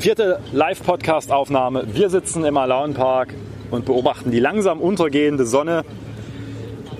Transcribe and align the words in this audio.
Vierte 0.00 0.38
Live-Podcast-Aufnahme. 0.52 1.88
Wir 1.92 2.08
sitzen 2.08 2.44
im 2.44 2.56
Alaunpark 2.56 3.34
und 3.72 3.84
beobachten 3.84 4.30
die 4.30 4.38
langsam 4.38 4.80
untergehende 4.80 5.44
Sonne. 5.44 5.84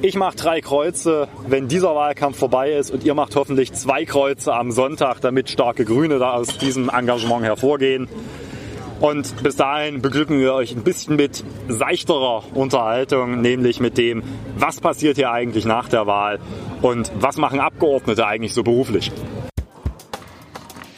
Ich 0.03 0.17
mache 0.17 0.35
drei 0.35 0.61
Kreuze, 0.61 1.29
wenn 1.47 1.69
dieser 1.69 1.95
Wahlkampf 1.95 2.37
vorbei 2.37 2.73
ist 2.73 2.91
und 2.91 3.05
ihr 3.05 3.15
macht 3.15 3.37
hoffentlich 3.37 3.73
zwei 3.73 4.05
Kreuze 4.05 4.53
am 4.53 4.73
Sonntag, 4.73 5.21
damit 5.21 5.49
starke 5.49 5.85
Grüne 5.85 6.19
da 6.19 6.33
aus 6.33 6.59
diesem 6.59 6.89
Engagement 6.89 7.45
hervorgehen. 7.45 8.09
Und 8.99 9.45
bis 9.45 9.55
dahin 9.55 10.03
beglücken 10.03 10.41
wir 10.41 10.55
euch 10.55 10.75
ein 10.75 10.83
bisschen 10.83 11.15
mit 11.15 11.45
seichterer 11.69 12.43
Unterhaltung, 12.53 13.41
nämlich 13.41 13.79
mit 13.79 13.97
dem, 13.97 14.25
was 14.57 14.81
passiert 14.81 15.19
hier 15.19 15.31
eigentlich 15.31 15.67
nach 15.67 15.89
der 15.89 16.09
Wahl 16.09 16.41
und 16.83 17.13
was 17.21 17.37
machen 17.37 17.61
Abgeordnete 17.61 18.27
eigentlich 18.27 18.55
so 18.55 18.65
beruflich. 18.65 19.13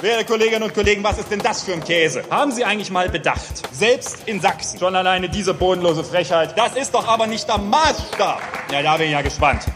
Werte 0.02 0.24
Kolleginnen 0.24 0.62
und 0.62 0.72
Kollegen, 0.72 1.04
was 1.04 1.18
ist 1.18 1.30
denn 1.30 1.40
das 1.40 1.62
für 1.62 1.74
ein 1.74 1.84
Käse? 1.84 2.22
Haben 2.30 2.52
Sie 2.52 2.64
eigentlich 2.64 2.90
mal 2.90 3.10
bedacht? 3.10 3.68
Selbst 3.70 4.26
in 4.26 4.40
Sachsen. 4.40 4.78
Schon 4.78 4.96
alleine 4.96 5.28
diese 5.28 5.52
bodenlose 5.52 6.04
Frechheit. 6.04 6.56
Das 6.56 6.74
ist 6.74 6.94
doch 6.94 7.06
aber 7.06 7.26
nicht 7.26 7.46
der 7.46 7.58
Maßstab. 7.58 8.40
Ja, 8.72 8.82
da 8.82 8.96
bin 8.96 9.06
ich 9.08 9.12
ja 9.12 9.20
gespannt. 9.20 9.66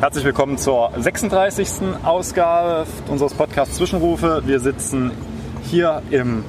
Herzlich 0.00 0.24
willkommen 0.24 0.58
zur 0.58 0.90
36. 0.98 1.94
Ausgabe 2.02 2.88
unseres 3.06 3.34
Podcasts 3.34 3.76
Zwischenrufe. 3.76 4.42
Wir 4.44 4.58
sitzen 4.58 5.12
hier 5.70 6.02
im 6.10 6.44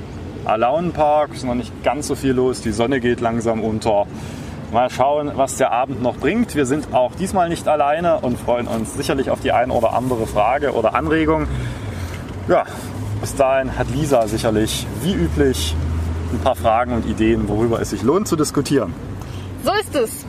Alaunenpark. 0.45 1.33
Es 1.33 1.37
ist 1.37 1.43
noch 1.43 1.53
nicht 1.53 1.83
ganz 1.83 2.07
so 2.07 2.15
viel 2.15 2.31
los. 2.31 2.61
Die 2.61 2.71
Sonne 2.71 2.99
geht 2.99 3.21
langsam 3.21 3.63
unter. 3.63 4.07
Mal 4.73 4.89
schauen, 4.89 5.31
was 5.35 5.57
der 5.57 5.71
Abend 5.71 6.01
noch 6.01 6.15
bringt. 6.15 6.55
Wir 6.55 6.65
sind 6.65 6.95
auch 6.95 7.13
diesmal 7.13 7.47
nicht 7.47 7.67
alleine 7.67 8.19
und 8.21 8.39
freuen 8.39 8.67
uns 8.67 8.95
sicherlich 8.95 9.29
auf 9.29 9.39
die 9.39 9.51
ein 9.51 9.69
oder 9.69 9.93
andere 9.93 10.25
Frage 10.25 10.73
oder 10.73 10.95
Anregung. 10.95 11.47
Ja, 12.47 12.63
bis 13.21 13.35
dahin 13.35 13.77
hat 13.77 13.87
Lisa 13.91 14.27
sicherlich, 14.27 14.87
wie 15.03 15.13
üblich, 15.13 15.75
ein 16.31 16.39
paar 16.39 16.55
Fragen 16.55 16.93
und 16.93 17.05
Ideen, 17.05 17.47
worüber 17.47 17.79
es 17.81 17.91
sich 17.91 18.01
lohnt 18.01 18.27
zu 18.27 18.35
diskutieren. 18.35 18.95
So 19.63 19.71
ist 19.73 19.95
es. 19.95 20.25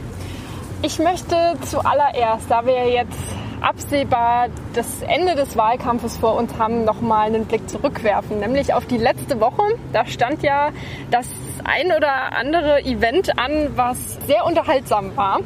Ich 0.83 0.98
möchte 0.98 1.36
zuallererst, 1.62 2.45
da 2.51 2.67
wir 2.67 2.91
jetzt 2.91 3.33
absehbar 3.65 4.48
das 4.75 5.03
Ende 5.03 5.34
des 5.34 5.57
Wahlkampfes 5.57 6.19
vor 6.19 6.37
uns 6.37 6.59
haben, 6.59 6.84
nochmal 6.84 7.27
einen 7.27 7.47
Blick 7.47 7.69
zurückwerfen, 7.69 8.41
nämlich 8.41 8.75
auf 8.75 8.87
die 8.87 8.98
letzte 8.98 9.41
Woche. 9.41 9.62
Da 9.93 10.07
stand 10.07 10.43
ja 10.43 10.70
das 11.11 11.27
ein 11.65 11.87
oder 11.87 12.37
andere 12.37 12.85
Event 12.85 13.39
an, 13.39 13.70
was 13.75 14.19
sehr 14.27 14.45
unterhaltsam 14.45 15.17
war. 15.17 15.41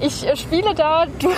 Ich 0.00 0.26
äh, 0.26 0.36
spiele 0.36 0.74
da, 0.74 1.06
du, 1.18 1.30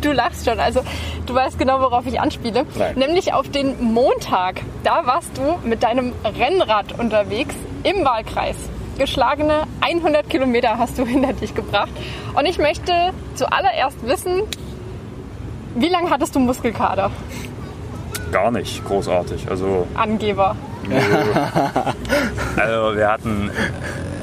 du, 0.00 0.12
lachst 0.12 0.48
schon, 0.48 0.58
also 0.58 0.80
du 1.26 1.34
weißt 1.34 1.58
genau, 1.58 1.80
worauf 1.80 2.06
ich 2.06 2.20
anspiele, 2.20 2.64
Nein. 2.74 2.94
nämlich 2.96 3.34
auf 3.34 3.50
den 3.50 3.92
Montag. 3.92 4.62
Da 4.82 5.06
warst 5.06 5.36
du 5.36 5.68
mit 5.68 5.82
deinem 5.82 6.12
Rennrad 6.24 6.98
unterwegs 6.98 7.54
im 7.82 8.04
Wahlkreis 8.04 8.56
geschlagene 8.98 9.62
100 9.80 10.28
Kilometer 10.28 10.78
hast 10.78 10.98
du 10.98 11.06
hinter 11.06 11.32
dich 11.32 11.54
gebracht. 11.54 11.90
Und 12.34 12.46
ich 12.46 12.58
möchte 12.58 12.92
zuallererst 13.34 14.06
wissen, 14.06 14.42
wie 15.74 15.88
lange 15.88 16.10
hattest 16.10 16.34
du 16.34 16.40
Muskelkater? 16.40 17.10
Gar 18.30 18.50
nicht 18.50 18.84
großartig. 18.84 19.48
Also 19.50 19.86
Angeber. 19.94 20.56
Nö. 20.88 20.96
also 22.56 22.96
wir 22.96 23.08
hatten, 23.08 23.50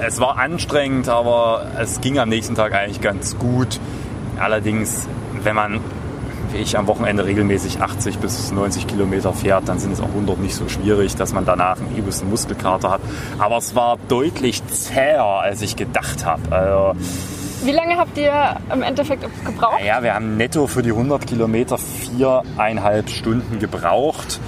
es 0.05 0.19
war 0.19 0.37
anstrengend, 0.37 1.07
aber 1.07 1.67
es 1.79 2.01
ging 2.01 2.19
am 2.19 2.29
nächsten 2.29 2.55
Tag 2.55 2.73
eigentlich 2.73 3.01
ganz 3.01 3.37
gut. 3.37 3.79
Allerdings, 4.39 5.07
wenn 5.43 5.55
man 5.55 5.79
wie 6.51 6.57
ich 6.57 6.77
am 6.77 6.87
Wochenende 6.87 7.25
regelmäßig 7.25 7.81
80 7.81 8.19
bis 8.19 8.51
90 8.51 8.87
Kilometer 8.87 9.33
fährt, 9.33 9.67
dann 9.67 9.79
sind 9.79 9.91
es 9.91 10.01
auch 10.01 10.09
100 10.09 10.39
nicht 10.39 10.55
so 10.55 10.67
schwierig, 10.67 11.15
dass 11.15 11.33
man 11.33 11.45
danach 11.45 11.77
einen 11.77 11.95
übelsten 11.95 12.29
Muskelkater 12.29 12.89
hat. 12.89 13.01
Aber 13.37 13.57
es 13.57 13.75
war 13.75 13.97
deutlich 14.07 14.65
zäher, 14.67 15.23
als 15.23 15.61
ich 15.61 15.75
gedacht 15.75 16.25
habe. 16.25 16.41
Also, 16.51 16.99
Wie 17.63 17.71
lange 17.71 17.97
habt 17.97 18.17
ihr 18.17 18.55
im 18.73 18.81
Endeffekt 18.81 19.23
gebraucht? 19.45 19.83
ja, 19.85 20.01
wir 20.01 20.13
haben 20.13 20.37
netto 20.37 20.67
für 20.67 20.81
die 20.81 20.91
100 20.91 21.27
Kilometer 21.27 21.77
viereinhalb 21.77 23.09
Stunden 23.09 23.59
gebraucht. 23.59 24.39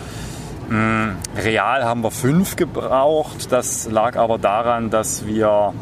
Mm, 0.69 1.17
Real 1.37 1.83
haben 1.83 2.01
wir 2.01 2.11
fünf 2.11 2.55
gebraucht. 2.55 3.51
Das 3.51 3.89
lag 3.91 4.15
aber 4.15 4.37
daran, 4.37 4.89
dass 4.89 5.25
wir 5.25 5.73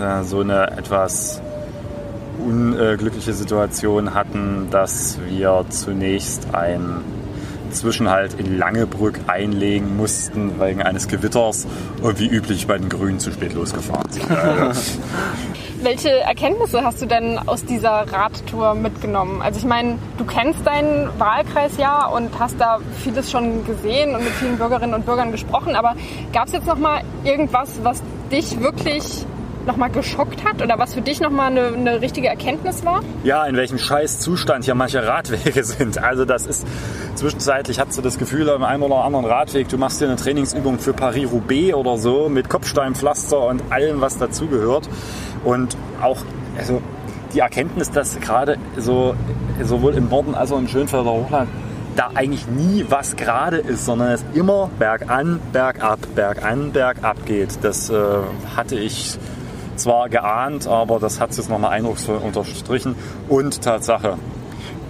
äh, 0.00 0.22
so 0.24 0.40
eine 0.40 0.70
etwas 0.78 1.42
unglückliche 2.38 3.34
Situation 3.34 4.14
hatten, 4.14 4.68
dass 4.70 5.18
wir 5.28 5.66
zunächst 5.68 6.54
einen 6.54 7.04
Zwischenhalt 7.70 8.34
in 8.38 8.58
Langebrück 8.58 9.20
einlegen 9.26 9.96
mussten 9.96 10.60
wegen 10.60 10.82
eines 10.82 11.08
Gewitters 11.08 11.66
und 12.02 12.18
wie 12.18 12.28
üblich 12.28 12.66
bei 12.66 12.78
den 12.78 12.88
Grünen 12.88 13.18
zu 13.18 13.30
spät 13.32 13.54
losgefahren 13.54 14.10
sind. 14.10 14.26
Welche 15.82 16.10
Erkenntnisse 16.20 16.84
hast 16.84 17.02
du 17.02 17.06
denn 17.06 17.40
aus 17.44 17.64
dieser 17.64 18.06
Radtour 18.12 18.76
mitgenommen? 18.76 19.42
Also 19.42 19.58
ich 19.58 19.64
meine, 19.64 19.98
du 20.16 20.24
kennst 20.24 20.64
deinen 20.64 21.08
Wahlkreis 21.18 21.76
ja 21.76 22.06
und 22.06 22.38
hast 22.38 22.60
da 22.60 22.78
vieles 23.02 23.32
schon 23.32 23.66
gesehen 23.66 24.14
und 24.14 24.22
mit 24.22 24.32
vielen 24.34 24.58
Bürgerinnen 24.58 24.94
und 24.94 25.04
Bürgern 25.04 25.32
gesprochen, 25.32 25.74
aber 25.74 25.96
gab 26.32 26.46
es 26.46 26.52
jetzt 26.52 26.68
noch 26.68 26.78
mal 26.78 27.00
irgendwas, 27.24 27.80
was 27.82 28.00
dich 28.30 28.60
wirklich 28.60 29.26
noch 29.66 29.76
mal 29.76 29.88
geschockt 29.88 30.44
hat 30.44 30.62
oder 30.62 30.78
was 30.78 30.94
für 30.94 31.02
dich 31.02 31.20
noch 31.20 31.30
mal 31.30 31.50
eine, 31.50 31.66
eine 31.68 32.00
richtige 32.00 32.28
Erkenntnis 32.28 32.84
war? 32.84 33.00
ja, 33.24 33.44
in 33.46 33.56
welchem 33.56 33.78
scheiß 33.78 34.20
Zustand 34.20 34.64
hier 34.64 34.74
manche 34.74 35.04
Radwege 35.04 35.64
sind. 35.64 35.98
Also 35.98 36.24
das 36.24 36.46
ist 36.46 36.64
zwischenzeitlich 37.16 37.80
hast 37.80 37.98
du 37.98 38.02
das 38.02 38.18
Gefühl, 38.18 38.48
am 38.50 38.62
einen 38.62 38.82
oder 38.82 39.04
anderen 39.04 39.24
Radweg, 39.24 39.68
du 39.68 39.78
machst 39.78 40.00
dir 40.00 40.06
eine 40.06 40.16
Trainingsübung 40.16 40.78
für 40.78 40.92
Paris-Roubaix 40.92 41.74
oder 41.74 41.98
so 41.98 42.28
mit 42.28 42.48
Kopfsteinpflaster 42.48 43.46
und 43.46 43.62
allem, 43.70 44.00
was 44.00 44.18
dazugehört. 44.18 44.88
Und 45.44 45.76
auch, 46.00 46.18
also 46.58 46.80
die 47.34 47.40
Erkenntnis, 47.40 47.90
dass 47.90 48.18
gerade 48.20 48.58
so 48.76 49.14
sowohl 49.62 49.94
im 49.94 50.08
Norden 50.08 50.34
als 50.34 50.52
auch 50.52 50.58
im 50.58 50.68
Schönfelder 50.68 51.10
Hochland 51.10 51.48
da 51.96 52.10
eigentlich 52.14 52.46
nie 52.46 52.86
was 52.88 53.16
gerade 53.16 53.58
ist, 53.58 53.84
sondern 53.84 54.12
es 54.12 54.24
immer 54.34 54.70
bergan, 54.78 55.40
bergab, 55.52 55.98
bergan, 56.14 56.72
bergab 56.72 57.26
geht. 57.26 57.62
Das 57.62 57.90
äh, 57.90 57.96
hatte 58.56 58.76
ich 58.76 59.18
zwar 59.76 60.08
geahnt, 60.08 60.66
aber 60.66 60.98
das 60.98 61.20
hat 61.20 61.30
es 61.30 61.38
jetzt 61.38 61.50
nochmal 61.50 61.72
eindrucksvoll 61.72 62.16
unterstrichen. 62.16 62.94
Und 63.28 63.62
Tatsache, 63.62 64.16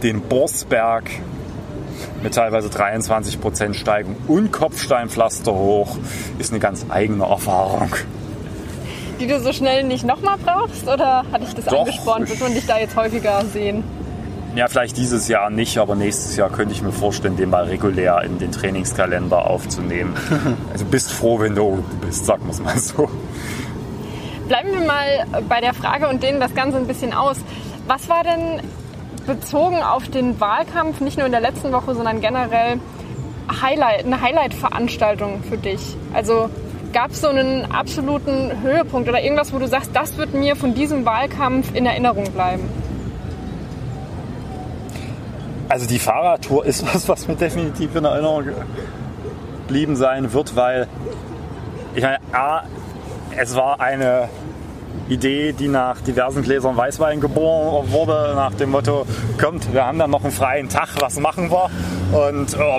den 0.03 0.21
Borsberg 0.21 1.05
mit 2.23 2.35
teilweise 2.35 2.69
23% 2.69 3.75
Steigung 3.75 4.17
und 4.29 4.53
Kopfsteinpflaster 4.53 5.53
hoch 5.53 5.99
ist 6.39 6.53
eine 6.53 6.61
ganz 6.61 6.87
eigene 6.89 7.25
Erfahrung. 7.25 7.91
Die 9.21 9.27
du 9.27 9.41
so 9.41 9.53
schnell 9.53 9.85
nicht 9.85 10.05
noch 10.05 10.21
mal 10.21 10.37
brauchst 10.37 10.87
oder 10.89 11.25
hat 11.31 11.43
dich 11.43 11.55
das 11.55 11.67
Doch. 11.67 11.81
angespornt? 11.81 12.29
Wird 12.29 12.41
man 12.41 12.55
dich 12.55 12.67
da 12.67 12.79
jetzt 12.79 12.97
häufiger 12.97 13.45
sehen? 13.53 13.85
Ja, 14.55 14.69
vielleicht 14.69 14.99
dieses 14.99 15.29
Jahr 15.29 15.49
nicht, 15.49 15.79
aber 15.79 15.95
nächstes 15.95 16.37
Jahr 16.37 16.51
könnte 16.51 16.75
ich 16.75 16.83
mir 16.83 16.93
vorstellen, 16.93 17.37
den 17.37 17.49
mal 17.49 17.65
regulär 17.65 18.21
in 18.23 18.39
den 18.39 18.53
Trainingskalender 18.53 19.47
aufzunehmen. 19.47 20.15
Also 20.73 20.85
bist 20.85 21.13
froh, 21.13 21.39
wenn 21.41 21.55
du 21.55 21.63
oben 21.63 21.85
bist, 22.05 22.27
sagen 22.27 22.45
wir 22.45 22.51
es 22.51 22.61
mal 22.61 22.77
so. 22.79 23.09
Bleiben 24.49 24.73
wir 24.73 24.87
mal 24.87 25.27
bei 25.49 25.61
der 25.61 25.73
Frage 25.73 26.09
und 26.09 26.23
dehnen 26.23 26.41
das 26.41 26.55
Ganze 26.55 26.77
ein 26.77 26.87
bisschen 26.87 27.13
aus. 27.15 27.39
Was 27.87 28.09
war 28.09 28.25
denn 28.25 28.61
bezogen 29.27 29.83
auf 29.83 30.09
den 30.09 30.39
Wahlkampf, 30.41 31.01
nicht 31.01 31.17
nur 31.17 31.27
in 31.27 31.33
der 31.33 31.41
letzten 31.41 31.73
Woche, 31.73 31.95
sondern 31.95 32.21
generell 32.21 32.79
Highlight, 33.63 34.05
eine 34.05 34.21
Highlight-Veranstaltung 34.21 35.43
für 35.49 35.57
dich? 35.57 35.97
Also 36.13 36.51
gab 36.93 37.11
es 37.11 37.21
so 37.21 37.29
einen 37.29 37.71
absoluten 37.71 38.63
Höhepunkt 38.63 39.09
oder 39.09 39.23
irgendwas, 39.23 39.53
wo 39.53 39.59
du 39.59 39.67
sagst, 39.67 39.91
das 39.95 40.17
wird 40.17 40.35
mir 40.35 40.57
von 40.57 40.75
diesem 40.75 41.05
Wahlkampf 41.05 41.75
in 41.75 41.87
Erinnerung 41.87 42.25
bleiben? 42.33 42.69
Also 45.69 45.87
die 45.87 45.99
Fahrradtour 45.99 46.65
ist 46.67 46.85
was, 46.95 47.09
was 47.09 47.29
mir 47.29 47.37
definitiv 47.37 47.95
in 47.97 48.05
Erinnerung 48.05 48.45
geblieben 49.67 49.97
sein 49.97 50.33
wird, 50.33 50.55
weil 50.55 50.87
ich 51.95 52.03
meine, 52.03 52.19
A, 52.33 52.63
es 53.37 53.57
war 53.57 53.81
eine 53.81 54.29
Idee, 55.09 55.53
die 55.53 55.69
nach 55.69 56.01
diversen 56.01 56.43
Gläsern 56.43 56.77
Weißwein 56.77 57.21
geboren 57.21 57.91
wurde, 57.91 58.33
nach 58.35 58.55
dem 58.55 58.71
Motto, 58.71 59.07
kommt, 59.41 59.73
wir 59.73 59.87
haben 59.87 59.99
dann 59.99 60.11
noch 60.11 60.23
einen 60.23 60.33
freien 60.33 60.69
Tag, 60.69 60.89
was 61.01 61.19
machen 61.19 61.51
wir? 61.51 61.71
Und 62.13 62.59
oh, 62.61 62.79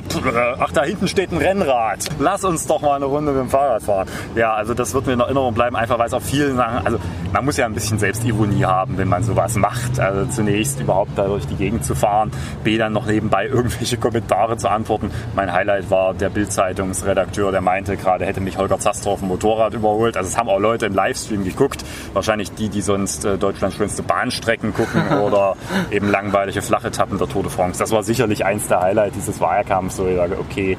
ach, 0.60 0.72
da 0.74 0.84
hinten 0.84 1.08
steht 1.08 1.32
ein 1.32 1.40
Rennrad. 1.40 2.08
Lass 2.20 2.44
uns 2.46 2.68
doch 2.68 2.82
mal 2.82 2.98
eine 2.98 3.06
Runde 3.06 3.32
mit 3.32 3.42
dem 3.42 3.50
Fahrrad 3.50 3.82
fahren. 3.82 4.08
Ja, 4.36 4.54
also 4.54 4.76
das 4.76 4.94
wird 4.94 5.08
mir 5.08 5.14
in 5.14 5.20
Erinnerung 5.22 5.56
bleiben, 5.56 5.76
einfach 5.76 5.98
weil 5.98 6.06
es 6.06 6.14
auf 6.14 6.24
vielen 6.24 6.56
Sachen, 6.56 6.86
also 6.86 7.00
man 7.32 7.44
muss 7.44 7.58
ja 7.58 7.66
ein 7.66 7.74
bisschen 7.74 7.98
Selbstironie 7.98 8.64
haben, 8.64 9.00
wenn 9.00 9.08
man 9.08 9.24
sowas 9.24 9.56
macht. 9.56 10.00
Also 10.00 10.30
zunächst 10.30 10.80
überhaupt 10.80 11.18
da 11.18 11.26
durch 11.26 11.48
die 11.48 11.56
Gegend 11.56 11.84
zu 11.84 11.96
fahren, 11.96 12.30
B 12.64 12.78
dann 12.78 12.94
noch 12.94 13.08
nebenbei 13.08 13.48
irgendwelche 13.52 13.98
Kommentare 13.98 14.58
zu 14.58 14.70
antworten. 14.70 15.10
Mein 15.36 15.52
Highlight 15.52 15.90
war 15.90 16.14
der 16.14 16.30
Bild-Zeitungsredakteur, 16.30 17.52
der 17.52 17.62
meinte 17.62 17.98
gerade, 17.98 18.28
hätte 18.28 18.40
mich 18.40 18.60
Holger 18.60 18.78
Zastor 18.78 19.14
auf 19.14 19.20
dem 19.20 19.30
Motorrad 19.30 19.74
überholt. 19.74 20.16
Also 20.16 20.30
es 20.30 20.38
haben 20.38 20.48
auch 20.48 20.60
Leute 20.60 20.86
im 20.86 20.94
Livestream 20.94 21.44
geguckt. 21.44 21.84
Wahrscheinlich 22.14 22.52
die, 22.52 22.70
die 22.70 22.82
sonst 22.82 23.26
äh, 23.26 23.40
Deutschlands 23.40 23.78
schönste 23.78 24.04
Bahnstrecken 24.04 24.76
gucken 24.76 25.18
oder 25.24 25.56
eben 25.90 26.12
langweilige 26.12 26.62
flache 26.62 26.90
Etappen 26.90 27.18
der 27.18 27.28
Tour 27.28 27.42
de 27.42 27.52
France. 27.52 27.80
Das 27.80 27.90
war 27.90 28.04
sicherlich 28.04 28.46
eins 28.46 28.68
der 28.68 28.82
Highlights 28.82 29.23
dieses 29.24 29.40
Wahlkampfs, 29.42 30.00
wo 30.00 30.06
ich 30.06 30.16
sage, 30.16 30.38
okay, 30.40 30.78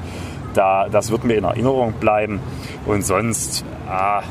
da, 0.53 0.87
das 0.89 1.11
wird 1.11 1.23
mir 1.23 1.35
in 1.35 1.43
Erinnerung 1.43 1.93
bleiben. 1.93 2.39
Und 2.85 3.05
sonst, 3.05 3.65
ah, 3.89 4.23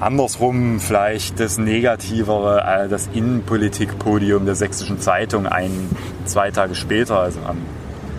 andersrum 0.00 0.80
vielleicht 0.80 1.40
das 1.40 1.58
Negativere, 1.58 2.84
äh, 2.84 2.88
das 2.88 3.08
Innenpolitikpodium 3.12 4.44
der 4.44 4.54
Sächsischen 4.54 5.00
Zeitung 5.00 5.46
ein, 5.46 5.88
zwei 6.26 6.50
Tage 6.50 6.74
später, 6.74 7.20
also 7.20 7.40
am 7.46 7.58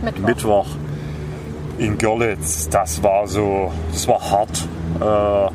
Mittwoch. 0.03 0.27
Mittwoch 0.27 0.67
in 1.77 1.97
Görlitz. 1.97 2.69
Das 2.69 3.03
war 3.03 3.27
so, 3.27 3.71
das 3.91 4.07
war 4.07 4.31
hart. 4.31 4.67
Äh, 4.99 5.51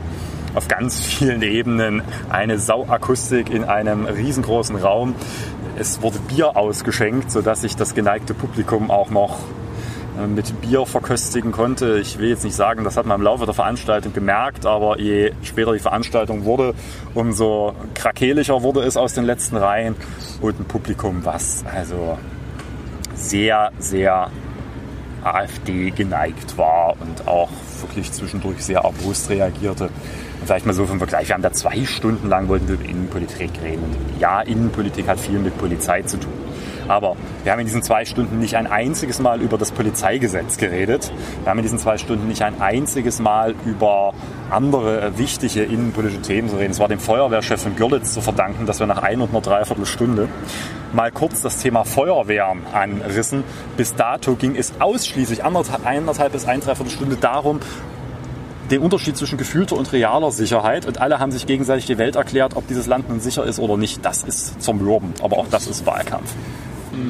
auf 0.55 0.67
ganz 0.67 1.01
vielen 1.01 1.43
Ebenen 1.43 2.03
eine 2.29 2.59
Sauakustik 2.59 3.51
in 3.51 3.65
einem 3.65 4.07
riesengroßen 4.07 4.77
Raum. 4.77 5.15
Es 5.81 6.03
wurde 6.03 6.19
Bier 6.19 6.59
ausgeschenkt, 6.59 7.31
sodass 7.31 7.63
sich 7.63 7.75
das 7.75 7.95
geneigte 7.95 8.35
Publikum 8.35 8.91
auch 8.91 9.09
noch 9.09 9.39
äh, 10.19 10.27
mit 10.27 10.61
Bier 10.61 10.85
verköstigen 10.85 11.53
konnte. 11.53 11.99
Ich 12.01 12.19
will 12.19 12.29
jetzt 12.29 12.45
nicht 12.45 12.55
sagen, 12.55 12.85
das 12.85 12.99
hat 12.99 13.07
man 13.07 13.19
im 13.19 13.25
Laufe 13.25 13.47
der 13.47 13.55
Veranstaltung 13.55 14.13
gemerkt, 14.13 14.67
aber 14.67 15.01
je 15.01 15.33
später 15.43 15.73
die 15.73 15.79
Veranstaltung 15.79 16.45
wurde, 16.45 16.75
umso 17.15 17.73
krakeliger 17.95 18.63
wurde 18.63 18.81
es 18.83 18.99
aus 18.99 19.15
den 19.15 19.25
letzten 19.25 19.57
Reihen 19.57 19.95
und 20.43 20.61
ein 20.61 20.67
Publikum, 20.67 21.25
was 21.25 21.65
also 21.75 22.19
sehr, 23.15 23.73
sehr 23.79 24.31
AfD 25.25 25.91
geneigt 25.91 26.57
war 26.57 26.97
und 27.01 27.27
auch 27.27 27.51
wirklich 27.81 28.13
zwischendurch 28.13 28.65
sehr 28.65 28.81
erbost 28.81 29.31
reagierte. 29.31 29.85
Und 29.85 30.47
vielleicht 30.47 30.67
mal 30.67 30.73
so 30.73 30.87
vom 30.87 30.99
Vergleich, 30.99 31.29
wir 31.29 31.35
haben 31.35 31.43
da 31.43 31.53
zwei 31.53 31.85
Stunden 31.85 32.29
lang 32.29 32.49
wollten 32.49 32.69
wir 32.69 32.75
über 32.75 32.85
Innenpolitik 32.85 33.51
reden. 33.63 33.85
Und 33.85 34.21
ja, 34.21 34.41
Innenpolitik 34.41 35.09
hat 35.09 35.21
viel 35.21 35.39
mit 35.39 35.57
Polizei 35.59 36.03
zu 36.03 36.19
tun. 36.19 36.33
Aber 36.91 37.15
wir 37.45 37.53
haben 37.53 37.61
in 37.61 37.67
diesen 37.67 37.85
zwei 37.85 38.05
Stunden 38.05 38.41
nicht 38.41 38.57
ein 38.57 38.67
einziges 38.67 39.21
Mal 39.21 39.41
über 39.41 39.57
das 39.57 39.71
Polizeigesetz 39.71 40.57
geredet. 40.57 41.13
Wir 41.45 41.51
haben 41.51 41.59
in 41.59 41.63
diesen 41.63 41.79
zwei 41.79 41.99
Stunden 41.99 42.27
nicht 42.27 42.43
ein 42.43 42.61
einziges 42.61 43.21
Mal 43.21 43.55
über 43.65 44.13
andere 44.51 45.01
äh, 45.01 45.17
wichtige 45.19 45.63
innenpolitische 45.63 46.21
Themen 46.21 46.49
zu 46.49 46.57
reden. 46.57 46.73
Es 46.73 46.81
war 46.81 46.89
dem 46.89 46.99
Feuerwehrchef 46.99 47.63
von 47.63 47.77
Görlitz 47.77 48.13
zu 48.13 48.21
verdanken, 48.21 48.67
dass 48.67 48.81
wir 48.81 48.89
nach 48.89 49.05
ein 49.05 49.21
und 49.21 49.31
einer 49.31 49.41
Dreiviertelstunde 49.41 50.29
mal 50.93 51.13
kurz 51.13 51.43
das 51.43 51.59
Thema 51.59 51.85
Feuerwehren 51.85 52.63
anrissen. 52.73 53.45
Bis 53.77 53.95
dato 53.95 54.35
ging 54.35 54.57
es 54.57 54.73
ausschließlich 54.81 55.45
anderthalb, 55.45 55.87
eineinhalb 55.87 56.33
bis 56.33 56.45
ein 56.47 56.59
Dreiviertelstunde 56.59 57.15
darum, 57.15 57.61
den 58.73 58.81
Unterschied 58.81 59.17
zwischen 59.17 59.39
gefühlter 59.39 59.77
und 59.77 59.93
realer 59.93 60.33
Sicherheit. 60.33 60.87
Und 60.87 61.01
alle 61.01 61.21
haben 61.21 61.31
sich 61.31 61.47
gegenseitig 61.47 61.87
die 61.87 61.99
Welt 61.99 62.17
erklärt, 62.17 62.57
ob 62.57 62.67
dieses 62.67 62.89
Land 62.89 63.09
nun 63.09 63.21
sicher 63.21 63.45
ist 63.45 63.61
oder 63.61 63.77
nicht. 63.77 64.05
Das 64.05 64.25
ist 64.25 64.61
zum 64.61 64.79
Mürben. 64.79 65.15
Aber 65.23 65.39
auch 65.39 65.47
das 65.49 65.69
ist 65.69 65.87
Wahlkampf. 65.87 66.35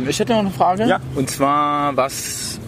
Ich 0.08 0.18
hätte 0.18 0.32
noch 0.32 0.40
eine 0.40 0.50
Frage. 0.50 0.86
Ja. 0.86 1.00
Und 1.14 1.30
zwar, 1.30 1.96
was, 1.96 2.58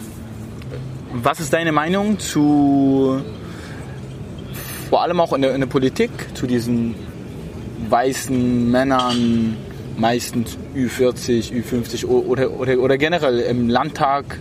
was 1.13 1.41
ist 1.41 1.53
deine 1.53 1.73
Meinung 1.73 2.19
zu, 2.19 3.21
vor 4.91 5.03
allem 5.03 5.21
auch 5.21 5.33
in 5.33 5.43
der, 5.43 5.55
in 5.55 5.61
der 5.61 5.69
Politik, 5.69 6.11
zu 6.35 6.47
diesen 6.47 6.95
weißen 7.89 8.71
Männern, 8.71 9.57
meistens 9.97 10.57
Ü40, 10.75 11.53
Ü50 11.53 12.07
oder, 12.07 12.51
oder, 12.53 12.79
oder 12.79 12.99
generell 12.99 13.41
im 13.41 13.69
Landtag 13.69 14.39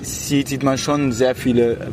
sieht, 0.00 0.48
sieht 0.48 0.62
man 0.62 0.78
schon 0.78 1.12
sehr 1.12 1.34
viele 1.34 1.88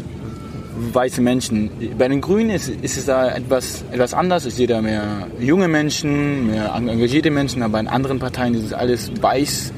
weiße 0.76 1.22
Menschen. 1.22 1.70
Bei 1.98 2.08
den 2.08 2.22
Grünen 2.22 2.50
ist, 2.50 2.70
ist 2.70 2.98
es 2.98 3.06
da 3.06 3.30
etwas, 3.30 3.84
etwas 3.92 4.14
anders. 4.14 4.46
Ich 4.46 4.56
sehe 4.56 4.68
da 4.68 4.82
mehr 4.82 5.28
junge 5.40 5.68
Menschen, 5.68 6.48
mehr 6.48 6.74
engagierte 6.76 7.32
Menschen, 7.32 7.64
aber 7.64 7.80
in 7.80 7.88
anderen 7.88 8.20
Parteien 8.20 8.54
ist 8.54 8.66
es 8.66 8.74
alles 8.74 9.12
weiß. 9.22 9.74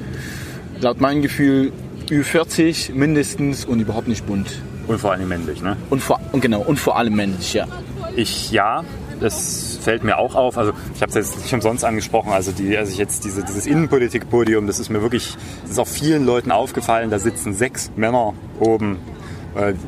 Laut 0.81 1.01
meinem 1.01 1.21
Gefühl 1.21 1.71
Ü40 2.09 2.93
mindestens 2.93 3.65
und 3.65 3.79
überhaupt 3.79 4.07
nicht 4.07 4.25
bunt. 4.25 4.49
Und 4.87 4.99
vor 4.99 5.13
allem 5.13 5.29
männlich, 5.29 5.61
ne? 5.61 5.77
Und 5.89 6.01
vor, 6.01 6.19
und 6.31 6.41
genau, 6.41 6.61
und 6.61 6.77
vor 6.77 6.97
allem 6.97 7.15
männlich, 7.15 7.53
ja. 7.53 7.67
Ich 8.15 8.51
ja, 8.51 8.83
das 9.19 9.79
fällt 9.81 10.03
mir 10.03 10.17
auch 10.17 10.35
auf. 10.35 10.57
Also 10.57 10.73
ich 10.93 11.01
habe 11.01 11.09
es 11.09 11.15
jetzt 11.15 11.41
nicht 11.41 11.53
umsonst 11.53 11.85
angesprochen. 11.85 12.31
Also 12.31 12.51
die, 12.51 12.77
also 12.77 12.91
ich 12.91 12.97
jetzt 12.97 13.23
diese, 13.23 13.43
dieses 13.43 13.65
Innenpolitikpodium, 13.65 14.67
das 14.67 14.79
ist 14.79 14.89
mir 14.89 15.01
wirklich, 15.01 15.35
das 15.61 15.71
ist 15.71 15.79
auch 15.79 15.87
vielen 15.87 16.25
Leuten 16.25 16.51
aufgefallen. 16.51 17.09
Da 17.09 17.19
sitzen 17.19 17.53
sechs 17.53 17.91
Männer 17.95 18.33
oben 18.59 18.99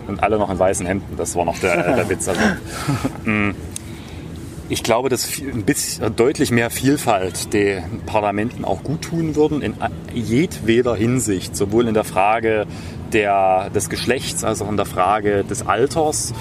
und 0.08 0.22
alle 0.24 0.38
noch 0.38 0.50
in 0.50 0.60
weißen 0.60 0.86
Hemden. 0.86 1.16
Das 1.18 1.36
war 1.36 1.46
noch 1.46 1.58
der, 1.60 1.88
äh, 1.88 1.96
der 1.96 2.10
Witz. 2.10 2.28
Also, 2.28 2.42
mh, 3.26 3.54
ich 4.70 4.82
glaube, 4.84 5.10
dass 5.10 5.26
viel- 5.26 5.52
ein 5.52 5.64
bisschen 5.64 6.16
deutlich 6.16 6.50
mehr 6.52 6.70
Vielfalt 6.72 7.54
den 7.54 8.02
Parlamenten 8.06 8.66
auch 8.66 8.84
gut 8.84 9.04
tun 9.04 9.36
würden 9.36 9.62
in 9.62 9.76
jedweder 10.14 10.96
Hinsicht, 10.96 11.56
sowohl 11.56 11.88
in 11.88 11.94
der 11.94 12.04
Frage 12.04 12.66
der, 13.14 13.70
des 13.70 13.90
Geschlechts 13.90 14.44
als 14.44 14.62
auch 14.62 14.70
in 14.70 14.78
der 14.78 14.88
Frage 14.88 15.44
des 15.44 15.68
Alters. 15.68 16.34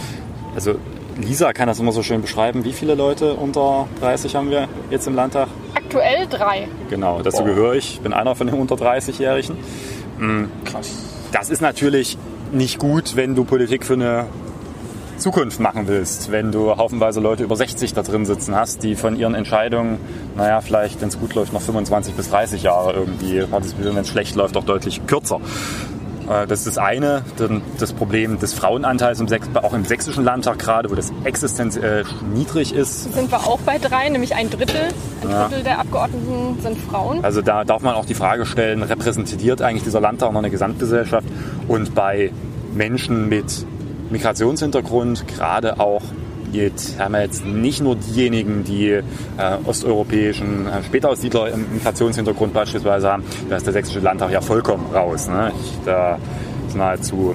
Also 0.54 0.76
Lisa 1.20 1.52
kann 1.52 1.68
das 1.68 1.78
immer 1.80 1.92
so 1.92 2.02
schön 2.02 2.22
beschreiben. 2.22 2.64
Wie 2.64 2.72
viele 2.72 2.94
Leute 2.94 3.34
unter 3.34 3.86
30 4.00 4.34
haben 4.36 4.50
wir 4.50 4.68
jetzt 4.90 5.06
im 5.06 5.14
Landtag? 5.14 5.48
Aktuell 5.74 6.26
drei. 6.26 6.66
Genau, 6.90 7.20
dazu 7.22 7.44
gehöre 7.44 7.74
ich. 7.74 8.00
bin 8.00 8.12
einer 8.14 8.34
von 8.34 8.46
den 8.46 8.56
unter 8.56 8.74
30-Jährigen. 8.76 9.56
Krass. 10.64 10.90
Das 11.30 11.50
ist 11.50 11.60
natürlich 11.60 12.16
nicht 12.54 12.78
gut, 12.78 13.16
wenn 13.16 13.34
du 13.34 13.44
Politik 13.44 13.84
für 13.84 13.94
eine 13.94 14.26
Zukunft 15.18 15.60
machen 15.60 15.86
willst, 15.86 16.32
wenn 16.32 16.52
du 16.52 16.76
haufenweise 16.76 17.20
Leute 17.20 17.44
über 17.44 17.56
60 17.56 17.94
da 17.94 18.02
drin 18.02 18.26
sitzen 18.26 18.54
hast, 18.54 18.82
die 18.82 18.96
von 18.96 19.16
ihren 19.16 19.34
Entscheidungen, 19.34 19.98
naja, 20.36 20.60
vielleicht, 20.60 21.00
wenn 21.00 21.08
es 21.08 21.18
gut 21.18 21.34
läuft, 21.34 21.52
noch 21.52 21.62
25 21.62 22.14
bis 22.14 22.30
30 22.30 22.62
Jahre 22.62 22.92
irgendwie 22.92 23.40
partizipieren, 23.42 23.94
wenn 23.94 24.02
es 24.02 24.08
schlecht 24.08 24.34
läuft, 24.34 24.56
auch 24.56 24.64
deutlich 24.64 25.06
kürzer. 25.06 25.40
Äh, 26.28 26.46
Das 26.46 26.60
ist 26.60 26.66
das 26.66 26.78
eine, 26.78 27.22
das 27.78 27.92
Problem 27.92 28.38
des 28.38 28.54
Frauenanteils 28.54 29.20
im 29.20 29.28
Sächs- 29.28 29.48
auch 29.54 29.72
im 29.74 29.84
sächsischen 29.84 30.24
Landtag 30.24 30.58
gerade, 30.58 30.90
wo 30.90 30.94
das 30.94 31.12
Existenz 31.24 31.76
äh, 31.76 32.04
niedrig 32.32 32.74
ist. 32.74 33.12
Sind 33.14 33.30
wir 33.30 33.38
auch 33.38 33.58
bei 33.60 33.78
drei, 33.78 34.08
nämlich 34.08 34.34
ein 34.34 34.50
Drittel. 34.50 34.88
Ein 35.22 35.28
Drittel 35.50 35.64
der 35.64 35.78
Abgeordneten 35.80 36.58
sind 36.62 36.78
Frauen. 36.78 37.24
Also 37.24 37.42
da 37.42 37.64
darf 37.64 37.82
man 37.82 37.94
auch 37.94 38.06
die 38.06 38.14
Frage 38.14 38.46
stellen, 38.46 38.82
repräsentiert 38.82 39.62
eigentlich 39.62 39.84
dieser 39.84 40.00
Landtag 40.00 40.32
noch 40.32 40.38
eine 40.40 40.50
Gesamtgesellschaft? 40.50 41.26
Und 41.68 41.94
bei 41.94 42.30
Menschen 42.74 43.28
mit 43.28 43.66
Migrationshintergrund, 44.10 45.26
gerade 45.28 45.78
auch 45.80 46.02
jetzt 46.54 46.98
haben 46.98 47.12
wir 47.12 47.22
jetzt 47.22 47.44
nicht 47.44 47.82
nur 47.82 47.96
diejenigen, 47.96 48.64
die 48.64 48.88
äh, 48.90 49.02
osteuropäischen 49.64 50.66
äh, 50.66 50.82
Spätaussiedler 50.82 51.52
im 51.52 51.74
Migrationshintergrund 51.74 52.54
beispielsweise 52.54 53.10
haben, 53.10 53.24
da 53.48 53.56
ist 53.56 53.66
der 53.66 53.72
sächsische 53.72 54.00
Landtag 54.00 54.30
ja 54.30 54.40
vollkommen 54.40 54.86
raus. 54.94 55.28
Ne? 55.28 55.52
Ich, 55.60 55.72
da 55.84 56.18
ist 56.66 56.76
nahezu, 56.76 57.34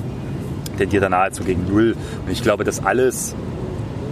tendiert 0.78 1.04
er 1.04 1.10
nahezu 1.10 1.44
gegen 1.44 1.68
Null. 1.68 1.96
Und 2.26 2.32
ich 2.32 2.42
glaube, 2.42 2.64
dass 2.64 2.84
alles 2.84 3.36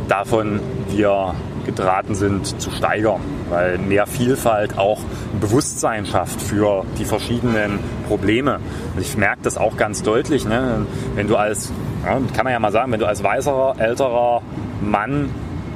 davon 0.07 0.59
wir 0.89 1.33
geraten 1.75 2.15
sind 2.15 2.59
zu 2.61 2.71
steigern, 2.71 3.21
weil 3.49 3.77
mehr 3.77 4.07
Vielfalt 4.07 4.77
auch 4.77 4.99
ein 5.33 5.39
Bewusstsein 5.39 6.05
schafft 6.05 6.41
für 6.41 6.85
die 6.97 7.05
verschiedenen 7.05 7.79
Probleme. 8.07 8.59
Und 8.95 9.01
ich 9.01 9.17
merke 9.17 9.41
das 9.43 9.57
auch 9.57 9.77
ganz 9.77 10.03
deutlich, 10.03 10.45
ne? 10.45 10.85
wenn 11.15 11.27
du 11.27 11.35
als, 11.35 11.71
ja, 12.05 12.19
kann 12.35 12.43
man 12.43 12.53
ja 12.53 12.59
mal 12.59 12.71
sagen, 12.71 12.91
wenn 12.91 12.99
du 12.99 13.07
als 13.07 13.23
weißerer, 13.23 13.75
älterer 13.79 14.41
Mann 14.81 15.29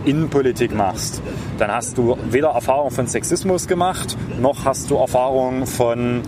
Innenpolitik 0.06 0.74
machst, 0.74 1.22
dann 1.60 1.72
hast 1.72 1.98
du 1.98 2.18
weder 2.30 2.50
Erfahrung 2.50 2.92
von 2.92 3.08
Sexismus 3.08 3.68
gemacht, 3.68 4.18
noch 4.40 4.66
hast 4.66 4.90
du 4.90 4.96
Erfahrung 4.96 5.68
von 5.68 6.24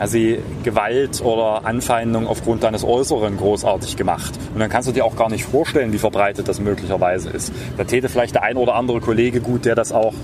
also 0.00 0.18
Gewalt 0.64 1.20
oder 1.22 1.66
Anfeindung 1.66 2.26
aufgrund 2.26 2.62
deines 2.62 2.84
Äußeren 2.84 3.36
großartig 3.36 3.96
gemacht. 3.96 4.32
Und 4.54 4.60
dann 4.60 4.70
kannst 4.70 4.88
du 4.88 4.92
dir 4.92 5.04
auch 5.04 5.14
gar 5.14 5.28
nicht 5.28 5.44
vorstellen, 5.44 5.92
wie 5.92 5.98
verbreitet 5.98 6.48
das 6.48 6.58
möglicherweise 6.58 7.28
ist. 7.28 7.52
Da 7.76 7.84
täte 7.84 8.08
vielleicht 8.08 8.34
der 8.34 8.42
ein 8.42 8.56
oder 8.56 8.76
andere 8.76 9.00
Kollege 9.00 9.40
gut, 9.42 9.66
der 9.66 9.74
das 9.74 9.92
auch 9.92 10.14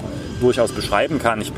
durchaus 0.41 0.73
beschreiben 0.73 1.19
kann. 1.19 1.43
Ich 1.43 1.53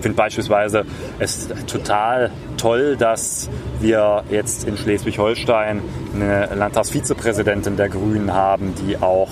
finde 0.00 0.16
beispielsweise 0.16 0.84
es 1.18 1.48
total 1.66 2.30
toll, 2.58 2.96
dass 2.98 3.48
wir 3.80 4.24
jetzt 4.30 4.68
in 4.68 4.76
Schleswig-Holstein 4.76 5.80
eine 6.14 6.50
Landtagsvizepräsidentin 6.54 7.76
der 7.76 7.88
Grünen 7.88 8.34
haben, 8.34 8.74
die 8.86 8.98
auch 8.98 9.30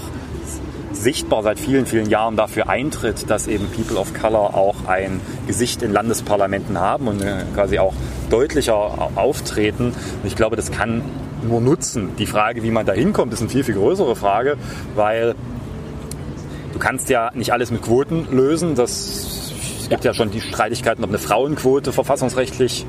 sichtbar 1.01 1.43
seit 1.43 1.59
vielen, 1.59 1.87
vielen 1.87 2.09
Jahren 2.09 2.37
dafür 2.37 2.69
eintritt, 2.69 3.29
dass 3.31 3.47
eben 3.47 3.67
People 3.69 3.97
of 3.99 4.13
Color 4.15 4.55
auch 4.55 4.87
ein 4.87 5.21
Gesicht 5.47 5.83
in 5.83 5.93
Landesparlamenten 5.93 6.79
haben 6.79 7.09
und 7.09 7.23
äh, 7.23 7.45
quasi 7.55 7.79
auch 7.79 7.95
deutlicher 8.29 8.75
au- 8.77 9.11
auftreten. 9.17 9.87
Und 9.87 10.27
ich 10.27 10.37
glaube, 10.37 10.57
das 10.57 10.71
kann 10.71 11.03
nur 11.43 11.61
nutzen. 11.61 12.11
Die 12.19 12.27
Frage, 12.27 12.63
wie 12.63 12.71
man 12.71 12.85
da 12.87 12.93
hinkommt, 12.93 13.33
ist 13.33 13.41
eine 13.41 13.49
viel, 13.49 13.65
viel 13.65 13.75
größere 13.75 14.15
Frage, 14.15 14.57
weil 14.95 15.35
du 16.73 16.79
kannst 16.79 17.09
ja 17.09 17.31
nicht 17.35 17.53
alles 17.53 17.71
mit 17.71 17.83
Quoten 17.83 18.29
lösen. 18.31 18.75
Das, 18.75 19.53
es 19.81 19.89
gibt 19.89 20.05
ja 20.05 20.13
schon 20.15 20.31
die 20.31 20.41
Streitigkeiten, 20.43 21.03
ob 21.03 21.11
eine 21.11 21.19
Frauenquote 21.19 21.93
verfassungsrechtlich 21.93 22.85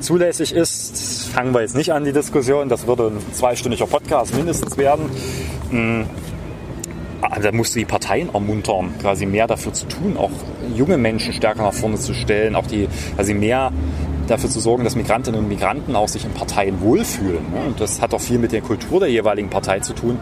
zulässig 0.00 0.52
ist. 0.54 1.28
Fangen 1.32 1.54
wir 1.54 1.60
jetzt 1.60 1.76
nicht 1.76 1.92
an, 1.92 2.04
die 2.04 2.12
Diskussion. 2.12 2.68
Das 2.68 2.86
würde 2.86 3.08
ein 3.08 3.32
zweistündiger 3.34 3.86
Podcast 3.86 4.34
mindestens 4.34 4.76
werden. 4.78 5.10
Ah, 7.22 7.38
Da 7.40 7.52
musst 7.52 7.74
du 7.74 7.78
die 7.78 7.84
Parteien 7.84 8.34
ermuntern, 8.34 8.94
quasi 9.00 9.26
mehr 9.26 9.46
dafür 9.46 9.72
zu 9.72 9.86
tun, 9.86 10.16
auch 10.16 10.30
junge 10.74 10.96
Menschen 10.96 11.32
stärker 11.32 11.62
nach 11.62 11.72
vorne 11.72 11.96
zu 11.96 12.14
stellen, 12.14 12.56
auch 12.56 12.66
die, 12.66 12.88
quasi 13.14 13.32
mehr 13.32 13.70
dafür 14.26 14.50
zu 14.50 14.58
sorgen, 14.58 14.82
dass 14.82 14.96
Migrantinnen 14.96 15.40
und 15.40 15.48
Migranten 15.48 15.94
auch 15.94 16.08
sich 16.08 16.24
in 16.24 16.32
Parteien 16.32 16.80
wohlfühlen. 16.80 17.44
Ne? 17.52 17.60
Und 17.68 17.80
das 17.80 18.00
hat 18.00 18.12
auch 18.12 18.20
viel 18.20 18.38
mit 18.38 18.50
der 18.50 18.60
Kultur 18.60 19.00
der 19.00 19.08
jeweiligen 19.08 19.50
Partei 19.50 19.80
zu 19.80 19.94
tun. 19.94 20.18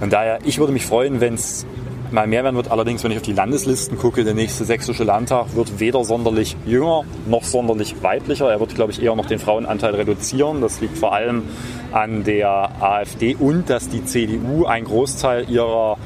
Und 0.00 0.12
daher, 0.12 0.40
ich 0.44 0.58
würde 0.58 0.72
mich 0.72 0.84
freuen, 0.84 1.20
wenn 1.20 1.34
es 1.34 1.64
mal 2.10 2.26
mehr 2.26 2.44
werden 2.44 2.56
wird. 2.56 2.70
Allerdings, 2.70 3.02
wenn 3.02 3.10
ich 3.10 3.16
auf 3.16 3.22
die 3.22 3.32
Landeslisten 3.32 3.98
gucke, 3.98 4.24
der 4.24 4.34
nächste 4.34 4.64
sächsische 4.64 5.04
Landtag 5.04 5.54
wird 5.54 5.80
weder 5.80 6.04
sonderlich 6.04 6.56
jünger 6.66 7.04
noch 7.26 7.44
sonderlich 7.44 8.02
weiblicher. 8.02 8.50
Er 8.50 8.60
wird, 8.60 8.74
glaube 8.74 8.92
ich, 8.92 9.02
eher 9.02 9.16
noch 9.16 9.26
den 9.26 9.38
Frauenanteil 9.38 9.94
reduzieren. 9.94 10.60
Das 10.60 10.80
liegt 10.80 10.98
vor 10.98 11.14
allem 11.14 11.44
an 11.92 12.24
der 12.24 12.70
AfD 12.80 13.34
und 13.38 13.70
dass 13.70 13.88
die 13.88 14.04
CDU 14.04 14.66
einen 14.66 14.84
Großteil 14.84 15.48
ihrer 15.48 15.96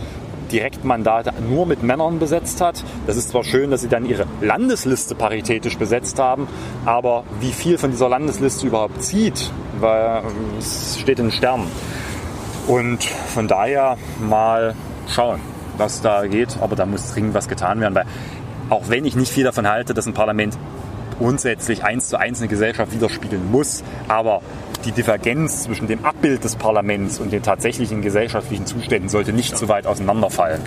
Direktmandate 0.51 1.33
nur 1.49 1.67
mit 1.67 1.83
Männern 1.83 2.19
besetzt 2.19 2.61
hat. 2.61 2.83
Das 3.07 3.17
ist 3.17 3.31
zwar 3.31 3.45
schön, 3.45 3.71
dass 3.71 3.83
sie 3.83 3.89
dann 3.89 4.07
ihre 4.07 4.27
Landesliste 4.41 5.15
paritätisch 5.15 5.79
besetzt 5.79 6.19
haben, 6.19 6.49
aber 6.85 7.25
wie 7.41 7.53
viel 7.53 7.79
von 7.79 7.91
dieser 7.91 8.09
Landesliste 8.09 8.67
überhaupt 8.67 9.03
zieht, 9.03 9.51
weil 9.81 10.23
es 10.59 10.99
steht 11.01 11.19
in 11.19 11.31
Sternen. 11.31 11.67
Und 12.67 13.05
von 13.05 13.49
daher 13.49 13.97
mal 14.21 14.75
schauen 15.09 15.41
was 15.79 16.01
da 16.01 16.27
geht, 16.27 16.57
aber 16.61 16.77
da 16.77 16.87
muss 16.87 17.13
dringend 17.13 17.35
was 17.35 17.49
getan 17.49 17.81
werden, 17.81 17.95
weil 17.95 18.07
auch 18.71 18.89
wenn 18.89 19.05
ich 19.05 19.17
nicht 19.17 19.31
viel 19.31 19.45
davon 19.45 19.69
halte, 19.69 19.95
dass 19.95 20.07
ein 20.07 20.15
Parlament 20.15 20.57
grundsätzlich 21.19 21.85
eins 21.85 22.09
zu 22.09 22.19
eins 22.19 22.41
eine 22.41 22.49
Gesellschaft 22.49 22.93
widerspiegeln 22.93 23.51
muss, 23.51 23.83
aber 24.09 24.43
die 24.85 24.93
Divergenz 24.93 25.65
zwischen 25.65 25.89
dem 25.89 26.05
Abbild 26.05 26.45
des 26.45 26.57
Parlaments 26.57 27.19
und 27.19 27.33
den 27.33 27.43
tatsächlichen 27.43 28.03
gesellschaftlichen 28.03 28.67
Zuständen 28.67 29.09
sollte 29.09 29.33
nicht 29.33 29.57
zu 29.57 29.69
weit 29.69 29.87
auseinanderfallen. 29.87 30.61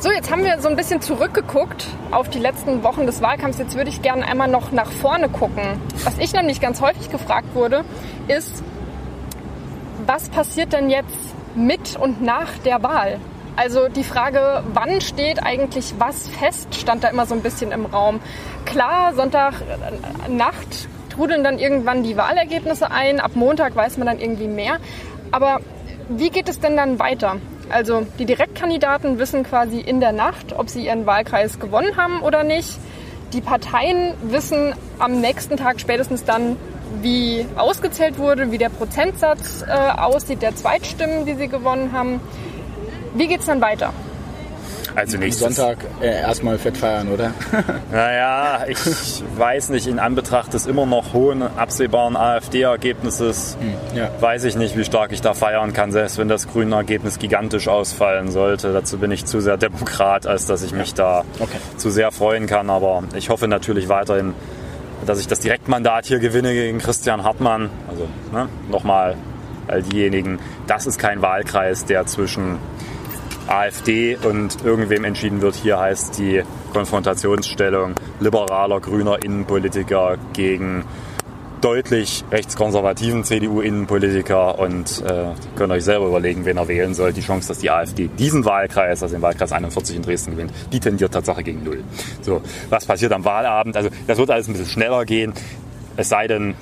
So, 0.00 0.10
jetzt 0.10 0.30
haben 0.30 0.44
wir 0.44 0.60
so 0.60 0.68
ein 0.68 0.76
bisschen 0.76 1.00
zurückgeguckt 1.00 1.86
auf 2.10 2.28
die 2.28 2.38
letzten 2.38 2.82
Wochen 2.82 3.06
des 3.06 3.22
Wahlkampfs. 3.22 3.58
Jetzt 3.58 3.74
würde 3.74 3.88
ich 3.88 4.02
gerne 4.02 4.26
einmal 4.26 4.48
noch 4.48 4.70
nach 4.70 4.90
vorne 4.90 5.30
gucken. 5.30 5.80
Was 6.04 6.18
ich 6.18 6.34
nämlich 6.34 6.60
ganz 6.60 6.82
häufig 6.82 7.10
gefragt 7.10 7.54
wurde, 7.54 7.84
ist, 8.28 8.62
was 10.06 10.28
passiert 10.28 10.74
denn 10.74 10.90
jetzt 10.90 11.16
mit 11.54 11.96
und 11.96 12.20
nach 12.20 12.58
der 12.66 12.82
Wahl? 12.82 13.18
Also 13.56 13.88
die 13.88 14.04
Frage, 14.04 14.64
wann 14.72 15.00
steht 15.00 15.42
eigentlich 15.42 15.94
was 15.98 16.28
fest, 16.28 16.74
stand 16.74 17.04
da 17.04 17.08
immer 17.08 17.26
so 17.26 17.34
ein 17.34 17.42
bisschen 17.42 17.70
im 17.70 17.86
Raum. 17.86 18.20
Klar, 18.64 19.14
Sonntagnacht 19.14 20.88
trudeln 21.10 21.44
dann 21.44 21.58
irgendwann 21.58 22.02
die 22.02 22.16
Wahlergebnisse 22.16 22.90
ein, 22.90 23.20
ab 23.20 23.32
Montag 23.34 23.76
weiß 23.76 23.96
man 23.98 24.06
dann 24.08 24.18
irgendwie 24.18 24.48
mehr. 24.48 24.78
Aber 25.30 25.60
wie 26.08 26.30
geht 26.30 26.48
es 26.48 26.58
denn 26.58 26.76
dann 26.76 26.98
weiter? 26.98 27.36
Also 27.70 28.06
die 28.18 28.26
Direktkandidaten 28.26 29.18
wissen 29.18 29.44
quasi 29.44 29.80
in 29.80 30.00
der 30.00 30.12
Nacht, 30.12 30.52
ob 30.52 30.68
sie 30.68 30.86
ihren 30.86 31.06
Wahlkreis 31.06 31.58
gewonnen 31.60 31.96
haben 31.96 32.20
oder 32.20 32.42
nicht. 32.42 32.78
Die 33.32 33.40
Parteien 33.40 34.14
wissen 34.22 34.74
am 34.98 35.20
nächsten 35.20 35.56
Tag 35.56 35.80
spätestens 35.80 36.24
dann, 36.24 36.56
wie 37.00 37.46
ausgezählt 37.56 38.18
wurde, 38.18 38.52
wie 38.52 38.58
der 38.58 38.68
Prozentsatz 38.68 39.64
äh, 39.66 39.72
aussieht 39.72 40.42
der 40.42 40.54
Zweitstimmen, 40.54 41.24
die 41.24 41.34
sie 41.34 41.48
gewonnen 41.48 41.92
haben. 41.92 42.20
Wie 43.14 43.28
geht's 43.28 43.46
dann 43.46 43.60
weiter? 43.60 43.92
Also 44.96 45.18
nächstes 45.18 45.56
Sonntag 45.56 45.78
äh, 46.00 46.20
erstmal 46.20 46.56
fett 46.56 46.76
feiern, 46.76 47.08
oder? 47.08 47.32
naja, 47.92 48.64
ich 48.68 48.78
weiß 49.36 49.70
nicht, 49.70 49.88
in 49.88 49.98
Anbetracht 49.98 50.54
des 50.54 50.66
immer 50.66 50.86
noch 50.86 51.12
hohen 51.12 51.42
absehbaren 51.42 52.16
AfD-Ergebnisses 52.16 53.56
hm, 53.58 53.98
ja. 53.98 54.10
weiß 54.20 54.44
ich 54.44 54.54
nicht, 54.54 54.76
wie 54.76 54.84
stark 54.84 55.10
ich 55.10 55.20
da 55.20 55.34
feiern 55.34 55.72
kann, 55.72 55.90
selbst 55.90 56.18
wenn 56.18 56.28
das 56.28 56.46
grüne 56.46 56.76
Ergebnis 56.76 57.18
gigantisch 57.18 57.66
ausfallen 57.66 58.30
sollte. 58.30 58.72
Dazu 58.72 58.98
bin 58.98 59.10
ich 59.10 59.24
zu 59.24 59.40
sehr 59.40 59.56
Demokrat, 59.56 60.28
als 60.28 60.46
dass 60.46 60.62
ich 60.62 60.72
mich 60.72 60.90
ja. 60.90 60.94
da 60.96 61.24
okay. 61.40 61.58
zu 61.76 61.90
sehr 61.90 62.12
freuen 62.12 62.46
kann. 62.46 62.70
Aber 62.70 63.02
ich 63.16 63.30
hoffe 63.30 63.48
natürlich 63.48 63.88
weiterhin, 63.88 64.32
dass 65.06 65.18
ich 65.18 65.26
das 65.26 65.40
Direktmandat 65.40 66.06
hier 66.06 66.20
gewinne 66.20 66.52
gegen 66.52 66.78
Christian 66.78 67.24
Hartmann. 67.24 67.70
Also 67.88 68.06
ne, 68.32 68.48
nochmal 68.70 69.16
all 69.66 69.82
diejenigen, 69.82 70.38
das 70.68 70.86
ist 70.86 70.98
kein 70.98 71.20
Wahlkreis, 71.20 71.84
der 71.84 72.06
zwischen 72.06 72.58
AfD 73.46 74.16
und 74.16 74.64
irgendwem 74.64 75.04
entschieden 75.04 75.42
wird. 75.42 75.54
Hier 75.54 75.78
heißt 75.78 76.18
die 76.18 76.42
Konfrontationsstellung 76.72 77.94
liberaler 78.20 78.80
grüner 78.80 79.22
Innenpolitiker 79.22 80.16
gegen 80.32 80.84
deutlich 81.64 82.24
rechtskonservativen 82.30 83.24
CDU-Innenpolitiker 83.24 84.58
und 84.58 85.02
äh, 85.06 85.28
könnt 85.56 85.72
euch 85.72 85.82
selber 85.82 86.08
überlegen, 86.08 86.44
wen 86.44 86.58
er 86.58 86.68
wählen 86.68 86.92
soll. 86.92 87.14
Die 87.14 87.22
Chance, 87.22 87.48
dass 87.48 87.58
die 87.58 87.70
AfD 87.70 88.08
diesen 88.08 88.44
Wahlkreis, 88.44 89.02
also 89.02 89.14
den 89.14 89.22
Wahlkreis 89.22 89.50
41 89.50 89.96
in 89.96 90.02
Dresden 90.02 90.32
gewinnt, 90.32 90.52
die 90.72 90.80
tendiert 90.80 91.12
Tatsache 91.12 91.42
gegen 91.42 91.64
Null. 91.64 91.82
So, 92.20 92.42
was 92.68 92.84
passiert 92.84 93.12
am 93.12 93.24
Wahlabend? 93.24 93.78
Also 93.78 93.88
das 94.06 94.18
wird 94.18 94.30
alles 94.30 94.46
ein 94.46 94.52
bisschen 94.52 94.68
schneller 94.68 95.06
gehen. 95.06 95.32
Es 95.96 96.10
sei 96.10 96.26
denn, 96.26 96.54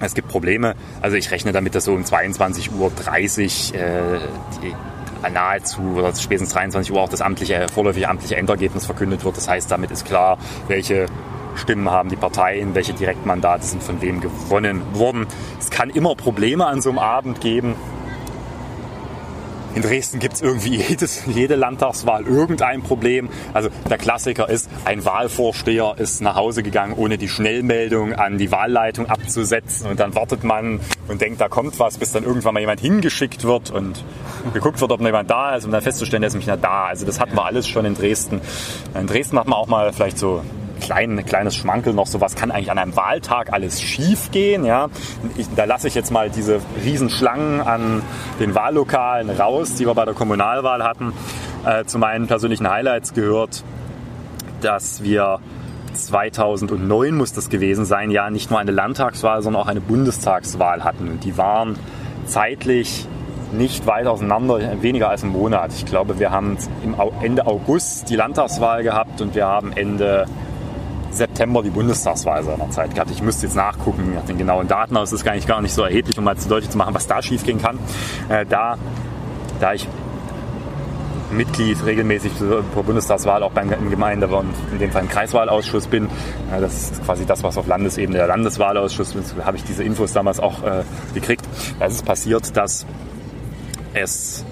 es 0.00 0.14
gibt 0.14 0.28
Probleme. 0.28 0.76
Also 1.00 1.16
ich 1.16 1.32
rechne 1.32 1.50
damit, 1.50 1.74
dass 1.74 1.86
so 1.86 1.92
um 1.92 2.02
22.30 2.02 2.76
Uhr 2.76 3.80
äh, 3.80 4.20
die 4.62 4.72
nahezu 5.32 5.80
oder 5.96 6.14
spätestens 6.14 6.52
23 6.52 6.92
Uhr 6.92 7.00
auch 7.00 7.08
das 7.08 7.20
amtliche, 7.20 7.66
vorläufige 7.72 8.08
amtliche 8.08 8.36
Endergebnis 8.36 8.86
verkündet 8.86 9.24
wird. 9.24 9.36
Das 9.36 9.48
heißt, 9.48 9.70
damit 9.70 9.90
ist 9.90 10.04
klar, 10.04 10.38
welche 10.68 11.06
Stimmen 11.54 11.90
haben 11.90 12.08
die 12.08 12.16
Parteien, 12.16 12.74
welche 12.74 12.92
Direktmandate 12.92 13.64
sind 13.64 13.82
von 13.82 14.00
wem 14.00 14.20
gewonnen 14.20 14.82
worden. 14.94 15.26
Es 15.58 15.70
kann 15.70 15.90
immer 15.90 16.14
Probleme 16.14 16.66
an 16.66 16.80
so 16.80 16.90
einem 16.90 16.98
Abend 16.98 17.40
geben. 17.40 17.74
In 19.78 19.82
Dresden 19.82 20.18
gibt 20.18 20.34
es 20.34 20.42
irgendwie 20.42 20.74
jedes, 20.88 21.22
jede 21.26 21.54
Landtagswahl 21.54 22.26
irgendein 22.26 22.82
Problem. 22.82 23.28
Also 23.54 23.68
der 23.88 23.96
Klassiker 23.96 24.48
ist, 24.48 24.68
ein 24.84 25.04
Wahlvorsteher 25.04 25.94
ist 25.98 26.20
nach 26.20 26.34
Hause 26.34 26.64
gegangen, 26.64 26.94
ohne 26.96 27.16
die 27.16 27.28
Schnellmeldung 27.28 28.12
an 28.12 28.38
die 28.38 28.50
Wahlleitung 28.50 29.06
abzusetzen. 29.06 29.88
Und 29.88 30.00
dann 30.00 30.16
wartet 30.16 30.42
man 30.42 30.80
und 31.06 31.20
denkt, 31.20 31.40
da 31.40 31.48
kommt 31.48 31.78
was, 31.78 31.96
bis 31.96 32.10
dann 32.10 32.24
irgendwann 32.24 32.54
mal 32.54 32.60
jemand 32.60 32.80
hingeschickt 32.80 33.44
wird 33.44 33.70
und 33.70 34.02
geguckt 34.52 34.80
wird, 34.80 34.90
ob 34.90 34.98
noch 34.98 35.06
jemand 35.06 35.30
da 35.30 35.54
ist, 35.54 35.64
um 35.64 35.70
dann 35.70 35.80
festzustellen, 35.80 36.22
der 36.22 36.26
ist 36.26 36.34
nämlich 36.34 36.48
nicht 36.48 36.64
da. 36.64 36.86
Also 36.86 37.06
das 37.06 37.20
hatten 37.20 37.36
wir 37.36 37.44
alles 37.44 37.68
schon 37.68 37.84
in 37.84 37.94
Dresden. 37.94 38.40
In 38.96 39.06
Dresden 39.06 39.38
hat 39.38 39.46
man 39.46 39.60
auch 39.60 39.68
mal 39.68 39.92
vielleicht 39.92 40.18
so 40.18 40.42
klein, 40.80 41.24
kleines 41.24 41.56
Schmankel 41.56 41.92
noch, 41.92 42.06
so 42.06 42.20
was 42.20 42.34
kann 42.34 42.50
eigentlich 42.50 42.70
an 42.70 42.78
einem 42.78 42.96
Wahltag 42.96 43.52
alles 43.52 43.80
schief 43.80 44.30
gehen. 44.30 44.64
Ja? 44.64 44.88
Da 45.56 45.64
lasse 45.64 45.88
ich 45.88 45.94
jetzt 45.94 46.10
mal 46.10 46.30
diese 46.30 46.60
Riesenschlangen 46.84 47.60
an 47.60 48.02
den 48.40 48.54
Wahllokalen 48.54 49.30
raus, 49.30 49.74
die 49.74 49.86
wir 49.86 49.94
bei 49.94 50.04
der 50.04 50.14
Kommunalwahl 50.14 50.84
hatten. 50.84 51.12
Äh, 51.64 51.84
zu 51.84 51.98
meinen 51.98 52.26
persönlichen 52.26 52.68
Highlights 52.68 53.14
gehört, 53.14 53.64
dass 54.60 55.02
wir 55.02 55.40
2009 55.94 57.14
muss 57.14 57.32
das 57.32 57.48
gewesen 57.48 57.84
sein, 57.84 58.10
ja 58.10 58.30
nicht 58.30 58.50
nur 58.50 58.60
eine 58.60 58.70
Landtagswahl, 58.70 59.42
sondern 59.42 59.62
auch 59.62 59.68
eine 59.68 59.80
Bundestagswahl 59.80 60.84
hatten. 60.84 61.08
Und 61.08 61.24
die 61.24 61.36
waren 61.36 61.76
zeitlich 62.26 63.06
nicht 63.52 63.86
weit 63.86 64.06
auseinander, 64.06 64.82
weniger 64.82 65.08
als 65.08 65.22
einen 65.22 65.32
Monat. 65.32 65.72
Ich 65.72 65.86
glaube, 65.86 66.18
wir 66.18 66.30
haben 66.30 66.58
Ende 67.22 67.46
August 67.46 68.10
die 68.10 68.16
Landtagswahl 68.16 68.82
gehabt 68.82 69.20
und 69.20 69.34
wir 69.34 69.46
haben 69.46 69.72
Ende 69.72 70.26
September 71.10 71.62
die 71.62 71.70
Bundestagswahl 71.70 72.42
seinerzeit 72.42 72.94
gehabt. 72.94 73.10
Ich 73.10 73.22
müsste 73.22 73.46
jetzt 73.46 73.56
nachgucken 73.56 74.14
nach 74.14 74.24
den 74.24 74.38
genauen 74.38 74.68
Daten, 74.68 74.96
aber 74.96 75.04
es 75.04 75.12
ist 75.12 75.24
gar 75.24 75.34
nicht, 75.34 75.48
gar 75.48 75.60
nicht 75.60 75.74
so 75.74 75.82
erheblich, 75.82 76.18
um 76.18 76.24
mal 76.24 76.36
zu 76.36 76.48
deutlich 76.48 76.70
zu 76.70 76.78
machen, 76.78 76.94
was 76.94 77.06
da 77.06 77.22
schiefgehen 77.22 77.60
kann. 77.60 77.78
Äh, 78.28 78.46
da, 78.46 78.76
da 79.60 79.72
ich 79.74 79.88
Mitglied 81.30 81.84
regelmäßig 81.84 82.36
zur 82.36 82.62
Bundestagswahl 82.62 83.42
auch 83.42 83.52
beim 83.52 83.68
Gemeinde- 83.90 84.28
und 84.28 84.54
in 84.72 84.78
dem 84.78 84.90
Fall 84.90 85.02
im 85.02 85.08
Kreiswahlausschuss 85.08 85.86
bin. 85.86 86.06
Äh, 86.06 86.60
das 86.60 86.92
ist 86.92 87.04
quasi 87.04 87.26
das, 87.26 87.42
was 87.42 87.58
auf 87.58 87.66
Landesebene 87.66 88.18
der 88.18 88.26
Landeswahlausschuss 88.28 89.14
ist. 89.14 89.34
Habe 89.44 89.56
ich 89.56 89.64
diese 89.64 89.84
Infos 89.84 90.12
damals 90.12 90.40
auch 90.40 90.62
äh, 90.62 90.84
gekriegt. 91.14 91.44
Da 91.78 91.86
ist 91.86 91.94
es 91.94 92.02
passiert, 92.02 92.56
dass 92.56 92.86
es 93.94 94.44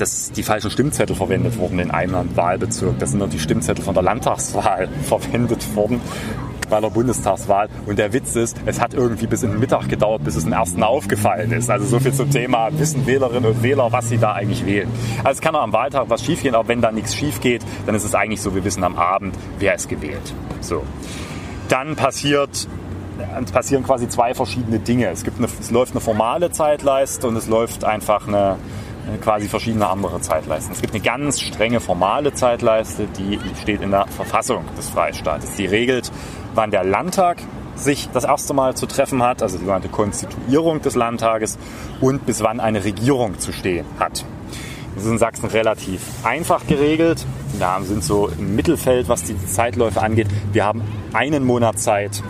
dass 0.00 0.32
die 0.32 0.42
falschen 0.42 0.70
Stimmzettel 0.70 1.14
verwendet 1.14 1.58
wurden 1.58 1.78
in 1.78 1.90
einem 1.90 2.36
Wahlbezirk. 2.36 2.98
Das 2.98 3.10
sind 3.10 3.18
nur 3.18 3.28
die 3.28 3.38
Stimmzettel 3.38 3.84
von 3.84 3.94
der 3.94 4.02
Landtagswahl 4.02 4.88
verwendet 5.02 5.74
worden 5.76 6.00
bei 6.70 6.80
der 6.80 6.88
Bundestagswahl. 6.88 7.68
Und 7.86 7.98
der 7.98 8.12
Witz 8.12 8.36
ist, 8.36 8.56
es 8.64 8.80
hat 8.80 8.94
irgendwie 8.94 9.26
bis 9.26 9.42
in 9.42 9.50
den 9.50 9.60
Mittag 9.60 9.88
gedauert, 9.88 10.24
bis 10.24 10.36
es 10.36 10.44
dem 10.44 10.52
ersten 10.52 10.82
aufgefallen 10.82 11.52
ist. 11.52 11.68
Also 11.68 11.84
so 11.84 11.98
viel 11.98 12.14
zum 12.14 12.30
Thema, 12.30 12.68
wissen 12.72 13.06
Wählerinnen 13.06 13.50
und 13.50 13.62
Wähler, 13.62 13.90
was 13.92 14.08
sie 14.08 14.18
da 14.18 14.32
eigentlich 14.32 14.64
wählen. 14.64 14.88
Also 15.18 15.38
es 15.38 15.40
kann 15.40 15.54
auch 15.56 15.62
am 15.62 15.72
Wahltag 15.72 16.06
was 16.08 16.24
schiefgehen, 16.24 16.54
aber 16.54 16.68
wenn 16.68 16.80
da 16.80 16.92
nichts 16.92 17.14
schief 17.14 17.40
geht, 17.40 17.62
dann 17.86 17.94
ist 17.94 18.04
es 18.04 18.14
eigentlich 18.14 18.40
so, 18.40 18.54
wir 18.54 18.64
wissen 18.64 18.84
am 18.84 18.96
Abend, 18.96 19.34
wer 19.58 19.74
ist 19.74 19.88
gewählt. 19.88 20.32
So. 20.60 20.84
Dann 21.68 21.96
passiert 21.96 22.68
es 23.44 23.52
passieren 23.52 23.84
quasi 23.84 24.08
zwei 24.08 24.32
verschiedene 24.32 24.78
Dinge. 24.78 25.08
Es, 25.08 25.24
gibt 25.24 25.38
eine, 25.38 25.46
es 25.46 25.70
läuft 25.70 25.92
eine 25.92 26.00
formale 26.00 26.50
Zeitleiste 26.50 27.28
und 27.28 27.36
es 27.36 27.48
läuft 27.48 27.84
einfach 27.84 28.26
eine, 28.26 28.56
quasi 29.18 29.48
verschiedene 29.48 29.88
andere 29.88 30.20
Zeitleisten. 30.20 30.72
Es 30.72 30.80
gibt 30.80 30.94
eine 30.94 31.02
ganz 31.02 31.40
strenge 31.40 31.80
formale 31.80 32.32
Zeitleiste, 32.32 33.06
die 33.18 33.38
steht 33.60 33.80
in 33.80 33.90
der 33.90 34.06
Verfassung 34.06 34.64
des 34.76 34.88
Freistaates. 34.90 35.56
Die 35.56 35.66
regelt, 35.66 36.10
wann 36.54 36.70
der 36.70 36.84
Landtag 36.84 37.38
sich 37.74 38.08
das 38.12 38.24
erste 38.24 38.52
Mal 38.54 38.76
zu 38.76 38.86
treffen 38.86 39.22
hat, 39.22 39.42
also 39.42 39.56
die 39.56 39.64
sogenannte 39.64 39.88
Konstituierung 39.88 40.82
des 40.82 40.94
Landtages 40.94 41.58
und 42.00 42.26
bis 42.26 42.42
wann 42.42 42.60
eine 42.60 42.84
Regierung 42.84 43.38
zu 43.38 43.52
stehen 43.52 43.86
hat. 43.98 44.24
Das 44.94 45.04
ist 45.04 45.10
in 45.10 45.18
Sachsen 45.18 45.46
relativ 45.46 46.02
einfach 46.24 46.66
geregelt. 46.66 47.24
Wir 47.58 47.78
sind 47.82 48.04
so 48.04 48.28
im 48.28 48.56
Mittelfeld, 48.56 49.08
was 49.08 49.22
die 49.22 49.36
Zeitläufe 49.46 50.02
angeht. 50.02 50.26
Wir 50.52 50.64
haben 50.64 50.82
einen 51.12 51.44
Monat 51.44 51.78
Zeit, 51.78 52.22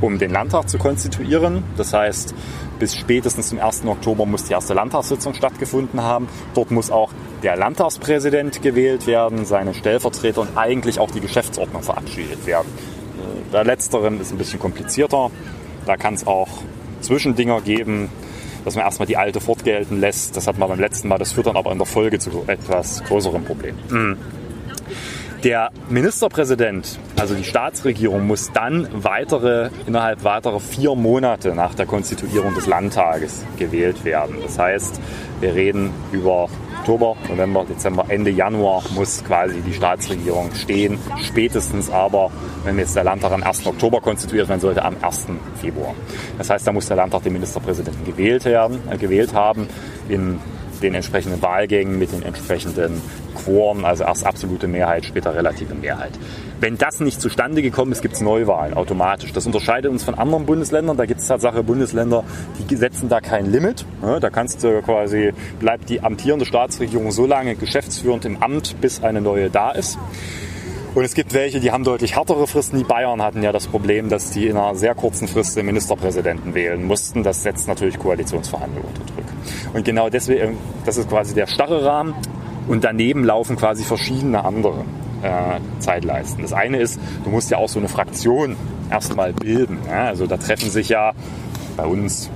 um 0.00 0.18
den 0.18 0.30
Landtag 0.30 0.68
zu 0.68 0.78
konstituieren. 0.78 1.64
Das 1.76 1.92
heißt, 1.92 2.34
bis 2.78 2.96
spätestens 2.96 3.48
zum 3.48 3.60
1. 3.60 3.84
Oktober 3.86 4.26
muss 4.26 4.44
die 4.44 4.52
erste 4.52 4.74
Landtagssitzung 4.74 5.34
stattgefunden 5.34 6.02
haben. 6.02 6.28
Dort 6.54 6.70
muss 6.70 6.90
auch 6.90 7.10
der 7.42 7.56
Landtagspräsident 7.56 8.62
gewählt 8.62 9.06
werden, 9.06 9.44
seine 9.44 9.74
Stellvertreter 9.74 10.40
und 10.40 10.56
eigentlich 10.56 10.98
auch 10.98 11.10
die 11.10 11.20
Geschäftsordnung 11.20 11.82
verabschiedet 11.82 12.46
werden. 12.46 12.68
Äh, 13.18 13.52
bei 13.52 13.62
letzterem 13.62 14.20
ist 14.20 14.32
ein 14.32 14.38
bisschen 14.38 14.60
komplizierter. 14.60 15.30
Da 15.86 15.96
kann 15.96 16.14
es 16.14 16.26
auch 16.26 16.48
Zwischendinger 17.00 17.60
geben, 17.60 18.10
dass 18.64 18.74
man 18.74 18.84
erstmal 18.84 19.06
die 19.06 19.16
alte 19.16 19.40
fortgelten 19.40 20.00
lässt. 20.00 20.36
Das 20.36 20.46
hat 20.46 20.58
man 20.58 20.68
beim 20.68 20.80
letzten 20.80 21.08
Mal, 21.08 21.18
das 21.18 21.32
führt 21.32 21.46
dann 21.46 21.56
aber 21.56 21.72
in 21.72 21.78
der 21.78 21.86
Folge 21.86 22.18
zu 22.18 22.44
etwas 22.46 23.02
größerem 23.04 23.44
Problem. 23.44 23.76
Mhm. 23.88 24.16
Der 25.44 25.70
Ministerpräsident, 25.88 26.98
also 27.16 27.34
die 27.36 27.44
Staatsregierung, 27.44 28.26
muss 28.26 28.50
dann 28.50 28.88
weitere, 28.92 29.70
innerhalb 29.86 30.24
weiterer 30.24 30.58
vier 30.58 30.96
Monate 30.96 31.54
nach 31.54 31.74
der 31.74 31.86
Konstituierung 31.86 32.56
des 32.56 32.66
Landtages 32.66 33.44
gewählt 33.56 34.04
werden. 34.04 34.38
Das 34.42 34.58
heißt, 34.58 35.00
wir 35.38 35.54
reden 35.54 35.92
über 36.10 36.48
Oktober, 36.80 37.16
November, 37.28 37.64
Dezember, 37.68 38.06
Ende 38.08 38.30
Januar 38.30 38.82
muss 38.96 39.22
quasi 39.22 39.60
die 39.60 39.74
Staatsregierung 39.74 40.52
stehen. 40.54 40.98
Spätestens 41.22 41.88
aber, 41.88 42.32
wenn 42.64 42.76
jetzt 42.76 42.96
der 42.96 43.04
Landtag 43.04 43.30
am 43.30 43.44
1. 43.44 43.64
Oktober 43.66 44.00
konstituiert 44.00 44.48
werden 44.48 44.60
sollte, 44.60 44.84
am 44.84 44.96
1. 45.00 45.26
Februar. 45.60 45.94
Das 46.36 46.50
heißt, 46.50 46.66
da 46.66 46.72
muss 46.72 46.88
der 46.88 46.96
Landtag 46.96 47.22
den 47.22 47.34
Ministerpräsidenten 47.34 48.04
gewählt, 48.04 48.44
werden, 48.44 48.80
äh, 48.90 48.96
gewählt 48.96 49.34
haben 49.34 49.68
in 50.08 50.40
den 50.82 50.94
entsprechenden 50.94 51.42
Wahlgängen 51.42 51.98
mit 51.98 52.12
den 52.12 52.22
entsprechenden 52.22 53.00
Quoren, 53.34 53.84
also 53.84 54.04
erst 54.04 54.26
absolute 54.26 54.68
Mehrheit, 54.68 55.04
später 55.04 55.34
relative 55.34 55.74
Mehrheit. 55.74 56.12
Wenn 56.60 56.76
das 56.76 57.00
nicht 57.00 57.20
zustande 57.20 57.62
gekommen 57.62 57.92
ist, 57.92 58.02
gibt 58.02 58.14
es 58.14 58.20
Neuwahlen 58.20 58.74
automatisch. 58.74 59.32
Das 59.32 59.46
unterscheidet 59.46 59.90
uns 59.90 60.02
von 60.02 60.14
anderen 60.14 60.44
Bundesländern. 60.44 60.96
Da 60.96 61.06
gibt 61.06 61.20
es 61.20 61.28
Tatsache 61.28 61.62
Bundesländer, 61.62 62.24
die 62.68 62.76
setzen 62.76 63.08
da 63.08 63.20
kein 63.20 63.46
Limit. 63.46 63.84
Da 64.02 64.30
kannst 64.30 64.64
du 64.64 64.82
quasi, 64.82 65.32
bleibt 65.60 65.88
die 65.88 66.00
amtierende 66.00 66.46
Staatsregierung 66.46 67.12
so 67.12 67.26
lange 67.26 67.54
geschäftsführend 67.54 68.24
im 68.24 68.42
Amt, 68.42 68.80
bis 68.80 69.02
eine 69.04 69.20
neue 69.20 69.50
da 69.50 69.70
ist. 69.70 69.98
Und 70.98 71.04
es 71.04 71.14
gibt 71.14 71.32
welche, 71.32 71.60
die 71.60 71.70
haben 71.70 71.84
deutlich 71.84 72.16
härtere 72.16 72.48
Fristen. 72.48 72.76
Die 72.76 72.82
Bayern 72.82 73.22
hatten 73.22 73.40
ja 73.40 73.52
das 73.52 73.68
Problem, 73.68 74.08
dass 74.08 74.32
die 74.32 74.48
in 74.48 74.56
einer 74.56 74.74
sehr 74.74 74.96
kurzen 74.96 75.28
Frist 75.28 75.56
den 75.56 75.64
Ministerpräsidenten 75.66 76.54
wählen 76.54 76.84
mussten. 76.84 77.22
Das 77.22 77.44
setzt 77.44 77.68
natürlich 77.68 78.00
Koalitionsverhandlungen 78.00 78.88
unter 78.88 79.04
Druck. 79.14 79.24
Und 79.74 79.84
genau 79.84 80.08
deswegen, 80.08 80.58
das 80.84 80.96
ist 80.96 81.08
quasi 81.08 81.36
der 81.36 81.46
starre 81.46 81.84
Rahmen. 81.84 82.14
Und 82.66 82.82
daneben 82.82 83.22
laufen 83.22 83.54
quasi 83.54 83.84
verschiedene 83.84 84.44
andere 84.44 84.84
äh, 85.22 85.60
Zeitleisten. 85.78 86.42
Das 86.42 86.52
eine 86.52 86.78
ist, 86.78 86.98
du 87.22 87.30
musst 87.30 87.48
ja 87.52 87.58
auch 87.58 87.68
so 87.68 87.78
eine 87.78 87.88
Fraktion 87.88 88.56
erstmal 88.90 89.32
bilden. 89.32 89.78
Ja? 89.86 90.06
Also 90.06 90.26
da 90.26 90.36
treffen 90.36 90.68
sich 90.68 90.88
ja 90.88 91.12
bei 91.76 91.86
uns 91.86 92.28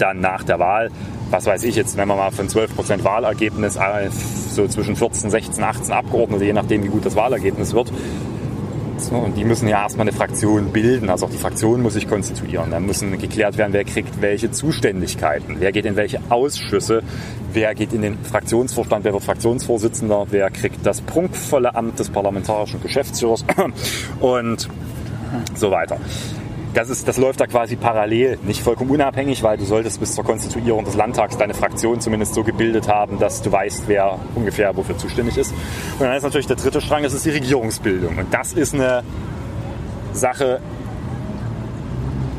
dann 0.00 0.18
nach 0.18 0.42
der 0.42 0.58
Wahl, 0.58 0.90
was 1.30 1.46
weiß 1.46 1.64
ich 1.64 1.76
jetzt, 1.76 1.96
wenn 1.96 2.08
man 2.08 2.16
mal 2.16 2.30
von 2.30 2.48
12% 2.48 3.04
Wahlergebnis 3.04 3.76
äh, 3.76 4.10
so 4.10 4.66
zwischen 4.68 4.96
14, 4.96 5.30
16, 5.30 5.62
18 5.62 5.92
Abgeordnete, 5.92 6.44
je 6.44 6.52
nachdem 6.52 6.82
wie 6.84 6.88
gut 6.88 7.04
das 7.04 7.16
Wahlergebnis 7.16 7.74
wird, 7.74 7.90
so, 8.98 9.16
und 9.16 9.36
die 9.36 9.44
müssen 9.44 9.68
ja 9.68 9.82
erstmal 9.82 10.08
eine 10.08 10.16
Fraktion 10.16 10.72
bilden. 10.72 11.10
Also 11.10 11.26
auch 11.26 11.30
die 11.30 11.36
Fraktion 11.36 11.82
muss 11.82 11.94
sich 11.94 12.08
konstituieren. 12.08 12.70
Dann 12.70 12.86
müssen 12.86 13.18
geklärt 13.18 13.58
werden, 13.58 13.72
wer 13.72 13.84
kriegt 13.84 14.22
welche 14.22 14.50
Zuständigkeiten, 14.50 15.56
wer 15.58 15.70
geht 15.72 15.84
in 15.84 15.96
welche 15.96 16.18
Ausschüsse, 16.30 17.02
wer 17.52 17.74
geht 17.74 17.92
in 17.92 18.02
den 18.02 18.18
Fraktionsvorstand, 18.18 19.04
wer 19.04 19.12
wird 19.12 19.24
Fraktionsvorsitzender, 19.24 20.26
wer 20.30 20.50
kriegt 20.50 20.84
das 20.84 21.02
prunkvolle 21.02 21.74
Amt 21.74 21.98
des 21.98 22.08
parlamentarischen 22.08 22.80
Geschäftsführers 22.80 23.44
und 24.20 24.68
so 25.54 25.70
weiter 25.70 25.98
das, 26.76 26.90
ist, 26.90 27.08
das 27.08 27.16
läuft 27.16 27.40
da 27.40 27.46
quasi 27.46 27.74
parallel, 27.74 28.38
nicht 28.42 28.60
vollkommen 28.60 28.90
unabhängig, 28.90 29.42
weil 29.42 29.56
du 29.56 29.64
solltest 29.64 29.98
bis 29.98 30.14
zur 30.14 30.24
Konstituierung 30.24 30.84
des 30.84 30.94
Landtags 30.94 31.38
deine 31.38 31.54
Fraktion 31.54 32.02
zumindest 32.02 32.34
so 32.34 32.44
gebildet 32.44 32.86
haben, 32.86 33.18
dass 33.18 33.40
du 33.40 33.50
weißt, 33.50 33.84
wer 33.86 34.18
ungefähr 34.34 34.76
wofür 34.76 34.98
zuständig 34.98 35.38
ist. 35.38 35.52
Und 35.98 36.00
dann 36.00 36.14
ist 36.14 36.22
natürlich 36.22 36.46
der 36.46 36.56
dritte 36.56 36.82
Strang, 36.82 37.02
das 37.02 37.14
ist 37.14 37.24
die 37.24 37.30
Regierungsbildung. 37.30 38.18
Und 38.18 38.34
das 38.34 38.52
ist 38.52 38.74
eine 38.74 39.02
Sache, 40.12 40.60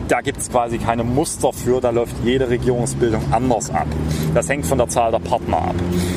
da 0.08 0.22
gibt 0.22 0.38
es 0.38 0.50
quasi 0.50 0.78
keine 0.78 1.04
Muster 1.04 1.52
für, 1.52 1.82
da 1.82 1.90
läuft 1.90 2.16
jede 2.24 2.48
Regierungsbildung 2.50 3.22
anders 3.32 3.72
ab. 3.72 3.88
Das 4.36 4.48
hängt 4.48 4.68
von 4.68 4.78
der 4.78 4.88
Zahl 4.88 5.12
der 5.12 5.20
Partner 5.20 5.58
ab. 5.58 5.76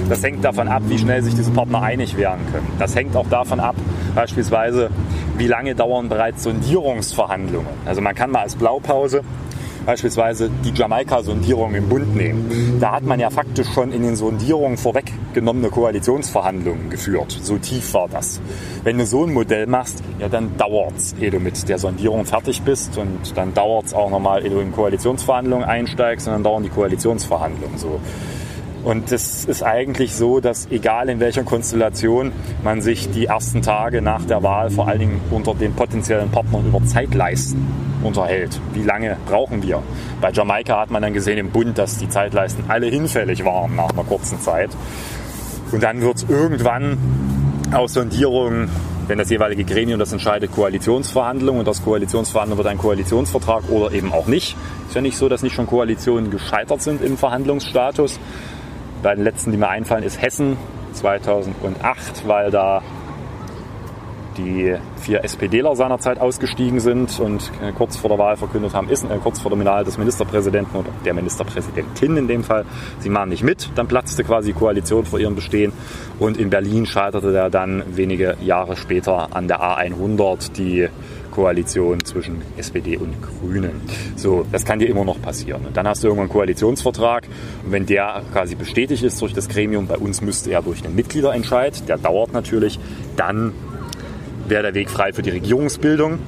Das 0.08 0.22
hängt 0.22 0.44
davon 0.44 0.68
ab, 0.68 0.82
wie 0.86 0.98
schnell 0.98 1.22
sich 1.22 1.34
diese 1.34 1.50
Partner 1.50 1.82
einig 1.82 2.16
werden 2.16 2.40
können. 2.52 2.70
Das 2.78 2.94
hängt 2.94 3.16
auch 3.16 3.28
davon 3.28 3.60
ab, 3.60 3.76
beispielsweise, 4.14 4.90
wie 5.40 5.46
lange 5.46 5.74
dauern 5.74 6.10
bereits 6.10 6.42
Sondierungsverhandlungen. 6.42 7.70
Also 7.86 8.02
man 8.02 8.14
kann 8.14 8.30
mal 8.30 8.42
als 8.42 8.56
Blaupause 8.56 9.22
beispielsweise 9.86 10.50
die 10.62 10.72
Jamaika-Sondierung 10.72 11.74
im 11.74 11.88
Bund 11.88 12.14
nehmen. 12.14 12.78
Da 12.78 12.92
hat 12.92 13.04
man 13.04 13.18
ja 13.18 13.30
faktisch 13.30 13.68
schon 13.72 13.90
in 13.92 14.02
den 14.02 14.14
Sondierungen 14.14 14.76
vorweggenommene 14.76 15.70
Koalitionsverhandlungen 15.70 16.90
geführt. 16.90 17.38
So 17.40 17.56
tief 17.56 17.94
war 17.94 18.06
das. 18.08 18.42
Wenn 18.84 18.98
du 18.98 19.06
so 19.06 19.24
ein 19.24 19.32
Modell 19.32 19.66
machst, 19.66 20.02
ja, 20.18 20.28
dann 20.28 20.58
dauert's, 20.58 21.14
ehe 21.18 21.30
du 21.30 21.40
mit 21.40 21.68
der 21.68 21.78
Sondierung 21.78 22.26
fertig 22.26 22.60
bist 22.60 22.98
und 22.98 23.36
dann 23.36 23.54
dauert's 23.54 23.94
auch 23.94 24.10
nochmal, 24.10 24.44
ehe 24.44 24.50
du 24.50 24.60
in 24.60 24.72
Koalitionsverhandlungen 24.72 25.66
einsteigst 25.66 26.26
und 26.28 26.34
dann 26.34 26.44
dauern 26.44 26.62
die 26.62 26.68
Koalitionsverhandlungen 26.68 27.78
so. 27.78 27.98
Und 28.82 29.12
es 29.12 29.44
ist 29.44 29.62
eigentlich 29.62 30.14
so, 30.14 30.40
dass 30.40 30.66
egal 30.70 31.10
in 31.10 31.20
welcher 31.20 31.42
Konstellation 31.42 32.32
man 32.64 32.80
sich 32.80 33.10
die 33.10 33.26
ersten 33.26 33.60
Tage 33.60 34.00
nach 34.00 34.24
der 34.24 34.42
Wahl 34.42 34.70
vor 34.70 34.88
allen 34.88 35.00
Dingen 35.00 35.20
unter 35.30 35.54
den 35.54 35.74
potenziellen 35.74 36.30
Partnern 36.30 36.66
über 36.66 36.82
Zeitleisten 36.84 37.66
unterhält. 38.02 38.58
Wie 38.72 38.82
lange 38.82 39.18
brauchen 39.26 39.62
wir? 39.62 39.82
Bei 40.22 40.30
Jamaika 40.32 40.80
hat 40.80 40.90
man 40.90 41.02
dann 41.02 41.12
gesehen 41.12 41.36
im 41.36 41.50
Bund, 41.50 41.76
dass 41.76 41.98
die 41.98 42.08
Zeitleisten 42.08 42.64
alle 42.68 42.86
hinfällig 42.86 43.44
waren 43.44 43.76
nach 43.76 43.90
einer 43.90 44.04
kurzen 44.04 44.40
Zeit. 44.40 44.70
Und 45.72 45.82
dann 45.82 46.00
wird 46.00 46.16
es 46.16 46.26
irgendwann 46.28 46.96
aus 47.72 47.92
Sondierungen, 47.92 48.70
wenn 49.06 49.18
das 49.18 49.28
jeweilige 49.28 49.64
Gremium 49.64 49.98
das 49.98 50.12
entscheidet, 50.12 50.52
Koalitionsverhandlungen 50.52 51.60
und 51.60 51.68
aus 51.68 51.84
Koalitionsverhandlungen 51.84 52.64
wird 52.64 52.72
ein 52.72 52.78
Koalitionsvertrag 52.78 53.68
oder 53.68 53.92
eben 53.92 54.12
auch 54.12 54.26
nicht. 54.26 54.56
Ist 54.86 54.94
ja 54.94 55.00
nicht 55.02 55.18
so, 55.18 55.28
dass 55.28 55.42
nicht 55.42 55.54
schon 55.54 55.66
Koalitionen 55.66 56.30
gescheitert 56.30 56.80
sind 56.80 57.02
im 57.02 57.18
Verhandlungsstatus. 57.18 58.18
Bei 59.02 59.14
den 59.14 59.24
letzten, 59.24 59.50
die 59.50 59.56
mir 59.56 59.68
einfallen, 59.68 60.04
ist 60.04 60.20
Hessen 60.20 60.56
2008, 60.92 62.28
weil 62.28 62.50
da 62.50 62.82
die 64.36 64.76
vier 64.96 65.24
SPDler 65.24 65.74
seinerzeit 65.74 66.20
ausgestiegen 66.20 66.80
sind 66.80 67.18
und 67.18 67.50
äh, 67.62 67.72
kurz 67.72 67.96
vor 67.96 68.10
der 68.10 68.18
Wahl 68.18 68.36
verkündet 68.36 68.74
haben, 68.74 68.88
ist 68.88 69.04
äh, 69.04 69.18
kurz 69.22 69.40
vor 69.40 69.50
der 69.50 69.64
Wahl 69.64 69.84
des 69.84 69.98
Ministerpräsidenten 69.98 70.76
oder 70.76 70.90
der 71.04 71.14
Ministerpräsidentin 71.14 72.16
in 72.16 72.28
dem 72.28 72.44
Fall, 72.44 72.64
sie 73.00 73.08
machen 73.08 73.30
nicht 73.30 73.42
mit. 73.42 73.70
Dann 73.74 73.88
platzte 73.88 74.22
quasi 74.22 74.52
die 74.52 74.58
Koalition 74.58 75.04
vor 75.04 75.18
ihrem 75.18 75.34
Bestehen 75.34 75.72
und 76.18 76.36
in 76.36 76.50
Berlin 76.50 76.86
scheiterte 76.86 77.34
er 77.34 77.50
dann 77.50 77.82
wenige 77.88 78.36
Jahre 78.40 78.76
später 78.76 79.34
an 79.34 79.48
der 79.48 79.60
A100 79.60 80.52
die 80.52 80.88
Koalition 81.40 82.04
zwischen 82.04 82.42
SPD 82.58 82.98
und 82.98 83.14
Grünen. 83.22 83.80
So, 84.14 84.44
das 84.52 84.66
kann 84.66 84.78
dir 84.78 84.90
immer 84.90 85.06
noch 85.06 85.22
passieren. 85.22 85.64
Und 85.64 85.74
dann 85.74 85.88
hast 85.88 86.02
du 86.02 86.08
irgendwann 86.08 86.24
einen 86.24 86.32
Koalitionsvertrag 86.32 87.26
und 87.64 87.72
wenn 87.72 87.86
der 87.86 88.22
quasi 88.30 88.56
bestätigt 88.56 89.02
ist 89.02 89.22
durch 89.22 89.32
das 89.32 89.48
Gremium, 89.48 89.86
bei 89.86 89.96
uns 89.96 90.20
müsste 90.20 90.50
er 90.50 90.60
durch 90.60 90.84
einen 90.84 90.94
Mitgliederentscheid, 90.94 91.88
der 91.88 91.96
dauert 91.96 92.34
natürlich, 92.34 92.78
dann 93.16 93.54
wäre 94.48 94.64
der 94.64 94.74
Weg 94.74 94.90
frei 94.90 95.14
für 95.14 95.22
die 95.22 95.30
Regierungsbildung. 95.30 96.18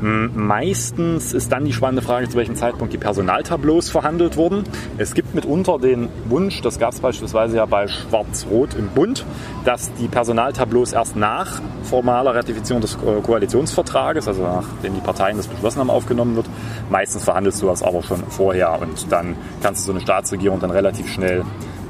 Meistens 0.00 1.34
ist 1.34 1.52
dann 1.52 1.64
die 1.64 1.72
spannende 1.72 2.02
Frage, 2.02 2.28
zu 2.28 2.36
welchem 2.36 2.56
Zeitpunkt 2.56 2.92
die 2.92 2.98
Personaltableaus 2.98 3.90
verhandelt 3.90 4.36
wurden. 4.36 4.64
Es 4.96 5.14
gibt 5.14 5.34
mitunter 5.34 5.78
den 5.78 6.08
Wunsch, 6.26 6.62
das 6.62 6.78
gab 6.78 6.92
es 6.92 7.00
beispielsweise 7.00 7.56
ja 7.56 7.66
bei 7.66 7.86
Schwarz-Rot 7.86 8.74
im 8.74 8.88
Bund, 8.88 9.26
dass 9.64 9.92
die 9.94 10.08
Personaltableaus 10.08 10.92
erst 10.92 11.16
nach 11.16 11.60
formaler 11.82 12.34
Ratifizierung 12.34 12.80
des 12.80 12.96
Koalitionsvertrages, 12.98 14.26
also 14.26 14.42
nachdem 14.42 14.94
die 14.94 15.00
Parteien 15.00 15.36
das 15.36 15.48
beschlossen 15.48 15.80
haben, 15.80 15.90
aufgenommen 15.90 16.36
wird. 16.36 16.48
Meistens 16.88 17.24
verhandelst 17.24 17.60
du 17.60 17.66
das 17.66 17.82
aber 17.82 18.02
schon 18.02 18.22
vorher 18.28 18.80
und 18.80 19.12
dann 19.12 19.36
kannst 19.62 19.82
du 19.82 19.86
so 19.86 19.92
eine 19.92 20.00
Staatsregierung 20.00 20.60
dann 20.60 20.70
relativ 20.70 21.08
schnell 21.08 21.44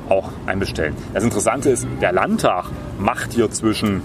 auch 0.08 0.30
einbestellen. 0.46 0.96
Das 1.14 1.22
Interessante 1.22 1.70
ist, 1.70 1.86
der 2.00 2.12
Landtag 2.12 2.66
macht 2.98 3.32
hier 3.32 3.50
zwischen 3.50 4.02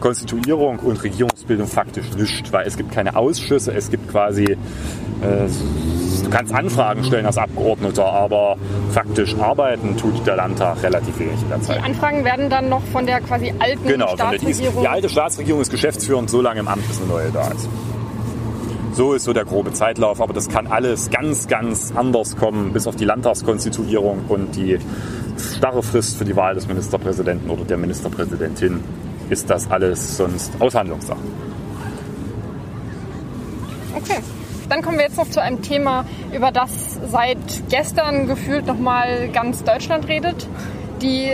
Konstituierung 0.00 0.78
und 0.78 1.02
Regierungsbildung 1.02 1.66
faktisch 1.66 2.06
nichts, 2.16 2.52
weil 2.52 2.66
es 2.66 2.76
gibt 2.76 2.92
keine 2.92 3.16
Ausschüsse, 3.16 3.72
es 3.72 3.90
gibt 3.90 4.10
quasi, 4.10 4.44
äh, 4.44 4.56
du 6.22 6.30
kannst 6.30 6.54
Anfragen 6.54 7.04
stellen 7.04 7.26
als 7.26 7.38
Abgeordneter, 7.38 8.04
aber 8.04 8.56
faktisch 8.90 9.34
arbeiten 9.36 9.96
tut 9.96 10.26
der 10.26 10.36
Landtag 10.36 10.82
relativ 10.82 11.18
wenig 11.18 11.40
in 11.42 11.48
der 11.48 11.62
Zeit. 11.62 11.78
Die 11.78 11.84
Anfragen 11.84 12.24
werden 12.24 12.50
dann 12.50 12.68
noch 12.68 12.82
von 12.92 13.06
der 13.06 13.20
quasi 13.20 13.52
alten 13.58 13.86
genau, 13.86 14.14
Staatsregierung... 14.14 14.76
Die, 14.76 14.80
die 14.80 14.88
alte 14.88 15.08
Staatsregierung 15.08 15.60
ist 15.60 15.70
geschäftsführend 15.70 16.30
so 16.30 16.40
lange 16.40 16.60
im 16.60 16.68
Amt, 16.68 16.86
bis 16.86 16.98
eine 16.98 17.08
neue 17.08 17.30
da 17.30 17.48
ist. 17.48 17.68
So 18.96 19.12
ist 19.12 19.24
so 19.24 19.34
der 19.34 19.44
grobe 19.44 19.74
Zeitlauf, 19.74 20.22
aber 20.22 20.32
das 20.32 20.48
kann 20.48 20.66
alles 20.66 21.10
ganz, 21.10 21.48
ganz 21.48 21.92
anders 21.94 22.34
kommen, 22.34 22.72
bis 22.72 22.86
auf 22.86 22.96
die 22.96 23.04
Landtagskonstituierung 23.04 24.24
und 24.28 24.56
die 24.56 24.78
starre 25.38 25.82
Frist 25.82 26.16
für 26.16 26.24
die 26.24 26.34
Wahl 26.34 26.54
des 26.54 26.66
Ministerpräsidenten 26.66 27.50
oder 27.50 27.64
der 27.64 27.76
Ministerpräsidentin 27.76 28.82
ist 29.30 29.50
das 29.50 29.70
alles 29.70 30.16
sonst 30.16 30.52
Aushandlungssache. 30.60 31.18
Okay. 33.94 34.20
Dann 34.68 34.82
kommen 34.82 34.98
wir 34.98 35.04
jetzt 35.04 35.16
noch 35.16 35.30
zu 35.30 35.40
einem 35.40 35.62
Thema, 35.62 36.04
über 36.32 36.50
das 36.50 36.98
seit 37.10 37.38
gestern 37.68 38.26
gefühlt 38.26 38.66
nochmal 38.66 39.28
ganz 39.28 39.62
Deutschland 39.62 40.08
redet. 40.08 40.48
Die 41.02 41.30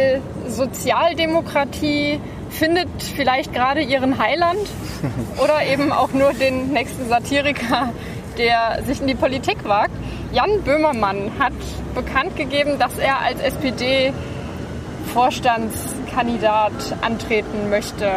Sozialdemokratie 0.49 2.21
findet 2.51 2.89
vielleicht 3.03 3.55
gerade 3.55 3.81
ihren 3.81 4.19
Heiland 4.19 4.61
oder 5.43 5.65
eben 5.65 5.93
auch 5.93 6.13
nur 6.13 6.35
den 6.35 6.73
nächsten 6.73 7.09
Satiriker, 7.09 7.91
der 8.37 8.83
sich 8.87 9.01
in 9.01 9.07
die 9.07 9.15
Politik 9.15 9.65
wagt. 9.65 9.93
Jan 10.33 10.63
Böhmermann 10.63 11.31
hat 11.39 11.53
bekannt 11.95 12.37
gegeben, 12.37 12.79
dass 12.79 12.99
er 12.99 13.21
als 13.21 13.41
SPD-Vorstandskandidat 15.13 16.73
antreten 17.03 17.71
möchte. 17.71 18.11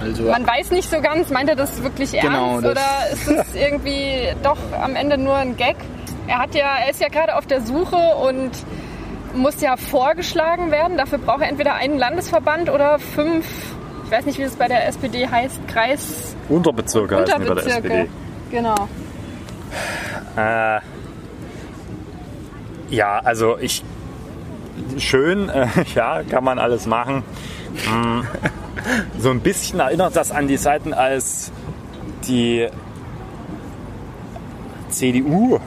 Also, 0.00 0.24
Man 0.24 0.46
weiß 0.46 0.70
nicht 0.72 0.90
so 0.90 1.00
ganz, 1.00 1.30
meint 1.30 1.48
er 1.48 1.56
das 1.56 1.82
wirklich 1.82 2.12
Genau, 2.12 2.60
ernst 2.60 2.64
das- 2.66 2.72
oder 2.72 2.82
ist 3.12 3.28
es 3.48 3.54
irgendwie 3.60 4.28
doch 4.42 4.58
am 4.80 4.96
Ende 4.96 5.16
nur 5.18 5.36
ein 5.36 5.56
Gag? 5.56 5.76
Er 6.26 6.38
hat 6.40 6.54
ja, 6.54 6.76
er 6.84 6.90
ist 6.90 7.00
ja 7.00 7.08
gerade 7.08 7.36
auf 7.36 7.46
der 7.46 7.60
Suche 7.60 7.96
und 7.96 8.50
muss 9.34 9.60
ja 9.60 9.76
vorgeschlagen 9.76 10.70
werden. 10.70 10.96
Dafür 10.96 11.18
braucht 11.18 11.42
er 11.42 11.48
entweder 11.48 11.74
einen 11.74 11.98
Landesverband 11.98 12.70
oder 12.70 12.98
fünf, 12.98 13.46
ich 14.04 14.10
weiß 14.10 14.26
nicht, 14.26 14.38
wie 14.38 14.42
es 14.42 14.56
bei 14.56 14.68
der 14.68 14.86
SPD 14.88 15.28
heißt, 15.28 15.66
Kreis 15.68 16.34
Unterbezirke 16.48 17.16
heißen 17.16 17.26
die 17.26 17.32
bei 17.32 17.38
der 17.44 17.50
Unterbezirke. 17.56 17.88
SPD. 17.88 18.10
Genau. 18.50 18.74
Äh, 20.36 20.80
ja, 22.90 23.20
also 23.24 23.58
ich 23.58 23.82
schön, 24.98 25.48
äh, 25.48 25.66
ja, 25.94 26.22
kann 26.22 26.44
man 26.44 26.58
alles 26.58 26.86
machen. 26.86 27.22
Mm, 27.86 28.20
so 29.18 29.30
ein 29.30 29.40
bisschen 29.40 29.80
erinnert 29.80 30.16
das 30.16 30.30
an 30.30 30.48
die 30.48 30.56
Zeiten, 30.56 30.92
als 30.92 31.52
die 32.26 32.68
CDU 34.90 35.58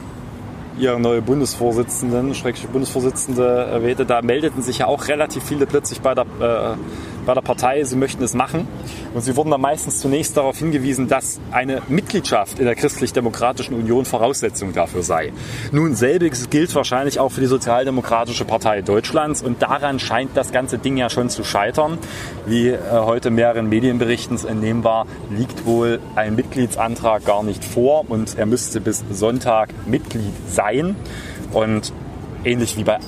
ihre 0.78 1.00
neue 1.00 1.22
Bundesvorsitzenden, 1.22 2.34
Schrägstrich 2.34 2.70
Bundesvorsitzende 2.70 3.80
wählte. 3.82 4.06
Da 4.06 4.22
meldeten 4.22 4.62
sich 4.62 4.78
ja 4.78 4.86
auch 4.86 5.08
relativ 5.08 5.42
viele 5.42 5.66
plötzlich 5.66 6.00
bei 6.00 6.14
der, 6.14 6.24
äh, 6.40 7.17
bei 7.28 7.34
der 7.34 7.42
Partei, 7.42 7.84
sie 7.84 7.94
möchten 7.94 8.24
es 8.24 8.32
machen. 8.32 8.66
Und 9.12 9.20
sie 9.20 9.36
wurden 9.36 9.50
dann 9.50 9.60
meistens 9.60 10.00
zunächst 10.00 10.34
darauf 10.38 10.56
hingewiesen, 10.56 11.08
dass 11.08 11.38
eine 11.50 11.82
Mitgliedschaft 11.86 12.58
in 12.58 12.64
der 12.64 12.74
Christlich-Demokratischen 12.74 13.74
Union 13.74 14.06
Voraussetzung 14.06 14.72
dafür 14.72 15.02
sei. 15.02 15.34
Nun, 15.70 15.94
selbiges 15.94 16.48
gilt 16.48 16.74
wahrscheinlich 16.74 17.20
auch 17.20 17.30
für 17.30 17.42
die 17.42 17.46
Sozialdemokratische 17.46 18.46
Partei 18.46 18.80
Deutschlands 18.80 19.42
und 19.42 19.60
daran 19.60 19.98
scheint 20.00 20.30
das 20.38 20.52
ganze 20.52 20.78
Ding 20.78 20.96
ja 20.96 21.10
schon 21.10 21.28
zu 21.28 21.44
scheitern. 21.44 21.98
Wie 22.46 22.68
äh, 22.68 22.78
heute 22.92 23.28
mehreren 23.30 23.68
Medienberichten 23.68 24.38
entnehmbar, 24.46 25.06
liegt 25.28 25.66
wohl 25.66 26.00
ein 26.16 26.34
Mitgliedsantrag 26.34 27.26
gar 27.26 27.42
nicht 27.42 27.62
vor 27.62 28.06
und 28.08 28.38
er 28.38 28.46
müsste 28.46 28.80
bis 28.80 29.04
Sonntag 29.10 29.68
Mitglied 29.86 30.32
sein. 30.48 30.96
Und 31.52 31.92
ähnlich 32.42 32.78
wie 32.78 32.84
bei 32.84 32.98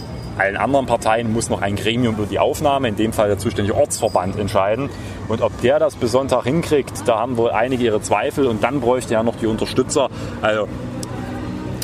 allen 0.41 0.57
anderen 0.57 0.87
Parteien 0.87 1.33
muss 1.33 1.51
noch 1.51 1.61
ein 1.61 1.75
Gremium 1.77 2.15
über 2.15 2.25
die 2.27 2.39
Aufnahme, 2.39 2.89
in 2.89 2.97
dem 2.97 3.13
Fall 3.13 3.29
der 3.29 3.37
zuständige 3.39 3.77
Ortsverband, 3.77 4.39
entscheiden. 4.39 4.89
Und 5.29 5.43
ob 5.43 5.61
der 5.61 5.79
das 5.79 5.97
bis 5.97 6.13
Sonntag 6.13 6.45
hinkriegt, 6.45 7.07
da 7.07 7.19
haben 7.19 7.37
wohl 7.37 7.51
einige 7.51 7.85
ihre 7.85 8.01
Zweifel. 8.01 8.47
Und 8.47 8.65
dann 8.65 8.81
bräuchte 8.81 9.13
er 9.15 9.23
noch 9.23 9.37
die 9.37 9.47
Unterstützer. 9.47 10.09
Also 10.41 10.67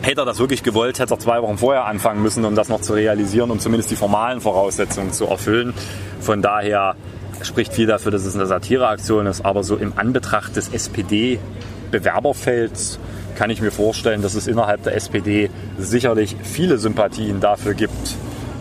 hätte 0.02 0.22
er 0.22 0.24
das 0.24 0.38
wirklich 0.38 0.62
gewollt, 0.62 0.98
hätte 0.98 1.12
er 1.14 1.18
zwei 1.18 1.42
Wochen 1.42 1.58
vorher 1.58 1.84
anfangen 1.84 2.22
müssen, 2.22 2.46
um 2.46 2.54
das 2.54 2.70
noch 2.70 2.80
zu 2.80 2.94
realisieren, 2.94 3.50
um 3.50 3.58
zumindest 3.58 3.90
die 3.90 3.96
formalen 3.96 4.40
Voraussetzungen 4.40 5.12
zu 5.12 5.26
erfüllen. 5.26 5.74
Von 6.20 6.40
daher 6.40 6.96
spricht 7.42 7.74
viel 7.74 7.86
dafür, 7.86 8.10
dass 8.10 8.24
es 8.24 8.34
eine 8.34 8.46
Satireaktion 8.46 9.26
ist. 9.26 9.44
Aber 9.44 9.64
so 9.64 9.76
im 9.76 9.92
Anbetracht 9.96 10.56
des 10.56 10.70
SPD-Bewerberfelds 10.70 12.98
kann 13.36 13.50
ich 13.50 13.60
mir 13.60 13.70
vorstellen, 13.70 14.22
dass 14.22 14.34
es 14.34 14.46
innerhalb 14.46 14.82
der 14.84 14.96
SPD 14.96 15.50
sicherlich 15.78 16.36
viele 16.42 16.78
Sympathien 16.78 17.40
dafür 17.40 17.74
gibt, 17.74 18.16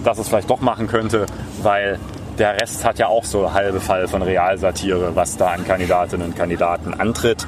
dass 0.06 0.18
es 0.18 0.30
vielleicht 0.30 0.50
doch 0.50 0.62
machen 0.62 0.88
könnte, 0.88 1.26
weil 1.62 2.00
der 2.38 2.62
Rest 2.62 2.84
hat 2.84 3.00
ja 3.00 3.08
auch 3.08 3.24
so 3.24 3.54
halbe 3.54 3.80
Fall 3.80 4.08
von 4.08 4.22
Realsatire, 4.22 5.16
was 5.16 5.38
da 5.38 5.48
an 5.50 5.66
Kandidatinnen 5.66 6.28
und 6.28 6.36
Kandidaten 6.36 6.94
antritt. 6.94 7.48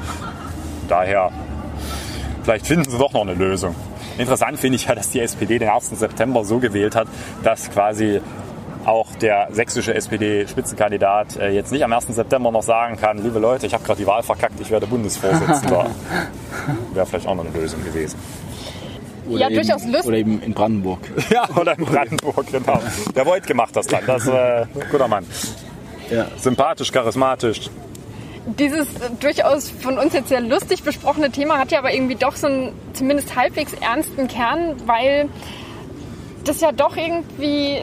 Daher, 0.88 1.32
vielleicht 2.44 2.68
finden 2.68 2.90
sie 2.90 2.98
doch 2.98 3.14
noch 3.14 3.22
eine 3.22 3.34
Lösung. 3.34 3.76
Interessant 4.18 4.60
finde 4.60 4.78
ich 4.78 4.86
ja, 4.86 4.96
dass 4.96 5.10
die 5.10 5.20
SPD 5.20 5.60
den 5.60 5.70
1. 5.70 5.90
September 5.90 6.44
so 6.44 6.60
gewählt 6.60 6.96
hat, 6.96 7.08
dass 7.44 7.70
quasi 7.70 8.22
auch 8.86 9.14
der 9.16 9.50
sächsische 9.52 9.94
SPD-Spitzenkandidat 9.94 11.36
äh, 11.36 11.50
jetzt 11.50 11.74
nicht 11.74 11.84
am 11.84 11.92
1. 11.92 12.08
September 12.08 12.52
noch 12.52 12.64
sagen 12.64 12.96
kann, 12.96 13.22
liebe 13.22 13.38
Leute, 13.38 13.68
ich 13.68 13.74
habe 13.74 13.84
gerade 13.84 14.00
die 14.00 14.08
Wahl 14.08 14.24
verkackt, 14.24 14.60
ich 14.62 14.72
werde 14.72 14.88
Bundesvorsitzender. 14.88 15.88
Wäre 16.94 17.06
vielleicht 17.06 17.28
auch 17.28 17.36
noch 17.36 17.46
eine 17.46 17.54
Lösung 17.54 17.84
gewesen. 17.84 18.18
Oder 19.28 19.42
Ja, 19.42 19.50
eben, 19.50 19.56
durchaus 19.56 19.86
lustig. 19.86 20.06
Oder 20.06 20.18
eben 20.18 20.42
in 20.42 20.54
Brandenburg. 20.54 21.00
Ja, 21.30 21.48
oder 21.56 21.78
in 21.78 21.86
Brandenburg, 21.86 22.46
genau. 22.52 22.80
Der 23.16 23.26
Voigt 23.26 23.48
gemacht 23.48 23.76
das 23.76 23.88
dann. 23.88 24.06
Das 24.06 24.24
ist 24.24 24.30
äh, 24.30 24.66
guter 24.92 25.08
Mann. 25.08 25.26
Ja. 26.10 26.28
Sympathisch, 26.38 26.92
charismatisch. 26.92 27.70
Dieses 28.58 28.88
äh, 28.96 29.10
durchaus 29.20 29.70
von 29.70 29.98
uns 29.98 30.14
jetzt 30.14 30.30
sehr 30.30 30.42
lustig 30.42 30.84
besprochene 30.84 31.30
Thema 31.32 31.58
hat 31.58 31.72
ja 31.72 31.80
aber 31.80 31.94
irgendwie 31.94 32.16
doch 32.16 32.36
so 32.36 32.48
einen 32.48 32.72
zumindest 32.94 33.36
halbwegs 33.36 33.74
ernsten 33.74 34.28
Kern, 34.28 34.76
weil 34.86 35.28
das 36.46 36.62
ja 36.62 36.72
doch 36.72 36.96
irgendwie 36.96 37.80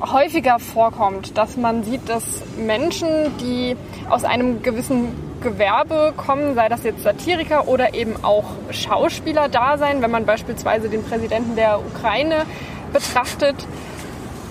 häufiger 0.00 0.58
vorkommt, 0.58 1.36
dass 1.36 1.56
man 1.56 1.82
sieht, 1.82 2.08
dass 2.08 2.24
Menschen, 2.56 3.08
die 3.40 3.76
aus 4.08 4.24
einem 4.24 4.62
gewissen 4.62 5.08
Gewerbe 5.40 6.12
kommen, 6.16 6.54
sei 6.54 6.68
das 6.68 6.82
jetzt 6.84 7.02
Satiriker 7.02 7.68
oder 7.68 7.94
eben 7.94 8.22
auch 8.22 8.44
Schauspieler 8.70 9.48
da 9.48 9.78
sein, 9.78 10.02
wenn 10.02 10.10
man 10.10 10.26
beispielsweise 10.26 10.88
den 10.88 11.04
Präsidenten 11.04 11.56
der 11.56 11.80
Ukraine 11.80 12.44
betrachtet, 12.92 13.56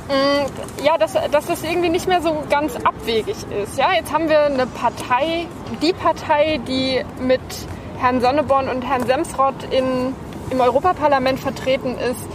mh, 0.07 0.83
ja, 0.85 0.97
dass, 0.97 1.13
dass 1.31 1.45
das 1.45 1.63
irgendwie 1.63 1.89
nicht 1.89 2.07
mehr 2.07 2.21
so 2.21 2.43
ganz 2.49 2.75
abwegig 2.75 3.35
ist. 3.63 3.77
Ja, 3.77 3.93
jetzt 3.93 4.13
haben 4.13 4.29
wir 4.29 4.45
eine 4.45 4.67
Partei, 4.67 5.47
die 5.81 5.93
Partei, 5.93 6.59
die 6.67 7.03
mit 7.19 7.41
Herrn 7.99 8.21
Sonneborn 8.21 8.69
und 8.69 8.83
Herrn 8.87 9.05
Semsrott 9.05 9.63
in, 9.71 10.13
im 10.51 10.61
Europaparlament 10.61 11.39
vertreten 11.39 11.95
ist. 11.97 12.27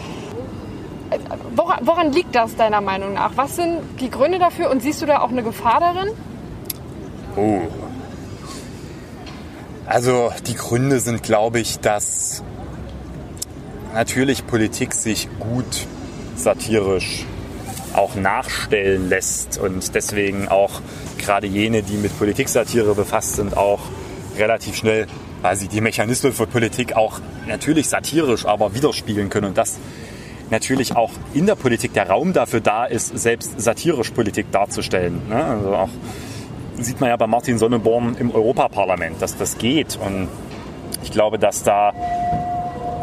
Woran, 1.55 1.79
woran 1.83 2.13
liegt 2.13 2.35
das 2.35 2.57
deiner 2.57 2.81
Meinung 2.81 3.15
nach? 3.15 3.33
Was 3.37 3.57
sind 3.57 3.81
die 4.01 4.11
Gründe 4.11 4.39
dafür 4.39 4.71
und 4.71 4.83
siehst 4.83 5.03
du 5.03 5.07
da 5.07 5.21
auch 5.21 5.31
eine 5.31 5.43
Gefahr 5.43 5.79
darin? 5.79 6.09
Oh. 7.37 7.82
Also 9.93 10.33
die 10.47 10.55
Gründe 10.55 11.01
sind, 11.01 11.23
glaube 11.23 11.61
ich, 11.61 11.79
dass 11.79 12.43
natürlich 13.93 14.47
Politik 14.47 14.95
sich 14.95 15.29
gut 15.39 15.87
satirisch 16.35 17.27
auch 17.93 18.15
nachstellen 18.15 19.11
lässt 19.11 19.59
und 19.59 19.95
deswegen 19.95 20.49
auch 20.49 20.81
gerade 21.19 21.47
jene, 21.47 21.83
die 21.83 21.99
mit 21.99 22.19
Politiksatire 22.19 22.95
befasst 22.95 23.37
sind, 23.37 23.55
auch 23.55 23.81
relativ 24.39 24.77
schnell 24.77 25.09
quasi 25.43 25.69
die 25.69 25.83
Mechanismen 25.83 26.33
für 26.33 26.47
Politik 26.47 26.97
auch 26.97 27.21
natürlich 27.47 27.91
satirisch, 27.91 28.47
aber 28.47 28.75
widerspiegeln 28.75 29.29
können 29.29 29.49
und 29.49 29.59
das 29.59 29.77
natürlich 30.49 30.97
auch 30.97 31.11
in 31.35 31.45
der 31.45 31.55
Politik 31.55 31.93
der 31.93 32.09
Raum 32.09 32.33
dafür 32.33 32.61
da 32.63 32.87
ist, 32.87 33.09
selbst 33.19 33.61
satirisch 33.61 34.09
Politik 34.13 34.51
darzustellen. 34.53 35.21
Ne? 35.29 35.45
Also 35.45 35.75
auch 35.75 35.91
sieht 36.79 37.01
man 37.01 37.11
ja 37.11 37.17
bei 37.17 37.27
Martin 37.27 37.59
Sonneborn 37.59 38.17
im 38.19 38.31
Europaparlament, 38.31 39.21
dass 39.21 39.37
das 39.37 39.59
geht. 39.59 39.99
Und 40.05 40.29
ich 41.03 41.11
glaube, 41.11 41.39
dass 41.39 41.63
da 41.63 41.93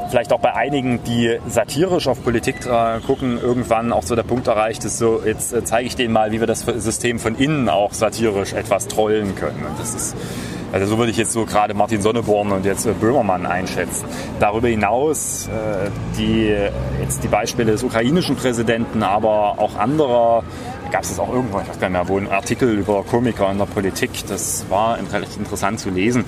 vielleicht 0.09 0.33
auch 0.33 0.39
bei 0.39 0.55
einigen, 0.55 1.03
die 1.03 1.37
satirisch 1.47 2.07
auf 2.07 2.23
Politik 2.23 2.67
gucken, 3.05 3.39
irgendwann 3.41 3.93
auch 3.93 4.03
so 4.03 4.15
der 4.15 4.23
Punkt 4.23 4.47
erreicht 4.47 4.83
ist, 4.83 4.97
so 4.97 5.21
jetzt 5.23 5.53
äh, 5.53 5.63
zeige 5.63 5.87
ich 5.87 5.95
denen 5.95 6.13
mal, 6.13 6.31
wie 6.31 6.39
wir 6.39 6.47
das 6.47 6.61
System 6.61 7.19
von 7.19 7.35
innen 7.35 7.69
auch 7.69 7.93
satirisch 7.93 8.53
etwas 8.53 8.87
trollen 8.87 9.35
können. 9.35 9.63
Und 9.65 9.79
das 9.79 9.93
ist 9.93 10.15
also 10.71 10.85
so 10.85 10.97
würde 10.99 11.11
ich 11.11 11.17
jetzt 11.17 11.33
so 11.33 11.45
gerade 11.45 11.73
Martin 11.73 12.01
Sonneborn 12.01 12.51
und 12.51 12.63
jetzt 12.63 12.85
äh, 12.85 12.93
Böhmermann 12.93 13.45
einschätzen. 13.45 14.05
Darüber 14.39 14.67
hinaus 14.67 15.47
äh, 15.47 15.89
die, 16.17 16.55
jetzt 17.01 17.23
die 17.23 17.27
Beispiele 17.27 17.71
des 17.71 17.83
ukrainischen 17.83 18.35
Präsidenten, 18.35 19.01
aber 19.01 19.55
auch 19.57 19.75
anderer, 19.77 20.43
gab 20.91 21.03
es 21.03 21.19
auch 21.19 21.31
irgendwo, 21.31 21.59
ich 21.59 21.67
weiß 21.67 21.79
gar 21.79 21.89
nicht 21.89 21.97
mehr, 21.97 22.07
wo 22.07 22.17
ein 22.17 22.29
Artikel 22.29 22.69
über 22.77 23.03
Komiker 23.03 23.51
in 23.51 23.57
der 23.57 23.65
Politik, 23.65 24.11
das 24.27 24.65
war 24.69 24.97
recht 24.97 25.37
interessant 25.37 25.79
zu 25.79 25.89
lesen, 25.89 26.25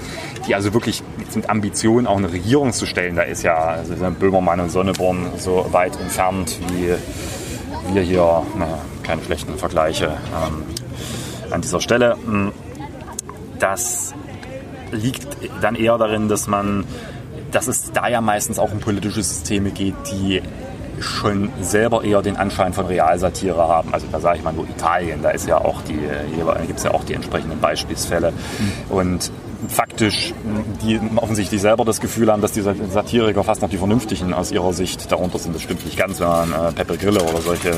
die 0.48 0.56
also 0.56 0.74
wirklich 0.74 1.04
mit 1.18 1.50
Ambition 1.50 2.08
auch 2.08 2.18
eine 2.18 2.32
Regierung 2.32 2.74
zu 2.74 2.86
stellen, 2.86 3.16
da 3.16 3.24
ist 3.24 3.44
ja 3.44 3.56
also 3.56 3.94
Böhmermann 3.94 4.60
und 4.60 4.70
Sonneborn 4.70 5.28
so 5.38 5.68
weit 5.72 6.00
entfernt 6.00 6.60
wie 6.70 6.96
wir 7.94 8.02
hier, 8.02 8.44
na, 8.58 8.80
keine 9.04 9.24
schlechten 9.24 9.58
Vergleiche 9.58 10.18
ähm, 10.46 10.64
an 11.52 11.62
dieser 11.62 11.82
Stelle. 11.82 12.18
Das 13.60 14.14
liegt 14.92 15.28
dann 15.62 15.76
eher 15.76 15.98
darin, 15.98 16.28
dass 16.28 16.48
man, 16.48 16.86
dass 17.52 17.68
es 17.68 17.92
da 17.92 18.08
ja 18.08 18.22
meistens 18.22 18.60
auch 18.60 18.72
um 18.72 18.80
politische 18.80 19.24
Systeme 19.24 19.72
geht, 19.72 19.96
die 20.12 20.42
schon 21.02 21.50
selber 21.62 22.04
eher 22.04 22.22
den 22.22 22.38
Anschein 22.38 22.74
von 22.74 22.86
Realsatire 22.86 23.68
haben. 23.68 23.94
Also 23.94 24.08
da 24.12 24.20
sage 24.20 24.38
ich 24.38 24.44
mal 24.44 24.54
nur 24.54 24.68
Italien, 24.70 25.22
da 25.22 25.30
ist 25.30 25.48
ja 25.48 25.58
auch 25.58 25.82
die, 25.82 26.00
gibt 26.68 26.80
es 26.80 26.84
ja 26.84 26.92
auch 26.92 27.04
die 27.04 27.14
entsprechenden 27.14 27.60
Beispielsfälle. 27.60 28.34
Und 28.90 29.32
faktisch 29.68 30.34
die 30.84 31.00
offensichtlich 31.16 31.62
selber 31.62 31.86
das 31.86 32.02
Gefühl 32.02 32.32
haben, 32.32 32.42
dass 32.42 32.52
die 32.52 32.62
Satiriker 32.62 33.44
fast 33.44 33.62
noch 33.62 33.70
die 33.70 33.78
Vernünftigen 33.78 34.34
aus 34.34 34.52
ihrer 34.52 34.74
Sicht 34.74 35.12
darunter 35.12 35.40
sind. 35.40 35.56
Das 35.56 35.62
stimmt 35.62 35.86
nicht 35.86 35.98
ganz, 35.98 36.20
wenn 36.20 36.28
man 36.28 36.52
äh, 36.52 36.72
Peppe 36.72 36.98
Grille 36.98 37.22
oder 37.22 37.42
solche 37.42 37.72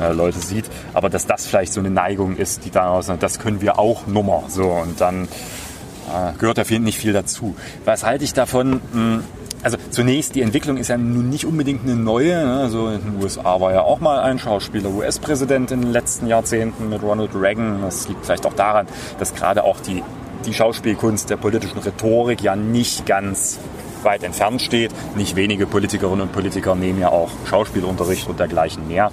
äh, 0.00 0.12
Leute 0.12 0.38
sieht. 0.38 0.66
Aber 0.94 1.10
dass 1.10 1.26
das 1.26 1.46
vielleicht 1.46 1.72
so 1.72 1.80
eine 1.80 1.90
Neigung 1.90 2.36
ist, 2.36 2.64
die 2.64 2.70
daraus, 2.70 3.10
das 3.18 3.38
können 3.38 3.60
wir 3.60 3.78
auch 3.78 4.06
Nummer. 4.06 4.44
So 4.48 4.70
und 4.70 5.00
dann 5.00 5.24
äh, 5.24 6.32
gehört 6.38 6.58
da 6.58 6.78
nicht 6.78 6.98
viel 6.98 7.12
dazu. 7.12 7.56
Was 7.84 8.04
halte 8.04 8.24
ich 8.24 8.32
davon? 8.32 8.80
Mh, 8.92 9.20
also 9.66 9.78
zunächst, 9.90 10.36
die 10.36 10.42
Entwicklung 10.42 10.76
ist 10.76 10.86
ja 10.86 10.96
nun 10.96 11.28
nicht 11.28 11.44
unbedingt 11.44 11.82
eine 11.82 11.96
neue. 11.96 12.36
Ne? 12.36 12.60
Also 12.60 12.86
in 12.86 13.00
den 13.00 13.20
USA 13.20 13.60
war 13.60 13.72
ja 13.72 13.80
auch 13.80 13.98
mal 13.98 14.20
ein 14.20 14.38
Schauspieler 14.38 14.90
US-Präsident 14.90 15.72
in 15.72 15.80
den 15.80 15.90
letzten 15.90 16.28
Jahrzehnten 16.28 16.88
mit 16.88 17.02
Ronald 17.02 17.30
Reagan. 17.34 17.82
Das 17.82 18.06
liegt 18.06 18.24
vielleicht 18.24 18.46
auch 18.46 18.52
daran, 18.52 18.86
dass 19.18 19.34
gerade 19.34 19.64
auch 19.64 19.80
die, 19.80 20.04
die 20.44 20.54
Schauspielkunst 20.54 21.30
der 21.30 21.36
politischen 21.36 21.80
Rhetorik 21.80 22.42
ja 22.42 22.54
nicht 22.54 23.06
ganz 23.06 23.58
weit 24.04 24.22
entfernt 24.22 24.62
steht. 24.62 24.92
Nicht 25.16 25.34
wenige 25.34 25.66
Politikerinnen 25.66 26.20
und 26.20 26.32
Politiker 26.32 26.76
nehmen 26.76 27.00
ja 27.00 27.08
auch 27.08 27.32
Schauspielunterricht 27.46 28.28
und 28.28 28.38
dergleichen 28.38 28.86
mehr. 28.86 29.10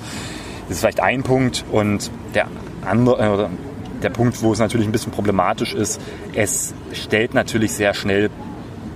Das 0.68 0.76
ist 0.76 0.82
vielleicht 0.82 1.02
ein 1.02 1.24
Punkt. 1.24 1.66
Und 1.72 2.12
der 2.36 2.46
andere, 2.86 3.48
äh, 3.50 4.04
der 4.04 4.12
Punkt, 4.12 4.44
wo 4.44 4.54
es 4.54 4.60
natürlich 4.60 4.86
ein 4.86 4.92
bisschen 4.92 5.14
problematisch 5.14 5.74
ist, 5.74 6.00
es 6.36 6.76
stellt 6.92 7.34
natürlich 7.34 7.74
sehr 7.74 7.96
schnell 7.96 8.30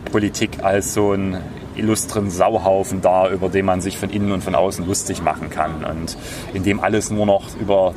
Politik 0.09 0.63
als 0.63 0.93
so 0.93 1.11
einen 1.11 1.37
illustren 1.75 2.29
Sauhaufen 2.29 3.01
dar, 3.01 3.29
über 3.29 3.49
den 3.49 3.65
man 3.65 3.81
sich 3.81 3.97
von 3.97 4.09
innen 4.09 4.31
und 4.31 4.43
von 4.43 4.55
außen 4.55 4.85
lustig 4.85 5.21
machen 5.21 5.49
kann 5.49 5.83
und 5.83 6.17
in 6.53 6.63
dem 6.63 6.79
alles 6.79 7.11
nur 7.11 7.25
noch 7.25 7.43
über, 7.59 7.93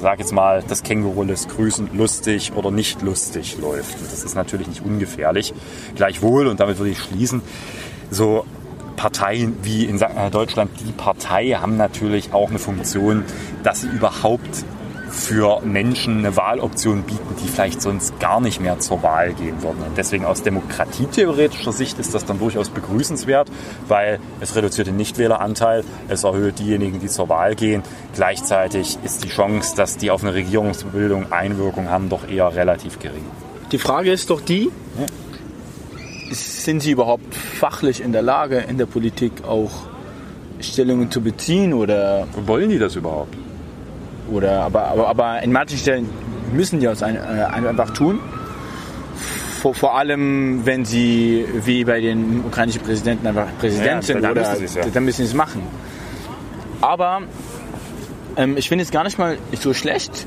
sag 0.00 0.18
jetzt 0.18 0.32
mal, 0.32 0.62
das 0.66 0.82
Känguru 0.82 1.22
lässt 1.22 1.48
grüßen, 1.50 1.90
lustig 1.96 2.52
oder 2.54 2.70
nicht 2.70 3.02
lustig 3.02 3.58
läuft. 3.60 3.98
Und 4.00 4.10
das 4.10 4.24
ist 4.24 4.34
natürlich 4.34 4.66
nicht 4.66 4.84
ungefährlich. 4.84 5.54
Gleichwohl, 5.94 6.48
und 6.48 6.60
damit 6.60 6.78
würde 6.78 6.90
ich 6.90 6.98
schließen, 6.98 7.42
so 8.10 8.44
Parteien 8.96 9.56
wie 9.62 9.84
in 9.86 9.98
Deutschland 10.30 10.70
die 10.80 10.92
Partei 10.92 11.50
haben 11.50 11.76
natürlich 11.76 12.32
auch 12.32 12.50
eine 12.50 12.58
Funktion, 12.58 13.24
dass 13.62 13.80
sie 13.80 13.88
überhaupt 13.88 14.64
für 15.12 15.60
Menschen 15.60 16.18
eine 16.18 16.36
Wahloption 16.36 17.02
bieten, 17.02 17.36
die 17.42 17.48
vielleicht 17.48 17.82
sonst 17.82 18.18
gar 18.18 18.40
nicht 18.40 18.60
mehr 18.60 18.78
zur 18.80 19.02
Wahl 19.02 19.34
gehen 19.34 19.62
würden. 19.62 19.82
Und 19.86 19.96
deswegen 19.96 20.24
aus 20.24 20.42
demokratietheoretischer 20.42 21.72
Sicht 21.72 21.98
ist 21.98 22.14
das 22.14 22.24
dann 22.24 22.38
durchaus 22.38 22.70
begrüßenswert, 22.70 23.48
weil 23.88 24.18
es 24.40 24.56
reduziert 24.56 24.86
den 24.86 24.96
Nichtwähleranteil, 24.96 25.84
es 26.08 26.24
erhöht 26.24 26.58
diejenigen, 26.58 26.98
die 26.98 27.08
zur 27.08 27.28
Wahl 27.28 27.54
gehen. 27.54 27.82
Gleichzeitig 28.14 28.98
ist 29.04 29.22
die 29.22 29.28
Chance, 29.28 29.76
dass 29.76 29.98
die 29.98 30.10
auf 30.10 30.22
eine 30.22 30.32
Regierungsbildung 30.32 31.30
Einwirkung 31.30 31.90
haben, 31.90 32.08
doch 32.08 32.26
eher 32.28 32.54
relativ 32.54 32.98
gering. 32.98 33.24
Die 33.70 33.78
Frage 33.78 34.10
ist 34.10 34.30
doch 34.30 34.40
die, 34.40 34.70
ja. 34.98 35.06
sind 36.30 36.80
Sie 36.80 36.90
überhaupt 36.90 37.34
fachlich 37.34 38.00
in 38.02 38.12
der 38.12 38.22
Lage, 38.22 38.58
in 38.58 38.78
der 38.78 38.86
Politik 38.86 39.44
auch 39.46 39.70
Stellungen 40.60 41.10
zu 41.10 41.20
beziehen 41.20 41.74
oder 41.74 42.26
wollen 42.46 42.70
die 42.70 42.78
das 42.78 42.96
überhaupt? 42.96 43.36
Oder, 44.32 44.62
aber, 44.62 44.84
aber, 44.88 45.08
aber 45.08 45.42
in 45.42 45.52
manchen 45.52 45.78
Stellen 45.78 46.08
müssen 46.52 46.80
die 46.80 46.88
ein, 46.88 47.16
äh, 47.16 47.18
einfach 47.18 47.90
tun. 47.90 48.20
Vor, 49.60 49.74
vor, 49.74 49.96
allem, 49.96 50.66
wenn 50.66 50.84
sie 50.84 51.46
wie 51.64 51.84
bei 51.84 52.00
den 52.00 52.44
ukrainischen 52.44 52.82
Präsidenten 52.82 53.26
einfach 53.28 53.46
Präsident 53.60 53.86
ja, 53.86 54.02
sind, 54.02 54.22
dann, 54.22 54.32
oder, 54.32 54.58
müssen 54.58 54.78
ja. 54.78 54.86
dann 54.92 55.04
müssen 55.04 55.18
sie 55.18 55.28
es 55.28 55.34
machen. 55.34 55.62
Aber 56.80 57.22
ähm, 58.36 58.56
ich 58.56 58.68
finde 58.68 58.82
es 58.82 58.90
gar 58.90 59.04
nicht 59.04 59.18
mal 59.18 59.38
so 59.52 59.72
schlecht. 59.72 60.26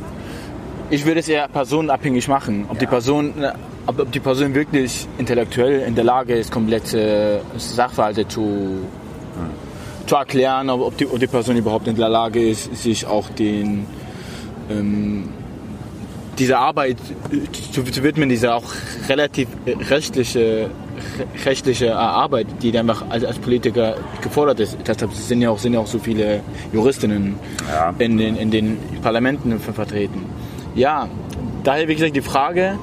Ich 0.90 1.06
würde 1.06 1.20
es 1.20 1.28
eher 1.28 1.48
personenabhängig 1.50 2.28
machen. 2.30 2.66
Ob, 2.70 2.76
ja. 2.76 2.80
die 2.80 2.88
Person, 2.88 3.44
äh, 3.44 3.52
ob, 3.88 4.00
ob, 4.00 4.12
die 4.12 4.22
Person 4.22 4.54
wirklich 4.54 5.06
intellektuell 5.18 5.82
in 5.82 5.96
der 5.96 6.06
Lage 6.06 6.36
ist, 6.36 6.52
komplette 6.52 7.42
Sachverhalte 7.58 8.26
zu, 8.28 8.42
hm 8.42 9.65
zu 10.06 10.16
erklären, 10.16 10.70
ob 10.70 10.98
die, 10.98 11.08
ob 11.08 11.20
die 11.20 11.28
Person 11.28 11.56
überhaupt 11.56 11.88
in 11.88 11.96
der 11.96 12.10
Lage 12.10 12.48
ist, 12.48 12.76
sich 12.76 13.06
auch 13.06 13.30
den 13.30 13.86
ähm, 14.70 15.30
dieser 16.38 16.60
Arbeit 16.60 16.98
zu, 17.72 17.84
zu 17.84 18.04
widmen, 18.04 18.30
dieser 18.30 18.56
auch 18.56 18.66
relativ 19.08 19.48
rechtliche, 19.90 20.70
rechtliche 21.46 21.96
Arbeit, 21.96 22.48
die 22.62 22.78
einfach 22.78 23.06
als, 23.10 23.24
als 23.24 23.40
Politiker 23.40 23.96
gefordert 24.22 24.60
ist. 24.60 24.78
Deshalb 24.86 25.14
sind 25.14 25.42
ja 25.42 25.50
auch, 25.50 25.60
sind 25.60 25.74
ja 25.74 25.80
auch 25.80 25.88
so 25.88 26.00
viele 26.00 26.42
Juristinnen 26.74 27.36
ja. 27.70 27.94
in, 28.00 28.18
den, 28.18 28.36
in 28.36 28.52
den 28.52 28.78
Parlamenten 29.02 29.60
vertreten. 29.60 30.26
Ja, 30.76 31.08
daher 31.64 31.88
wie 31.88 31.96
gesagt 31.96 32.16
die 32.16 32.22
Frage, 32.22 32.78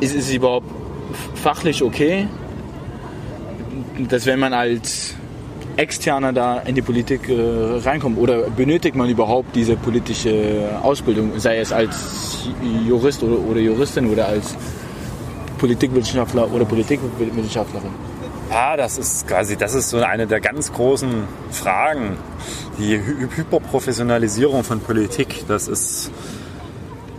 ist 0.00 0.14
es 0.14 0.32
überhaupt 0.32 0.68
fachlich 1.34 1.82
okay, 1.82 2.28
dass 4.10 4.26
wenn 4.26 4.38
man 4.38 4.52
als 4.52 5.14
Externer 5.76 6.32
da 6.32 6.58
in 6.60 6.74
die 6.74 6.82
Politik 6.82 7.28
äh, 7.28 7.78
reinkommen? 7.84 8.18
Oder 8.18 8.50
benötigt 8.50 8.96
man 8.96 9.08
überhaupt 9.08 9.54
diese 9.54 9.76
politische 9.76 10.78
Ausbildung, 10.82 11.38
sei 11.38 11.58
es 11.58 11.72
als 11.72 12.48
Jurist 12.86 13.22
oder, 13.22 13.38
oder 13.38 13.60
Juristin 13.60 14.10
oder 14.10 14.26
als 14.28 14.56
Politikwissenschaftler 15.58 16.50
oder 16.50 16.64
Politikwissenschaftlerin? 16.64 17.90
Ja, 18.50 18.76
das 18.76 18.96
ist 18.96 19.26
quasi, 19.26 19.56
das 19.56 19.74
ist 19.74 19.90
so 19.90 19.98
eine 19.98 20.26
der 20.26 20.40
ganz 20.40 20.72
großen 20.72 21.24
Fragen. 21.50 22.16
Die 22.78 22.96
Hy 22.96 23.28
Hyperprofessionalisierung 23.36 24.62
von 24.64 24.80
Politik, 24.80 25.44
das 25.48 25.66
ist, 25.66 26.10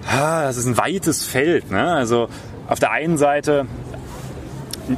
das 0.09 0.57
ist 0.57 0.65
ein 0.65 0.77
weites 0.77 1.25
Feld. 1.25 1.69
Ne? 1.69 1.91
Also 1.91 2.29
auf 2.67 2.79
der 2.79 2.91
einen 2.91 3.17
Seite 3.17 3.65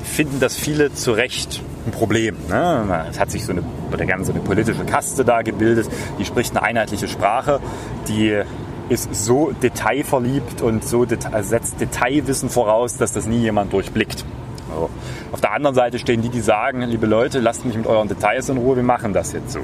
finden 0.03 0.39
das 0.39 0.55
viele 0.55 0.93
zu 0.93 1.11
Recht 1.13 1.61
ein 1.89 1.91
Problem. 1.91 2.35
Ne? 2.47 3.05
Es 3.09 3.19
hat 3.19 3.31
sich 3.31 3.45
so 3.45 3.51
eine, 3.51 3.63
der 3.97 4.05
ganze 4.05 4.31
eine 4.31 4.41
politische 4.41 4.83
Kaste 4.85 5.25
da 5.25 5.41
gebildet, 5.41 5.89
die 6.17 6.25
spricht 6.25 6.55
eine 6.55 6.63
einheitliche 6.63 7.07
Sprache, 7.07 7.59
die 8.07 8.41
ist 8.89 9.13
so 9.13 9.51
detailverliebt 9.51 10.61
und 10.61 10.83
so 10.83 11.05
deta 11.05 11.29
also 11.29 11.49
setzt 11.49 11.79
Detailwissen 11.79 12.49
voraus, 12.49 12.97
dass 12.97 13.11
das 13.13 13.27
nie 13.27 13.39
jemand 13.39 13.71
durchblickt. 13.71 14.25
So. 14.73 14.89
Auf 15.31 15.41
der 15.41 15.53
anderen 15.53 15.75
Seite 15.75 15.99
stehen 15.99 16.21
die, 16.21 16.29
die 16.29 16.41
sagen, 16.41 16.81
liebe 16.81 17.05
Leute, 17.05 17.39
lasst 17.39 17.65
mich 17.65 17.77
mit 17.77 17.85
euren 17.85 18.07
Details 18.07 18.49
in 18.49 18.57
Ruhe, 18.57 18.75
wir 18.75 18.83
machen 18.83 19.13
das 19.13 19.33
jetzt 19.33 19.51
so. 19.51 19.59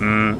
Hm 0.00 0.36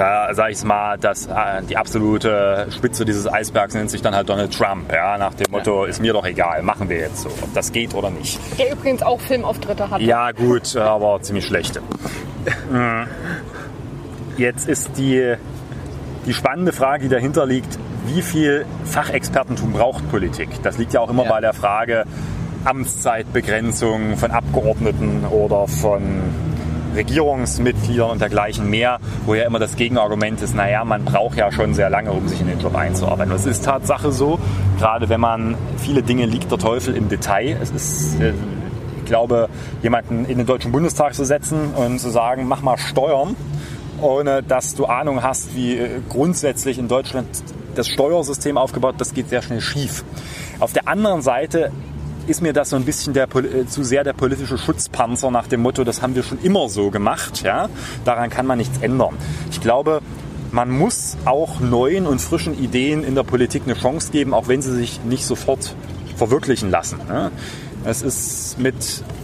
da 0.00 0.32
sage 0.32 0.52
ich 0.52 0.64
mal, 0.64 0.96
dass 0.96 1.26
äh, 1.26 1.62
die 1.68 1.76
absolute 1.76 2.68
Spitze 2.74 3.04
dieses 3.04 3.30
Eisbergs 3.30 3.74
nennt 3.74 3.90
sich 3.90 4.00
dann 4.00 4.14
halt 4.14 4.30
Donald 4.30 4.56
Trump. 4.56 4.90
Ja, 4.90 5.18
nach 5.18 5.34
dem 5.34 5.50
Motto, 5.50 5.84
ist 5.84 6.00
mir 6.00 6.14
doch 6.14 6.24
egal, 6.24 6.62
machen 6.62 6.88
wir 6.88 6.96
jetzt 6.96 7.20
so, 7.20 7.28
ob 7.28 7.52
das 7.52 7.70
geht 7.70 7.92
oder 7.94 8.08
nicht. 8.08 8.40
Der 8.58 8.72
übrigens 8.72 9.02
auch 9.02 9.20
Filmauftritte 9.20 9.90
hat. 9.90 10.00
Ja, 10.00 10.32
gut, 10.32 10.74
aber 10.74 11.20
ziemlich 11.20 11.44
schlechte. 11.44 11.82
Jetzt 14.38 14.68
ist 14.70 14.96
die, 14.96 15.34
die 16.24 16.32
spannende 16.32 16.72
Frage, 16.72 17.02
die 17.02 17.10
dahinter 17.10 17.44
liegt, 17.44 17.78
wie 18.06 18.22
viel 18.22 18.64
Fachexpertentum 18.86 19.72
braucht 19.72 20.10
Politik? 20.10 20.48
Das 20.62 20.78
liegt 20.78 20.94
ja 20.94 21.00
auch 21.00 21.10
immer 21.10 21.24
ja. 21.24 21.30
bei 21.30 21.40
der 21.42 21.52
Frage 21.52 22.04
Amtszeitbegrenzung 22.64 24.16
von 24.16 24.30
Abgeordneten 24.30 25.26
oder 25.26 25.68
von 25.68 26.49
Regierungsmitgliedern 26.94 28.10
und 28.10 28.20
dergleichen 28.20 28.68
mehr, 28.68 28.98
wo 29.26 29.34
ja 29.34 29.44
immer 29.44 29.58
das 29.58 29.76
Gegenargument 29.76 30.42
ist, 30.42 30.54
naja, 30.54 30.84
man 30.84 31.04
braucht 31.04 31.36
ja 31.36 31.50
schon 31.52 31.74
sehr 31.74 31.90
lange, 31.90 32.12
um 32.12 32.28
sich 32.28 32.40
in 32.40 32.48
den 32.48 32.60
Job 32.60 32.74
einzuarbeiten. 32.74 33.32
Und 33.32 33.38
es 33.38 33.46
ist 33.46 33.64
Tatsache 33.64 34.12
so, 34.12 34.38
gerade 34.78 35.08
wenn 35.08 35.20
man 35.20 35.56
viele 35.78 36.02
Dinge 36.02 36.26
liegt 36.26 36.50
der 36.50 36.58
Teufel 36.58 36.96
im 36.96 37.08
Detail. 37.08 37.56
Es 37.62 37.70
ist, 37.70 38.20
äh, 38.20 38.32
ich 38.98 39.04
glaube, 39.06 39.48
jemanden 39.82 40.24
in 40.24 40.38
den 40.38 40.46
Deutschen 40.46 40.72
Bundestag 40.72 41.14
zu 41.14 41.24
setzen 41.24 41.74
und 41.74 41.98
zu 41.98 42.10
sagen, 42.10 42.46
mach 42.46 42.62
mal 42.62 42.78
Steuern, 42.78 43.36
ohne 44.00 44.42
dass 44.42 44.74
du 44.74 44.86
Ahnung 44.86 45.22
hast, 45.22 45.54
wie 45.54 45.76
äh, 45.76 46.00
grundsätzlich 46.08 46.78
in 46.78 46.88
Deutschland 46.88 47.26
das 47.74 47.88
Steuersystem 47.88 48.58
aufgebaut, 48.58 48.96
das 48.98 49.14
geht 49.14 49.28
sehr 49.28 49.42
schnell 49.42 49.60
schief. 49.60 50.04
Auf 50.58 50.72
der 50.72 50.88
anderen 50.88 51.22
Seite 51.22 51.70
ist 52.26 52.42
mir 52.42 52.52
das 52.52 52.70
so 52.70 52.76
ein 52.76 52.84
bisschen 52.84 53.14
der, 53.14 53.28
äh, 53.34 53.66
zu 53.66 53.82
sehr 53.82 54.04
der 54.04 54.12
politische 54.12 54.58
Schutzpanzer 54.58 55.30
nach 55.30 55.46
dem 55.46 55.60
Motto, 55.60 55.84
das 55.84 56.02
haben 56.02 56.14
wir 56.14 56.22
schon 56.22 56.38
immer 56.42 56.68
so 56.68 56.90
gemacht. 56.90 57.42
Ja? 57.42 57.68
Daran 58.04 58.30
kann 58.30 58.46
man 58.46 58.58
nichts 58.58 58.78
ändern. 58.80 59.16
Ich 59.50 59.60
glaube, 59.60 60.00
man 60.52 60.70
muss 60.70 61.16
auch 61.24 61.60
neuen 61.60 62.06
und 62.06 62.20
frischen 62.20 62.58
Ideen 62.58 63.04
in 63.04 63.14
der 63.14 63.22
Politik 63.22 63.62
eine 63.64 63.74
Chance 63.74 64.10
geben, 64.10 64.34
auch 64.34 64.48
wenn 64.48 64.62
sie 64.62 64.74
sich 64.74 65.00
nicht 65.04 65.24
sofort 65.24 65.74
verwirklichen 66.16 66.70
lassen. 66.70 66.98
Ne? 67.08 67.30
Es 67.82 68.02
ist 68.02 68.58
mit, 68.58 68.74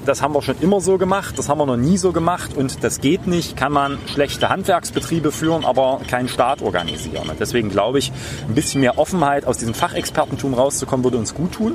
das 0.07 0.23
haben 0.23 0.35
wir 0.35 0.41
schon 0.41 0.55
immer 0.61 0.81
so 0.81 0.97
gemacht, 0.97 1.39
das 1.39 1.51
haben 1.51 1.59
wir 1.59 1.67
noch 1.67 1.77
nie 1.77 1.99
so 1.99 2.13
gemacht 2.13 2.57
und 2.57 2.83
das 2.83 3.03
geht 3.03 3.27
nicht. 3.27 3.55
Kann 3.55 3.71
man 3.71 3.99
schlechte 4.07 4.49
Handwerksbetriebe 4.49 5.31
führen, 5.31 5.65
aber 5.65 6.01
keinen 6.09 6.29
Staat 6.29 6.63
organisieren. 6.63 7.29
Und 7.29 7.39
deswegen 7.39 7.69
glaube 7.69 7.99
ich, 7.99 8.13
ein 8.49 8.55
bisschen 8.55 8.81
mehr 8.81 8.99
Offenheit 8.99 9.45
aus 9.45 9.59
diesem 9.59 9.75
Fachexpertentum 9.75 10.55
rauszukommen, 10.55 11.05
würde 11.05 11.19
uns 11.19 11.35
gut 11.35 11.53
tun. 11.53 11.75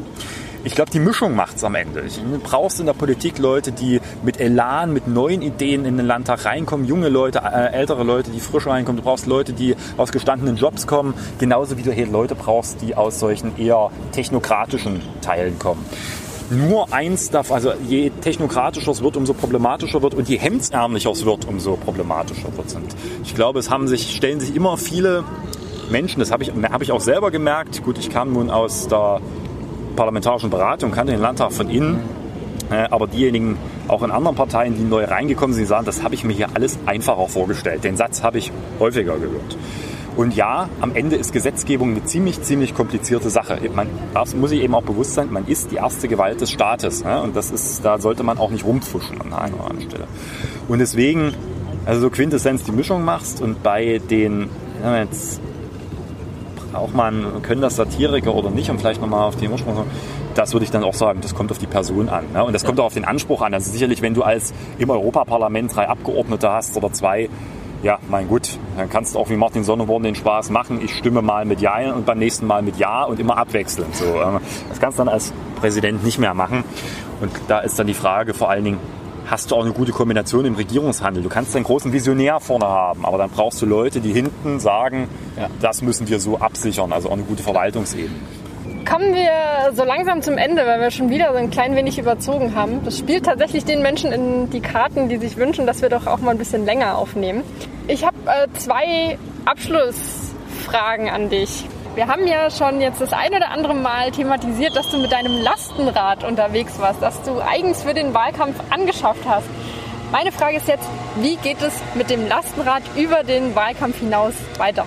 Ich 0.64 0.76
glaube, 0.76 0.92
die 0.92 1.00
Mischung 1.00 1.36
macht 1.36 1.58
es 1.58 1.64
am 1.64 1.76
Ende. 1.76 2.04
Du 2.04 2.40
brauchst 2.40 2.80
in 2.80 2.86
der 2.86 2.94
Politik 2.94 3.38
Leute, 3.40 3.72
die 3.72 4.00
mit 4.24 4.40
Elan, 4.40 4.94
mit 4.94 5.08
neuen 5.08 5.42
Ideen 5.42 5.86
in 5.86 5.98
den 5.98 6.06
Landtag 6.06 6.46
reinkommen, 6.46 6.86
junge 6.86 7.10
Leute, 7.10 7.40
äh, 7.40 7.74
ältere 7.74 8.04
Leute, 8.04 8.32
die 8.32 8.40
frisch 8.40 8.68
reinkommen. 8.68 9.02
Du 9.02 9.04
brauchst 9.04 9.26
Leute, 9.26 9.54
die 9.54 9.76
aus 9.98 10.12
gestandenen 10.12 10.58
Jobs 10.58 10.88
kommen, 10.88 11.14
genauso 11.40 11.78
wie 11.78 11.84
du 11.84 11.92
hier 11.92 12.08
Leute 12.08 12.36
brauchst, 12.36 12.82
die 12.82 12.96
aus 12.96 13.20
solchen 13.20 13.58
eher 13.58 13.90
technokratischen 14.12 15.02
Teilen 15.22 15.58
kommen 15.58 15.86
nur 16.52 16.92
eins 16.92 17.30
darf, 17.30 17.50
also 17.52 17.72
je 17.88 18.10
technokratischer 18.10 18.92
es 18.92 19.02
wird, 19.02 19.16
umso 19.16 19.34
problematischer 19.34 20.02
wird 20.02 20.14
und 20.14 20.28
je 20.28 20.38
hemdsärmlicher 20.38 21.12
es 21.12 21.26
wird, 21.26 21.46
umso 21.46 21.78
problematischer 21.78 22.56
wird 22.58 22.68
es. 22.68 22.78
Ich 23.24 23.36
glaube, 23.36 23.60
es 23.60 23.70
haben 23.70 23.88
sich, 23.88 24.14
stellen 24.14 24.42
sich 24.42 24.54
immer 24.54 24.76
viele 24.76 25.24
Menschen, 25.90 26.20
das 26.20 26.32
habe 26.32 26.44
ich, 26.44 26.52
hab 26.52 26.82
ich 26.82 26.92
auch 26.92 27.00
selber 27.00 27.32
gemerkt. 27.32 27.84
Gut, 27.84 27.98
ich 27.98 28.10
kam 28.10 28.34
nun 28.34 28.50
aus 28.50 28.88
der 28.88 29.22
parlamentarischen 29.96 30.50
Beratung, 30.50 30.92
kannte 30.92 31.14
den 31.14 31.22
Landtag 31.22 31.52
von 31.52 31.70
innen. 31.70 32.00
Äh, 32.72 32.88
aber 32.90 33.08
diejenigen 33.08 33.58
auch 33.88 34.02
in 34.02 34.12
anderen 34.12 34.36
Parteien, 34.36 34.76
die 34.76 34.84
neu 34.84 35.04
reingekommen 35.04 35.54
sind, 35.54 35.68
sagen, 35.68 35.86
das 35.86 36.04
habe 36.04 36.16
ich 36.16 36.24
mir 36.24 36.34
hier 36.34 36.48
alles 36.54 36.80
einfacher 36.86 37.28
vorgestellt. 37.28 37.84
Den 37.84 37.98
Satz 37.98 38.24
habe 38.24 38.38
ich 38.38 38.52
häufiger 38.80 39.18
gehört. 39.18 39.58
Und 40.16 40.36
ja, 40.36 40.70
am 40.82 40.94
Ende 40.96 41.16
ist 41.16 41.32
Gesetzgebung 41.32 41.92
eine 41.92 42.04
ziemlich, 42.04 42.42
ziemlich 42.42 42.74
komplizierte 42.76 43.30
Sache. 43.30 43.60
Man 43.74 43.88
darf, 44.14 44.34
muss 44.36 44.50
sich 44.50 44.62
eben 44.62 44.76
auch 44.76 44.84
bewusst 44.84 45.14
sein, 45.14 45.32
man 45.32 45.48
ist 45.48 45.72
die 45.72 45.78
erste 45.78 46.08
Gewalt 46.08 46.42
des 46.42 46.52
Staates. 46.52 47.04
Ne? 47.04 47.22
Und 47.22 47.36
das 47.36 47.50
ist, 47.50 47.84
da 47.86 47.98
sollte 47.98 48.24
man 48.24 48.38
auch 48.38 48.50
nicht 48.50 48.66
rumpfuschen 48.66 49.22
an 49.22 49.34
einer 49.34 49.56
oder 49.56 49.70
anderen 49.70 49.90
Stelle. 49.90 50.08
Und 50.68 50.80
deswegen, 50.80 51.34
also 51.86 52.02
so 52.02 52.10
Quintessenz 52.10 52.64
die 52.64 52.72
Mischung 52.72 53.04
machst 53.04 53.42
und 53.42 53.64
bei 53.64 54.00
den, 54.10 54.50
jetzt 54.84 55.42
auch 56.74 56.92
man, 56.94 57.42
können 57.42 57.62
das 57.62 57.76
Satiriker 57.76 58.34
oder 58.34 58.50
nicht, 58.50 58.70
und 58.70 58.80
vielleicht 58.80 59.02
nochmal 59.02 59.28
auf 59.28 59.36
den 59.36 59.52
Ursprung 59.52 59.86
das 60.36 60.54
würde 60.54 60.66
ich 60.66 60.72
dann 60.72 60.84
auch 60.84 60.94
sagen, 60.94 61.20
das 61.22 61.36
kommt 61.36 61.52
auf 61.52 61.58
die 61.58 61.68
Person 61.68 62.10
an. 62.10 62.26
Ne? 62.34 62.44
Und 62.44 62.54
das 62.54 62.64
kommt 62.64 62.80
auch 62.80 62.86
auf 62.86 62.94
den 62.94 63.06
Anspruch 63.06 63.42
an. 63.42 63.54
Also 63.54 63.72
sicherlich, 63.72 64.02
wenn 64.02 64.14
du 64.14 64.24
als 64.24 64.54
im 64.78 64.90
Europaparlament 64.90 65.76
drei 65.76 65.88
Abgeordnete 65.88 66.52
hast 66.52 66.76
oder 66.78 66.92
zwei, 66.92 67.30
ja, 67.84 67.98
mein 68.10 68.28
gut, 68.28 68.60
dann 68.78 68.90
kannst 68.90 69.16
du 69.16 69.20
auch 69.20 69.30
wie 69.30 69.36
Martin 69.36 69.64
Sonneborn 69.64 70.04
den 70.04 70.16
Spaß 70.16 70.52
machen. 70.52 70.82
Ich 70.84 70.96
stimme 70.96 71.22
mal 71.22 71.46
mit 71.46 71.62
Ja 71.62 71.94
und 71.94 72.06
beim 72.06 72.20
nächsten 72.20 72.46
Mal 72.46 72.62
mit 72.62 72.78
Ja 72.78 73.04
und 73.04 73.20
immer 73.20 73.38
abwechselnd. 73.38 73.96
So, 73.96 74.06
ähm, 74.06 74.40
das 74.70 74.80
kannst 74.80 75.00
du 75.00 75.04
dann 75.04 75.14
als 75.14 75.34
Präsident 75.60 76.04
nicht 76.04 76.20
mehr 76.20 76.34
machen. 76.34 76.64
Und 77.22 77.32
da 77.48 77.60
ist 77.60 77.78
dann 77.80 77.88
die 77.88 77.94
Frage 77.94 78.34
vor 78.34 78.50
allen 78.50 78.64
Dingen, 78.64 78.80
hast 79.28 79.52
du 79.52 79.56
auch 79.56 79.64
eine 79.64 79.74
gute 79.74 79.92
Kombination 79.92 80.46
im 80.46 80.56
Regierungshandel. 80.56 81.24
Du 81.24 81.30
kannst 81.30 81.56
einen 81.56 81.66
großen 81.66 81.94
Visionär 81.94 82.40
vorne 82.40 82.66
haben, 82.66 83.06
aber 83.06 83.18
dann 83.18 83.30
brauchst 83.30 83.62
du 83.62 83.66
Leute, 83.66 84.02
die 84.02 84.14
hinten 84.14 84.60
sagen, 84.60 85.08
ja. 85.38 85.48
das 85.62 85.82
müssen 85.82 86.08
wir 86.10 86.20
so 86.20 86.38
absichern, 86.38 86.92
also 86.92 87.10
auch 87.10 87.14
eine 87.14 87.24
gute 87.24 87.44
Verwaltungsebene. 87.44 88.16
Kommen 88.90 89.14
wir 89.14 89.72
so 89.74 89.84
langsam 89.84 90.22
zum 90.22 90.38
Ende, 90.38 90.66
weil 90.66 90.82
wir 90.82 90.92
schon 90.92 91.10
wieder 91.10 91.32
so 91.32 91.38
ein 91.38 91.50
klein 91.50 91.76
wenig 91.76 92.00
überzogen 92.00 92.56
haben. 92.56 92.84
Das 92.84 92.98
spielt 92.98 93.26
tatsächlich 93.26 93.64
den 93.64 93.82
Menschen 93.82 94.12
in 94.12 94.50
die 94.50 94.60
Karten, 94.60 95.08
die 95.08 95.18
sich 95.18 95.38
wünschen, 95.38 95.66
dass 95.66 95.82
wir 95.82 95.90
doch 95.90 96.08
auch 96.08 96.18
mal 96.18 96.32
ein 96.32 96.38
bisschen 96.38 96.66
länger 96.66 96.98
aufnehmen. 96.98 97.44
Ich 97.88 98.06
habe 98.06 98.18
äh, 98.26 98.48
zwei 98.58 99.18
Abschlussfragen 99.46 101.10
an 101.10 101.30
dich. 101.30 101.66
Wir 101.94 102.08
haben 102.08 102.26
ja 102.26 102.50
schon 102.50 102.80
jetzt 102.80 103.02
das 103.02 103.12
ein 103.12 103.34
oder 103.34 103.50
andere 103.50 103.74
Mal 103.74 104.12
thematisiert, 104.12 104.78
dass 104.78 104.90
du 104.90 104.98
mit 104.98 105.12
deinem 105.12 105.42
Lastenrad 105.42 106.24
unterwegs 106.24 106.80
warst, 106.80 107.02
dass 107.02 107.22
du 107.24 107.42
eigens 107.42 107.84
für 107.84 107.94
den 107.94 108.14
Wahlkampf 108.14 108.56
angeschafft 108.70 109.28
hast. 109.28 109.48
Meine 110.10 110.32
Frage 110.32 110.56
ist 110.56 110.70
jetzt, 110.70 110.88
wie 111.20 111.36
geht 111.36 111.62
es 111.62 111.74
mit 111.94 112.10
dem 112.10 112.30
Lastenrad 112.30 112.84
über 112.96 113.24
den 113.24 113.56
Wahlkampf 113.56 114.00
hinaus 114.00 114.34
weiter? 114.58 114.86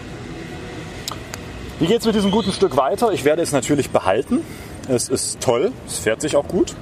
Wie 1.78 1.86
geht 1.86 2.00
es 2.00 2.06
mit 2.06 2.14
diesem 2.14 2.30
guten 2.30 2.52
Stück 2.52 2.78
weiter? 2.78 3.12
Ich 3.12 3.26
werde 3.26 3.42
es 3.42 3.52
natürlich 3.52 3.90
behalten. 3.90 4.40
Es 4.88 5.10
ist 5.10 5.40
toll, 5.40 5.72
es 5.86 5.98
fährt 5.98 6.22
sich 6.22 6.36
auch 6.36 6.48
gut. 6.48 6.74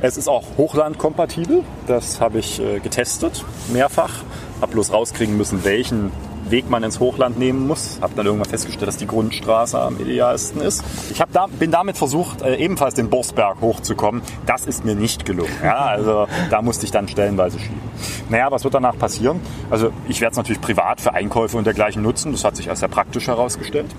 Es 0.00 0.16
ist 0.16 0.28
auch 0.28 0.44
hochlandkompatibel. 0.56 1.62
Das 1.86 2.22
habe 2.22 2.38
ich 2.38 2.58
äh, 2.58 2.78
getestet, 2.78 3.44
mehrfach. 3.70 4.22
Habe 4.62 4.72
bloß 4.72 4.94
rauskriegen 4.94 5.36
müssen, 5.36 5.62
welchen 5.64 6.10
Weg 6.50 6.70
man 6.70 6.82
ins 6.82 7.00
Hochland 7.00 7.38
nehmen 7.38 7.66
muss. 7.66 7.98
Habe 8.00 8.14
dann 8.16 8.26
irgendwann 8.26 8.48
festgestellt, 8.48 8.88
dass 8.88 8.96
die 8.96 9.06
Grundstraße 9.06 9.80
am 9.80 9.98
idealsten 10.00 10.60
ist. 10.60 10.84
Ich 11.10 11.22
da, 11.32 11.46
bin 11.46 11.70
damit 11.70 11.96
versucht, 11.96 12.42
äh, 12.42 12.56
ebenfalls 12.56 12.94
den 12.94 13.10
Borsberg 13.10 13.60
hochzukommen. 13.60 14.22
Das 14.46 14.66
ist 14.66 14.84
mir 14.84 14.94
nicht 14.94 15.24
gelungen. 15.24 15.52
Ja, 15.62 15.78
also 15.86 16.26
da 16.50 16.62
musste 16.62 16.86
ich 16.86 16.92
dann 16.92 17.08
stellenweise 17.08 17.58
schieben. 17.58 17.80
Naja, 18.28 18.50
was 18.50 18.64
wird 18.64 18.74
danach 18.74 18.96
passieren? 18.98 19.40
Also 19.70 19.90
ich 20.08 20.20
werde 20.20 20.32
es 20.32 20.36
natürlich 20.36 20.60
privat 20.60 21.00
für 21.00 21.14
Einkäufe 21.14 21.56
und 21.56 21.64
dergleichen 21.64 22.02
nutzen. 22.02 22.32
Das 22.32 22.44
hat 22.44 22.56
sich 22.56 22.70
als 22.70 22.80
sehr 22.80 22.88
praktisch 22.88 23.26
herausgestellt. 23.26 23.94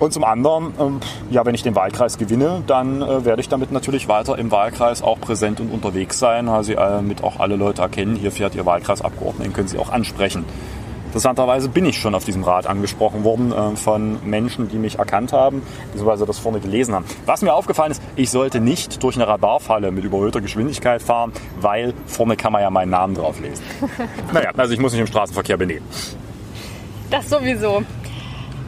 Und 0.00 0.14
zum 0.14 0.24
anderen, 0.24 0.72
ähm, 0.80 1.00
ja, 1.30 1.44
wenn 1.44 1.54
ich 1.54 1.62
den 1.62 1.74
Wahlkreis 1.74 2.16
gewinne, 2.16 2.62
dann 2.66 3.02
äh, 3.02 3.24
werde 3.26 3.42
ich 3.42 3.50
damit 3.50 3.70
natürlich 3.70 4.08
weiter 4.08 4.38
im 4.38 4.50
Wahlkreis 4.50 5.02
auch 5.02 5.20
präsent 5.20 5.60
und 5.60 5.70
unterwegs 5.70 6.18
sein, 6.18 6.48
äh, 6.48 7.02
mit 7.02 7.22
auch 7.22 7.38
alle 7.38 7.56
Leute 7.56 7.82
erkennen, 7.82 8.16
hier 8.16 8.32
fährt 8.32 8.54
Ihr 8.54 8.64
Wahlkreisabgeordneter, 8.64 9.44
den 9.44 9.52
können 9.52 9.68
Sie 9.68 9.78
auch 9.78 9.90
ansprechen. 9.90 10.46
Interessanterweise 11.10 11.68
bin 11.68 11.84
ich 11.86 11.98
schon 11.98 12.14
auf 12.14 12.24
diesem 12.24 12.44
Rad 12.44 12.68
angesprochen 12.68 13.24
worden 13.24 13.50
äh, 13.50 13.74
von 13.74 14.24
Menschen, 14.24 14.68
die 14.68 14.78
mich 14.78 15.00
erkannt 15.00 15.32
haben, 15.32 15.60
beziehungsweise 15.86 16.24
das 16.24 16.38
vorne 16.38 16.60
gelesen 16.60 16.94
haben. 16.94 17.04
Was 17.26 17.42
mir 17.42 17.52
aufgefallen 17.52 17.90
ist, 17.90 18.00
ich 18.14 18.30
sollte 18.30 18.60
nicht 18.60 19.02
durch 19.02 19.16
eine 19.16 19.26
Radarfalle 19.26 19.90
mit 19.90 20.04
überhöhter 20.04 20.40
Geschwindigkeit 20.40 21.02
fahren, 21.02 21.32
weil 21.60 21.94
vorne 22.06 22.36
kann 22.36 22.52
man 22.52 22.62
ja 22.62 22.70
meinen 22.70 22.90
Namen 22.90 23.16
drauf 23.16 23.40
lesen. 23.40 23.64
naja, 24.32 24.52
also 24.56 24.72
ich 24.72 24.78
muss 24.78 24.92
mich 24.92 25.00
im 25.00 25.08
Straßenverkehr 25.08 25.56
benehmen. 25.56 25.84
Das 27.10 27.28
sowieso. 27.28 27.82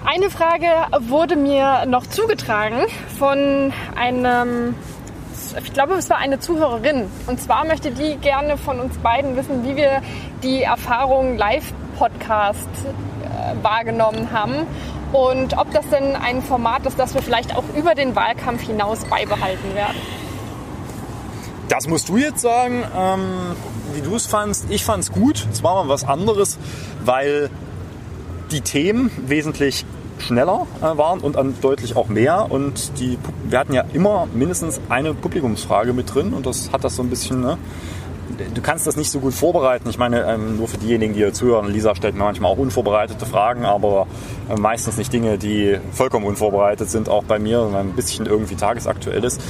Eine 0.05 0.29
Frage 0.29 0.67
wurde 1.09 1.37
mir 1.37 1.87
noch 1.87 2.09
zugetragen 2.09 2.87
von 3.21 3.73
einem 3.95 4.75
ich 5.63 5.73
glaube, 5.73 5.95
es 5.95 6.09
war 6.09 6.17
eine 6.17 6.41
Zuhörerin. 6.41 7.11
Und 7.27 7.41
zwar 7.41 7.67
möchte 7.67 7.91
die 7.91 8.17
gerne 8.17 8.57
von 8.57 8.81
uns 8.81 8.97
beiden 8.99 9.37
wissen, 9.37 9.65
wie 9.65 9.77
wir 9.77 10.01
die 10.43 10.63
Erfahrung 10.63 11.37
live 11.37 11.73
Podcast 12.03 12.69
äh, 12.83 13.63
wahrgenommen 13.63 14.33
haben 14.33 14.67
und 15.13 15.57
ob 15.57 15.71
das 15.71 15.89
denn 15.89 16.17
ein 16.17 16.43
Format 16.43 16.85
ist, 16.85 16.99
das 16.99 17.15
wir 17.15 17.23
vielleicht 17.23 17.55
auch 17.55 17.63
über 17.77 17.95
den 17.95 18.17
Wahlkampf 18.17 18.63
hinaus 18.63 19.05
beibehalten 19.05 19.73
werden. 19.77 19.97
Das 21.69 21.87
musst 21.87 22.09
du 22.09 22.17
jetzt 22.17 22.41
sagen, 22.41 22.83
ähm, 22.97 23.21
wie 23.95 24.01
du 24.01 24.17
es 24.17 24.27
fandst. 24.27 24.67
Ich 24.69 24.85
fand 24.85 25.05
es 25.05 25.13
gut. 25.13 25.47
Es 25.53 25.63
war 25.63 25.85
mal 25.85 25.89
was 25.89 26.03
anderes, 26.03 26.59
weil 27.05 27.51
die 28.51 28.63
Themen 28.63 29.13
wesentlich 29.29 29.87
schneller 30.19 30.67
äh, 30.81 30.97
waren 30.99 31.21
und 31.21 31.37
an 31.37 31.55
deutlich 31.61 31.95
auch 31.95 32.09
mehr. 32.09 32.51
Und 32.51 32.99
die, 32.99 33.17
wir 33.45 33.61
hatten 33.61 33.75
ja 33.75 33.85
immer 33.93 34.27
mindestens 34.35 34.81
eine 34.89 35.15
Publikumsfrage 35.15 35.93
mit 35.93 36.13
drin 36.13 36.35
und 36.35 36.47
das 36.47 36.73
hat 36.73 36.83
das 36.83 36.97
so 36.97 37.03
ein 37.03 37.11
bisschen 37.11 37.43
ne, 37.43 37.59
du 38.55 38.63
kannst 38.63 38.87
das 38.87 38.97
nicht 38.97 39.11
so 39.11 39.21
gut 39.21 39.35
vorbereiten. 39.35 39.89
Ich 39.89 39.99
meine, 39.99 40.25
ähm, 40.27 40.57
nur 40.57 40.69
für 40.69 40.79
diejenigen, 40.79 41.15
die 41.15 41.21
hier 41.21 41.33
zuhören, 41.33 41.73
Lisa 41.73 41.95
stellt 41.95 42.15
mir 42.15 42.25
manchmal 42.25 42.53
auch 42.53 42.59
unvorbereitete 42.59 43.27
Fragen, 43.27 43.65
aber 43.65 44.07
äh, 44.49 44.59
meistens 44.59 44.97
nicht 44.97 45.13
Dinge, 45.13 45.39
die 45.39 45.79
vollkommen 45.93 46.27
unvorbereitet 46.27 46.91
sind, 46.91 47.09
auch 47.09 47.25
bei 47.25 47.39
mir, 47.39 47.63
ein 47.75 47.93
bisschen 47.93 48.27
irgendwie 48.27 48.57
tagesaktuell 48.57 49.25
ist. 49.25 49.41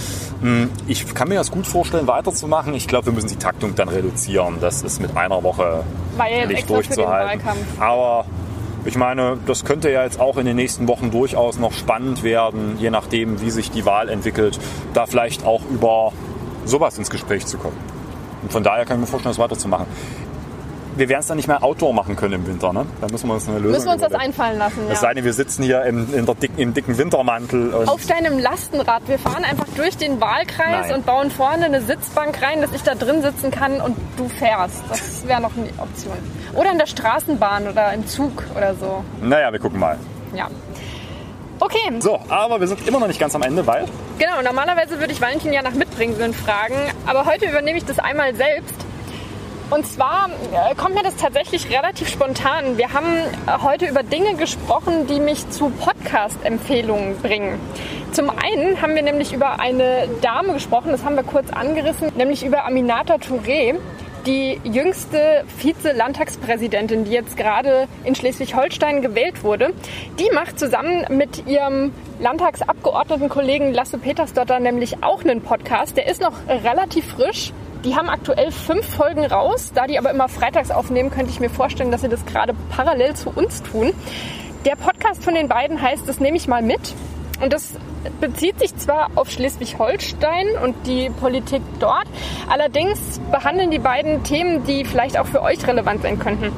Hm, 0.41 0.71
ich 0.87 1.15
kann 1.15 1.29
mir 1.29 1.37
das 1.37 1.51
gut 1.51 1.67
vorstellen, 1.67 2.07
weiterzumachen. 2.07 2.75
Ich 2.75 2.89
glaube, 2.89 3.07
wir 3.07 3.13
müssen 3.13 3.29
die 3.29 3.37
Taktung 3.37 3.75
dann 3.75 3.89
reduzieren. 3.89 4.57
Das 4.61 4.83
ist 4.83 5.01
mit 5.01 5.17
einer 5.17 5.43
Woche 5.43 5.85
Weil 6.17 6.47
nicht 6.47 6.69
durchzuhalten. 6.69 7.41
Aber 7.79 8.25
ich 8.85 8.97
meine, 8.97 9.39
das 9.47 9.65
könnte 9.65 9.91
ja 9.91 10.03
jetzt 10.03 10.19
auch 10.19 10.37
in 10.37 10.47
den 10.47 10.57
nächsten 10.57 10.89
Wochen 10.89 11.11
durchaus 11.11 11.59
noch 11.59 11.73
spannend 11.73 12.25
werden, 12.25 12.77
je 12.79 12.91
nachdem, 12.91 13.41
wie 13.41 13.51
sich 13.51 13.71
die 13.71 13.87
Wahl 13.87 14.09
entwickelt, 14.09 14.59
da 14.93 15.07
vielleicht 15.07 15.45
auch 15.45 15.63
über 15.71 16.13
sowas 16.65 16.99
ins 16.99 17.11
Gespräch 17.11 17.47
zu 17.47 17.59
kommen. 17.59 17.77
Und 18.43 18.53
von 18.53 18.63
daher 18.63 18.85
kann 18.85 18.97
ich 18.97 19.01
mir 19.03 19.07
vorstellen, 19.07 19.35
das 19.35 19.39
weiterzumachen. 19.43 19.87
Wir 20.95 21.09
werden 21.09 21.21
es 21.21 21.27
dann 21.27 21.39
nicht 21.39 21.49
mehr 21.49 21.63
Outdoor 21.63 21.95
machen 21.95 22.17
können 22.17 22.35
im 22.35 22.47
Winter, 22.47 22.71
ne? 22.75 22.85
Da 23.01 23.07
müssen 23.09 23.27
wir 23.27 23.35
uns 23.35 23.49
eine 23.49 23.59
Lösung 23.59 23.73
Müssen 23.73 23.87
wir 23.87 23.93
uns 23.93 24.03
das 24.03 24.13
einfallen 24.13 24.59
lassen, 24.59 24.87
ja. 24.87 24.93
Es 24.93 25.01
sei 25.01 25.15
denn, 25.15 25.25
wir 25.25 25.33
sitzen 25.33 25.63
hier 25.63 25.85
im, 25.85 26.13
in 26.13 26.27
der 26.27 26.35
dicken, 26.35 26.59
im 26.59 26.75
dicken 26.75 26.99
Wintermantel. 26.99 27.73
Auf 27.87 28.05
deinem 28.05 28.39
Lastenrad. 28.39 29.09
Wir 29.09 29.19
fahren 29.19 29.45
einfach 29.45 29.67
durch 29.75 29.97
den 29.97 30.21
Wahlkreis 30.21 30.89
Nein. 30.89 30.95
und 30.97 31.07
bauen 31.07 31.31
vorne 31.31 31.65
eine 31.65 31.81
Sitzbank 31.81 32.43
rein, 32.43 32.61
dass 32.61 32.73
ich 32.75 32.83
da 32.83 32.95
drin 32.95 33.23
sitzen 33.23 33.51
kann 33.51 33.81
und 33.81 33.97
du 34.19 34.29
fährst. 34.29 34.83
Das 34.91 35.27
wäre 35.27 35.41
noch 35.41 35.53
eine 35.57 35.69
Option. 35.79 36.13
Oder 36.55 36.73
in 36.73 36.79
der 36.79 36.87
Straßenbahn 36.87 37.69
oder 37.69 37.95
im 37.95 38.07
Zug 38.07 38.45
oder 38.55 38.75
so. 38.75 39.03
Naja, 39.23 39.51
wir 39.51 39.61
gucken 39.61 39.81
mal. 39.81 39.99
Ja. 40.35 40.49
Okay. 41.63 41.93
So, 42.01 42.19
aber 42.29 42.59
wir 42.59 42.67
sind 42.67 42.89
immer 42.89 42.99
noch 42.99 43.07
nicht 43.07 43.21
ganz 43.21 43.37
am 43.37 43.43
Ende, 43.43 43.65
weil. 43.65 43.85
Genau, 44.19 44.43
normalerweise 44.43 44.99
würde 44.99 45.13
ich 45.13 45.21
Valentin 45.21 45.53
ja 45.53 45.63
nach 45.63 45.75
Mitbringen 45.75 46.35
fragen, 46.35 46.75
aber 47.07 47.25
heute 47.25 47.47
übernehme 47.47 47.79
ich 47.79 47.85
das 47.85 48.01
einmal 48.01 48.35
selbst. 48.35 48.75
Und 49.71 49.87
zwar 49.87 50.29
äh, 50.53 50.75
kommt 50.75 50.97
mir 50.97 51.05
das 51.05 51.15
tatsächlich 51.15 51.71
relativ 51.71 52.09
spontan. 52.09 52.79
Wir 52.79 52.93
haben 52.93 53.07
äh, 53.07 53.63
heute 53.63 53.87
über 53.87 54.03
Dinge 54.03 54.35
gesprochen, 54.35 55.07
die 55.07 55.21
mich 55.21 55.49
zu 55.51 55.71
Podcast-Empfehlungen 55.71 57.17
bringen. 57.23 57.61
Zum 58.11 58.29
einen 58.29 58.83
haben 58.83 58.97
wir 58.97 59.03
nämlich 59.03 59.33
über 59.33 59.61
eine 59.61 60.09
Dame 60.21 60.55
gesprochen, 60.55 60.91
das 60.91 61.05
haben 61.05 61.15
wir 61.15 61.23
kurz 61.23 61.51
angerissen, 61.51 62.11
nämlich 62.17 62.45
über 62.45 62.65
Aminata 62.67 63.15
Touré, 63.15 63.77
die 64.27 64.61
jüngste 64.65 65.45
Vize-Landtagspräsidentin, 65.59 67.05
die 67.05 67.13
jetzt 67.13 67.37
gerade 67.37 67.89
in 68.05 68.15
Schleswig-Holstein 68.15 69.03
gewählt 69.03 69.43
wurde, 69.43 69.73
die 70.19 70.29
macht 70.35 70.59
zusammen 70.59 71.05
mit 71.11 71.47
ihrem 71.47 71.93
Landtagsabgeordnetenkollegen 72.21 73.73
Lasse 73.73 73.99
Petersdotter 73.99 74.61
nämlich 74.61 75.03
auch 75.03 75.23
einen 75.25 75.43
Podcast. 75.43 75.97
Der 75.97 76.07
ist 76.07 76.21
noch 76.21 76.35
relativ 76.49 77.07
frisch. 77.07 77.53
Die 77.85 77.97
haben 77.97 78.09
aktuell 78.09 78.53
fünf 78.53 78.87
Folgen 78.87 79.25
raus. 79.25 79.73
Da 79.75 79.87
die 79.87 79.99
aber 79.99 80.11
immer 80.11 80.29
freitags 80.29 80.71
aufnehmen, 80.71 81.11
könnte 81.11 81.31
ich 81.31 81.41
mir 81.41 81.51
vorstellen, 81.51 81.91
dass 81.91 82.03
sie 82.03 82.09
das 82.09 82.25
gerade 82.27 82.55
parallel 82.71 83.15
zu 83.15 83.31
uns 83.31 83.63
tun. 83.63 83.93
Der 84.65 84.77
Podcast 84.77 85.25
von 85.25 85.35
den 85.35 85.49
beiden 85.49 85.83
heißt, 85.83 86.09
das 86.09 86.21
nehme 86.21 86.37
ich 86.37 86.47
mal 86.47 86.63
mit. 86.63 86.95
Und 87.41 87.53
das 87.53 87.73
bezieht 88.21 88.59
sich 88.59 88.77
zwar 88.77 89.11
auf 89.15 89.31
Schleswig-Holstein 89.31 90.49
und 90.63 90.87
die 90.87 91.11
Politik 91.11 91.63
dort, 91.79 92.07
allerdings 92.49 93.21
behandeln 93.31 93.71
die 93.71 93.79
beiden 93.79 94.23
Themen, 94.23 94.65
die 94.65 94.85
vielleicht 94.85 95.19
auch 95.19 95.27
für 95.27 95.43
euch 95.43 95.67
relevant 95.67 96.03
sein 96.03 96.19
könnten. 96.19 96.53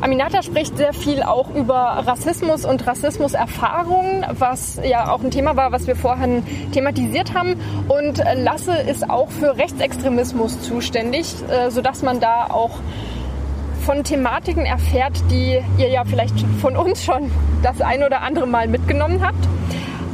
Aminata 0.00 0.42
spricht 0.42 0.76
sehr 0.76 0.92
viel 0.92 1.22
auch 1.22 1.48
über 1.54 2.02
Rassismus 2.04 2.66
und 2.66 2.86
Rassismuserfahrungen, 2.86 4.26
was 4.38 4.78
ja 4.84 5.10
auch 5.10 5.22
ein 5.22 5.30
Thema 5.30 5.56
war, 5.56 5.72
was 5.72 5.86
wir 5.86 5.96
vorhin 5.96 6.42
thematisiert 6.72 7.32
haben. 7.32 7.54
Und 7.88 8.22
Lasse 8.34 8.76
ist 8.76 9.08
auch 9.08 9.30
für 9.30 9.56
Rechtsextremismus 9.56 10.60
zuständig, 10.60 11.34
äh, 11.48 11.70
sodass 11.70 12.02
man 12.02 12.20
da 12.20 12.48
auch 12.50 12.80
von 13.86 14.04
Thematiken 14.04 14.66
erfährt, 14.66 15.22
die 15.30 15.62
ihr 15.78 15.88
ja 15.88 16.04
vielleicht 16.04 16.38
von 16.60 16.76
uns 16.76 17.02
schon 17.02 17.30
das 17.62 17.80
ein 17.80 18.02
oder 18.02 18.20
andere 18.20 18.46
Mal 18.46 18.68
mitgenommen 18.68 19.24
habt. 19.24 19.48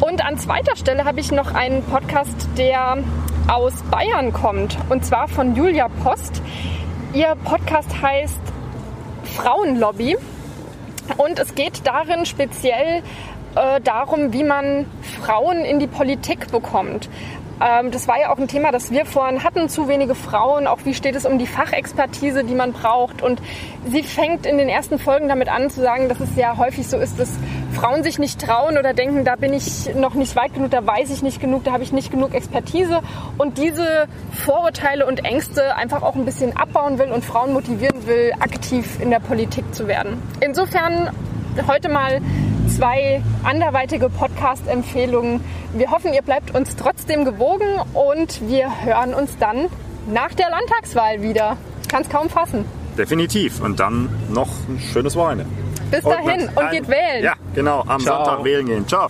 Und 0.01 0.25
an 0.25 0.39
zweiter 0.39 0.77
Stelle 0.77 1.05
habe 1.05 1.21
ich 1.21 1.31
noch 1.31 1.53
einen 1.53 1.83
Podcast, 1.83 2.49
der 2.57 2.99
aus 3.49 3.75
Bayern 3.91 4.33
kommt, 4.33 4.79
und 4.89 5.05
zwar 5.05 5.29
von 5.29 5.55
Julia 5.55 5.89
Post. 6.03 6.41
Ihr 7.13 7.37
Podcast 7.45 8.01
heißt 8.01 8.41
Frauenlobby. 9.37 10.17
Und 11.19 11.39
es 11.39 11.55
geht 11.55 11.87
darin 11.87 12.25
speziell 12.25 13.03
äh, 13.57 13.81
darum, 13.83 14.33
wie 14.33 14.45
man 14.45 14.87
Frauen 15.23 15.67
in 15.67 15.79
die 15.79 15.87
Politik 15.87 16.51
bekommt. 16.51 17.11
Ähm, 17.61 17.91
das 17.91 18.09
war 18.09 18.19
ja 18.19 18.33
auch 18.33 18.39
ein 18.39 18.49
Thema, 18.49 18.73
das 18.73 18.91
wir 18.91 19.05
vorhin 19.05 19.45
hatten, 19.45 19.69
zu 19.69 19.89
wenige 19.89 20.15
Frauen. 20.15 20.67
Auch 20.67 20.79
wie 20.85 20.95
steht 20.95 21.15
es 21.15 21.27
um 21.27 21.39
die 21.39 21.47
Fachexpertise, 21.47 22.45
die 22.45 22.55
man 22.55 22.73
braucht. 22.73 23.23
Und 23.23 23.41
sie 23.89 24.03
fängt 24.03 24.47
in 24.47 24.59
den 24.59 24.69
ersten 24.69 24.99
Folgen 24.99 25.29
damit 25.29 25.49
an 25.49 25.71
zu 25.71 25.81
sagen, 25.81 26.09
dass 26.09 26.21
es 26.21 26.37
ja 26.37 26.57
häufig 26.57 26.89
so 26.89 26.97
ist, 26.97 27.19
dass 27.19 27.31
Frauen 27.73 28.03
sich 28.03 28.19
nicht 28.19 28.41
trauen 28.41 28.79
oder 28.79 28.95
denken, 28.95 29.25
da 29.25 29.37
bin 29.37 29.53
ich 29.53 29.95
noch 29.95 30.15
nicht 30.15 30.37
weit 30.37 30.55
genug, 30.55 30.71
da 30.71 30.87
weiß 30.87 31.11
ich 31.11 31.23
nicht 31.23 31.41
genug, 31.41 31.65
da 31.65 31.73
habe 31.73 31.83
ich 31.83 31.93
nicht 31.93 32.11
genug 32.11 32.35
Expertise. 32.35 33.01
Und 33.39 33.59
diese 33.59 34.07
Vorurteile 34.33 35.07
und 35.07 35.25
Ängste 35.25 35.77
einfach 35.77 36.03
auch 36.03 36.15
ein 36.15 36.25
bisschen 36.25 36.57
abbauen 36.57 36.99
will 36.99 37.11
und 37.13 37.25
Frauen 37.25 37.53
motivieren 37.53 38.07
will, 38.07 38.33
aktiv 38.41 38.99
in 39.01 39.11
der 39.11 39.21
Politik 39.21 39.75
zu 39.75 39.87
werden. 39.87 40.23
Insofern 40.41 41.11
heute 41.67 41.89
mal 41.89 42.21
zwei 42.81 43.23
anderweitige 43.45 44.09
Podcast-Empfehlungen. 44.09 45.45
Wir 45.75 45.91
hoffen, 45.91 46.15
ihr 46.15 46.23
bleibt 46.23 46.55
uns 46.55 46.77
trotzdem 46.77 47.27
gewogen 47.27 47.79
und 47.93 48.49
wir 48.49 48.71
hören 48.83 49.13
uns 49.13 49.37
dann 49.39 49.67
nach 50.11 50.33
der 50.33 50.49
Landtagswahl 50.49 51.21
wieder. 51.21 51.59
Ich 51.83 51.89
kann 51.89 52.01
es 52.03 52.09
kaum 52.09 52.31
fassen. 52.31 52.65
Definitiv. 52.97 53.61
Und 53.61 53.81
dann 53.81 54.09
noch 54.31 54.49
ein 54.67 54.81
schönes 54.81 55.15
Wochenende. 55.15 55.45
Bis 55.91 56.03
dahin 56.03 56.49
und, 56.49 56.57
und 56.57 56.71
geht 56.71 56.89
wählen. 56.89 57.23
Ja, 57.23 57.35
genau. 57.55 57.85
Am 57.87 58.01
Ciao. 58.01 58.25
Sonntag 58.25 58.45
wählen 58.45 58.65
gehen. 58.65 58.89
Ciao. 58.89 59.09